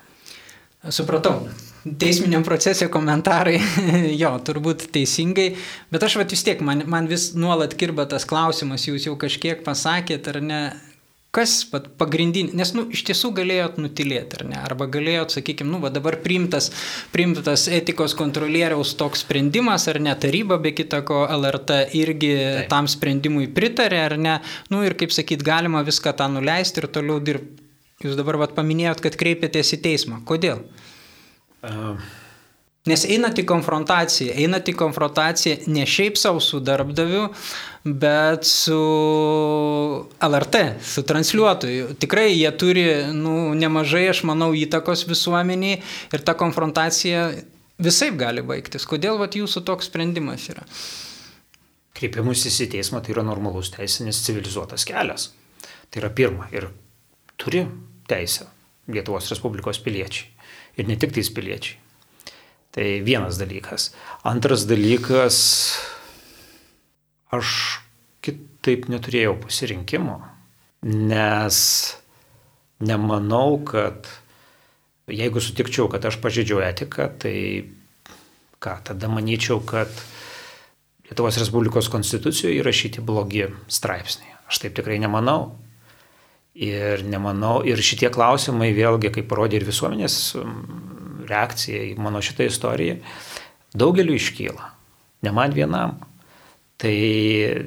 Supratau. 0.91 1.45
Teisminiam 1.83 2.43
procese 2.47 2.87
komentarai, 2.91 3.57
jo, 4.23 4.31
turbūt 4.47 4.89
teisingai, 4.95 5.49
bet 5.91 6.07
aš 6.07 6.17
vat 6.21 6.35
vis 6.35 6.43
tiek, 6.47 6.63
man, 6.63 6.85
man 6.91 7.11
vis 7.11 7.33
nuolat 7.39 7.75
kirba 7.79 8.07
tas 8.11 8.27
klausimas, 8.29 8.87
jūs 8.87 9.07
jau 9.09 9.17
kažkiek 9.19 9.63
pasakėt, 9.67 10.31
ar 10.31 10.39
ne, 10.43 10.63
Kas 11.33 11.63
pagrindinė, 11.97 12.53
nes, 12.61 12.75
nu, 12.77 12.83
iš 12.93 13.07
tiesų 13.09 13.31
galėjot 13.39 13.79
nutilėti, 13.81 14.37
ar 14.37 14.43
ne? 14.51 14.59
Arba 14.61 14.85
galėjot, 14.93 15.33
sakykime, 15.33 15.71
nu, 15.73 15.79
va 15.81 15.89
dabar 15.89 16.19
priimtas, 16.21 16.69
priimtas 17.15 17.65
etikos 17.73 18.13
kontrolieriaus 18.19 18.93
toks 19.01 19.25
sprendimas, 19.25 19.89
ar 19.89 19.97
ne, 20.05 20.13
taryba 20.13 20.61
be 20.61 20.75
kitako 20.77 21.23
LRT 21.33 21.79
irgi 21.97 22.35
Taip. 22.37 22.69
tam 22.69 22.91
sprendimui 22.93 23.49
pritarė, 23.57 24.03
ar 24.11 24.19
ne? 24.21 24.39
Nu, 24.69 24.83
ir 24.85 24.93
kaip 25.01 25.17
sakyt, 25.17 25.41
galima 25.47 25.81
viską 25.89 26.13
tą 26.21 26.29
nuleisti 26.35 26.85
ir 26.85 26.91
toliau 26.93 27.17
dirbti. 27.25 27.65
Jūs 28.05 28.19
dabar 28.19 28.37
vat 28.43 28.53
paminėjot, 28.59 29.01
kad 29.01 29.17
kreipėtės 29.17 29.73
į 29.79 29.81
teismą. 29.89 30.21
Kodėl? 30.29 30.67
Uh. 31.65 31.97
Nes 32.91 33.05
einat 33.07 33.39
į 33.39 33.45
konfrontaciją, 33.47 34.33
einat 34.43 34.67
į 34.67 34.73
konfrontaciją 34.75 35.69
ne 35.71 35.85
šiaip 35.87 36.17
savo 36.19 36.41
su 36.43 36.59
darbdaviu, 36.59 37.29
bet 37.87 38.43
su 38.49 38.79
LRT, 40.19 40.63
su 40.83 41.05
transliuotoju. 41.07 41.93
Tikrai 42.03 42.33
jie 42.33 42.51
turi 42.59 42.85
nu, 43.15 43.53
nemažai, 43.55 44.09
aš 44.11 44.25
manau, 44.27 44.51
įtakos 44.59 45.05
visuomeniai 45.07 45.77
ir 45.79 46.25
ta 46.27 46.35
konfrontacija 46.39 47.29
visai 47.83 48.11
gali 48.19 48.43
baigtis. 48.47 48.87
Kodėl 48.91 49.21
vat, 49.21 49.39
jūsų 49.39 49.63
toks 49.69 49.87
sprendimas 49.91 50.49
yra? 50.51 50.67
Kreipimus 51.95 52.43
į 52.51 52.67
teismą 52.73 52.99
tai 52.99 53.15
yra 53.15 53.23
normalus 53.27 53.71
teisinis 53.77 54.25
civilizuotas 54.27 54.89
kelias. 54.89 55.29
Tai 55.87 56.03
yra 56.03 56.11
pirma. 56.11 56.51
Ir 56.51 56.67
turi 57.39 57.63
teisę 58.11 58.49
Lietuvos 58.91 59.31
Respublikos 59.31 59.79
piliečiai. 59.85 60.27
Ir 60.83 60.91
ne 60.91 60.99
tik 60.99 61.15
tais 61.15 61.31
piliečiai. 61.31 61.82
Tai 62.73 62.87
vienas 63.05 63.37
dalykas. 63.37 63.91
Antras 64.25 64.65
dalykas, 64.65 65.37
aš 67.29 67.51
kitaip 68.25 68.87
neturėjau 68.89 69.35
pasirinkimo, 69.43 70.15
nes 70.89 71.59
nemanau, 72.81 73.59
kad 73.69 74.09
jeigu 75.05 75.43
sutikčiau, 75.45 75.91
kad 75.93 76.09
aš 76.09 76.17
pažydžiau 76.23 76.63
etiką, 76.65 77.11
tai 77.21 77.37
ką, 78.63 78.79
tada 78.89 79.11
manyčiau, 79.13 79.61
kad 79.61 79.93
Lietuvos 81.11 81.37
Respublikos 81.37 81.91
konstitucijoje 81.93 82.57
įrašyti 82.63 83.05
blogi 83.05 83.51
straipsniai. 83.69 84.33
Aš 84.49 84.63
taip 84.63 84.79
tikrai 84.79 84.97
nemanau. 85.03 85.59
Ir 86.57 87.05
nemanau, 87.05 87.59
ir 87.69 87.81
šitie 87.85 88.09
klausimai 88.13 88.71
vėlgi, 88.77 89.13
kaip 89.13 89.29
parodė 89.29 89.61
ir 89.61 89.69
visuomenės 89.69 90.17
reakcija 91.29 91.83
į 91.91 91.97
mano 92.03 92.23
šitą 92.25 92.47
istoriją, 92.51 92.99
daugeliu 93.75 94.17
iškyla. 94.19 94.71
Ne 95.23 95.33
man 95.35 95.55
vienam. 95.55 96.01
Tai 96.83 96.95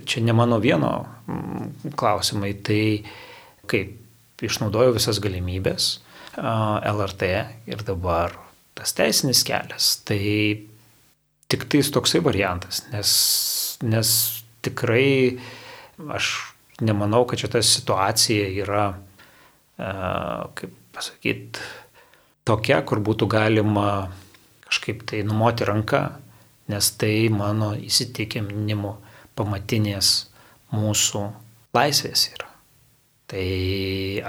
čia 0.04 0.24
ne 0.26 0.34
mano 0.36 0.60
vieno 0.60 0.92
mm, 1.28 1.94
klausimai, 1.96 2.52
tai 2.60 3.06
kaip 3.70 4.44
išnaudojau 4.44 4.98
visas 4.98 5.22
galimybės 5.24 5.94
LRT 6.36 7.30
ir 7.72 7.84
dabar 7.88 8.36
tas 8.76 8.92
teisinis 8.98 9.46
kelias. 9.48 9.94
Tai 10.04 10.20
tik 11.48 11.68
tais 11.72 11.92
toksai 11.94 12.20
variantas, 12.26 12.84
nes, 12.92 13.14
nes 13.86 14.12
tikrai 14.66 15.38
aš 16.12 16.34
nemanau, 16.84 17.24
kad 17.30 17.40
šita 17.40 17.62
situacija 17.64 18.50
yra, 18.66 18.86
kaip 19.78 20.74
pasakyti, 20.96 21.64
tokia, 22.46 22.82
kur 22.86 23.02
būtų 23.04 23.28
galima 23.32 23.88
kažkaip 24.66 25.04
tai 25.10 25.24
numoti 25.26 25.66
ranką, 25.68 26.04
nes 26.72 26.92
tai 27.00 27.28
mano 27.34 27.74
įsitikinimu 27.78 28.96
pamatinės 29.38 30.14
mūsų 30.74 31.26
laisvės 31.76 32.30
yra. 32.34 32.50
Tai 33.30 33.46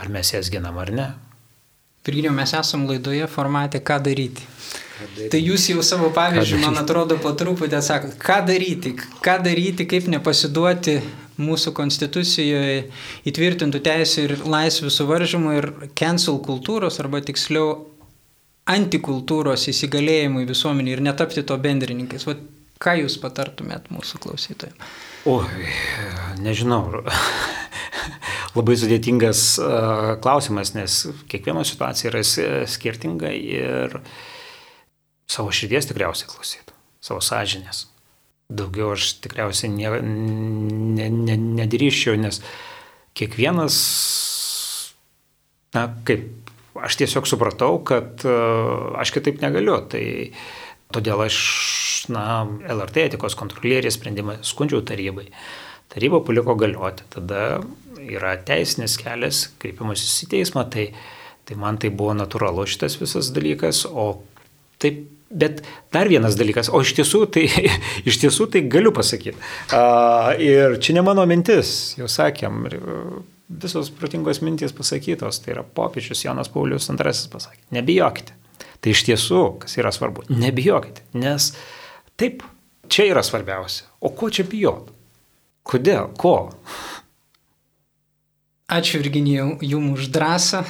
ar 0.01 0.09
mes 0.13 0.33
jas 0.33 0.51
ginam 0.53 0.79
ar 0.81 0.93
ne? 0.93 1.07
Virginio, 2.07 2.31
mes 2.33 2.53
esam 2.55 2.87
laidoje 2.87 3.27
formate, 3.29 3.81
ką 3.83 3.99
daryti. 4.05 4.45
Tai 5.33 5.41
jūs 5.43 5.67
jau 5.69 5.83
savo 5.85 6.09
pavyzdžių, 6.15 6.61
man 6.63 6.79
atrodo, 6.81 7.19
po 7.21 7.35
truputį 7.37 7.77
atsakot, 7.77 8.15
ką 8.23 8.39
daryti, 8.49 8.95
ką 9.25 9.35
daryti, 9.45 9.85
kaip 9.91 10.07
nepasiduoti 10.09 11.01
mūsų 11.37 11.75
konstitucijoje 11.77 12.79
įtvirtintų 13.29 13.83
teisų 13.85 14.25
ir 14.25 14.35
laisvių 14.47 14.93
suvaržymų 14.95 15.53
ir 15.59 15.69
cancel 15.99 16.39
kultūros, 16.47 16.97
arba 17.03 17.21
tiksliau 17.27 17.75
antikultūros 18.71 19.69
įsigalėjimui 19.71 20.47
visuomenį 20.49 20.97
ir 20.97 21.03
netapti 21.07 21.45
to 21.47 21.57
bendrininkais. 21.63 22.27
Vat, 22.29 22.43
ką 22.83 22.97
jūs 23.03 23.19
patartumėt 23.23 23.91
mūsų 23.95 24.21
klausytojams? 24.25 24.95
O, 25.27 25.41
nežinau. 26.43 27.03
Labai 28.57 28.77
sudėtingas 28.81 29.43
klausimas, 30.25 30.73
nes 30.77 31.03
kiekviena 31.29 31.67
situacija 31.67 32.13
yra 32.13 32.23
skirtinga 32.71 33.35
ir 33.37 33.99
savo 35.29 35.53
širdies 35.53 35.91
tikriausiai 35.91 36.31
klausytų, 36.31 36.73
savo 37.05 37.21
sąžinės 37.25 37.87
daugiau 38.49 38.93
aš 38.95 39.17
tikriausiai 39.25 39.73
ne, 39.73 39.91
ne, 40.97 41.09
ne, 41.11 41.37
nedryščiau, 41.59 42.17
nes 42.21 42.41
kiekvienas, 43.17 43.77
na 45.75 45.89
kaip, 46.07 46.46
aš 46.85 46.99
tiesiog 47.03 47.29
supratau, 47.29 47.79
kad 47.87 48.25
uh, 48.27 48.97
aš 49.01 49.15
kitaip 49.17 49.41
negaliu. 49.45 49.79
Tai 49.91 50.05
todėl 50.95 51.25
aš, 51.27 51.39
na, 52.13 52.45
LRT 52.69 53.09
etikos 53.11 53.39
kontrolierės 53.39 53.99
sprendimą 53.99 54.41
skundžiau 54.47 54.85
tarybai. 54.87 55.29
Taryba 55.93 56.23
paliko 56.27 56.57
galioti. 56.59 57.07
Tada 57.13 57.61
yra 58.07 58.37
teisinis 58.47 58.99
kelias, 59.01 59.47
kreipimasis 59.63 60.25
į 60.27 60.31
teismą, 60.37 60.67
tai, 60.71 60.91
tai 61.49 61.59
man 61.59 61.81
tai 61.83 61.91
buvo 61.95 62.15
natūralu 62.19 62.67
šitas 62.71 62.99
visas 63.01 63.33
dalykas, 63.35 63.85
o 63.91 64.17
taip 64.83 65.05
Bet 65.27 65.65
dar 65.91 66.07
vienas 66.07 66.37
dalykas, 66.39 66.69
o 66.71 66.79
iš 66.85 66.93
tiesų 67.01 67.25
tai, 67.35 67.49
iš 68.09 68.21
tiesų 68.23 68.47
tai 68.55 68.63
galiu 68.71 68.93
pasakyti. 68.95 69.35
Uh, 69.75 70.31
ir 70.39 70.77
čia 70.79 70.95
ne 70.95 71.03
mano 71.03 71.25
mintis, 71.27 71.97
jau 71.99 72.07
sakėm, 72.11 72.61
visos 73.49 73.91
protingos 73.95 74.43
mintys 74.43 74.75
pasakytos, 74.75 75.41
tai 75.43 75.55
yra 75.55 75.63
popiežius 75.63 76.25
Jonas 76.25 76.51
Paulius 76.53 76.89
II 76.91 77.31
pasakė, 77.33 77.63
nebijokite. 77.77 78.35
Tai 78.81 78.93
iš 78.93 79.03
tiesų, 79.07 79.43
kas 79.63 79.79
yra 79.79 79.93
svarbu, 79.95 80.27
nebijokite, 80.31 81.05
nes 81.19 81.53
taip, 82.19 82.45
čia 82.93 83.09
yra 83.13 83.23
svarbiausia. 83.27 83.87
O 84.01 84.13
ko 84.15 84.31
čia 84.31 84.47
bijot? 84.49 84.93
Kodėl? 85.67 86.13
Ko? 86.19 86.37
Ačiū 88.67 88.99
Virginijau 88.99 89.57
jums 89.63 89.95
už 89.95 90.11
drąsą. 90.15 90.65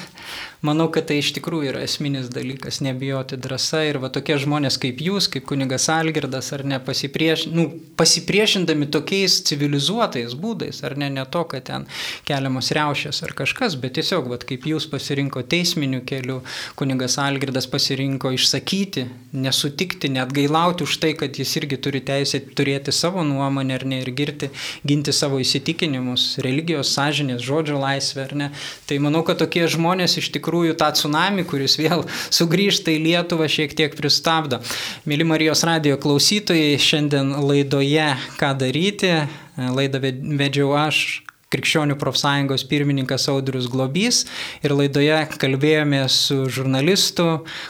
Manau, 0.64 0.86
kad 0.88 1.04
tai 1.10 1.18
iš 1.20 1.34
tikrųjų 1.36 1.68
yra 1.68 1.82
esminis 1.84 2.30
dalykas- 2.32 2.80
nebijoti 2.86 3.36
drąsa 3.36 3.82
ir 3.84 3.98
va 4.00 4.08
tokie 4.08 4.38
žmonės 4.40 4.78
kaip 4.80 4.98
jūs, 5.04 5.28
kaip 5.28 5.44
kunigas 5.44 5.88
Algirdas, 5.92 6.52
ar 6.52 6.64
ne 6.64 6.78
pasiprieš, 6.80 7.46
nu, 7.52 7.68
pasipriešindami 7.96 8.86
tokiais 8.86 9.42
civilizuotais 9.44 10.32
būdais, 10.32 10.82
ar 10.82 10.96
ne, 10.96 11.10
ne 11.10 11.24
to, 11.24 11.44
kad 11.44 11.64
ten 11.64 11.86
keliamos 12.24 12.70
riaušės 12.72 13.22
ar 13.22 13.34
kažkas, 13.36 13.76
bet 13.76 13.92
tiesiog, 14.00 14.28
va, 14.28 14.38
kaip 14.38 14.62
jūs 14.64 14.88
pasirinko 14.88 15.42
teisminių 15.42 16.00
kelių, 16.06 16.40
kunigas 16.74 17.18
Algirdas 17.18 17.66
pasirinko 17.66 18.32
išsakyti, 18.32 19.06
nesutikti, 19.32 20.08
net 20.08 20.32
gailauti 20.32 20.84
už 20.84 20.96
tai, 20.96 21.12
kad 21.14 21.36
jis 21.36 21.56
irgi 21.56 21.76
turi 21.76 22.00
teisę 22.00 22.40
turėti 22.40 22.92
savo 22.92 23.22
nuomonę 23.22 23.74
ar 23.74 23.84
ne 23.84 24.00
ir 24.00 24.10
girti, 24.10 24.50
ginti 24.86 25.12
savo 25.12 25.36
įsitikinimus, 25.38 26.38
religijos, 26.38 26.94
sąžinės, 26.96 27.44
žodžio 27.44 27.78
laisvę, 27.78 28.24
ar 28.24 28.34
ne. 28.34 28.50
Tai 28.86 28.98
manau, 29.04 29.22
kad 29.22 29.38
tokie 29.38 29.66
žmonės 29.68 30.16
iš 30.16 30.30
tikrųjų 30.32 30.45
tikrųjų 30.46 30.78
tą 30.78 30.92
tsunami, 30.94 31.42
kuris 31.50 31.74
vėl 31.80 32.06
sugrįžta 32.30 32.94
į 32.94 33.02
Lietuvą, 33.10 33.50
šiek 33.50 33.74
tiek 33.74 33.98
pristabdo. 33.98 34.62
Mėly 35.10 35.26
Marijos 35.26 35.66
radijo 35.66 35.98
klausytojai, 35.98 36.78
šiandien 36.78 37.34
laidoje 37.42 38.12
ką 38.38 38.54
daryti, 38.62 39.14
laidą 39.58 40.02
vedžiau 40.38 40.76
aš, 40.78 41.26
Krikščionių 41.46 41.94
profsąjungos 41.94 42.64
pirmininkas 42.66 43.28
Audrius 43.30 43.68
Globys 43.70 44.24
ir 44.66 44.74
laidoje 44.74 45.20
kalbėjome 45.38 46.00
su 46.10 46.40
žurnalistu, 46.50 47.28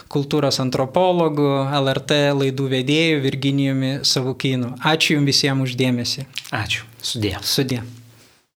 kultūros 0.09 0.57
antropologu, 0.63 1.45
LRT 1.77 2.17
laidų 2.39 2.71
vedėju 2.73 3.21
Virginijumi 3.27 3.93
Savukynu. 4.01 4.73
Ačiū 4.81 5.19
Jums 5.19 5.29
visiems 5.29 5.69
uždėmesi. 5.69 6.25
Ačiū. 6.49 6.89
Sudė. 7.05 7.37
Sudė. 7.45 7.83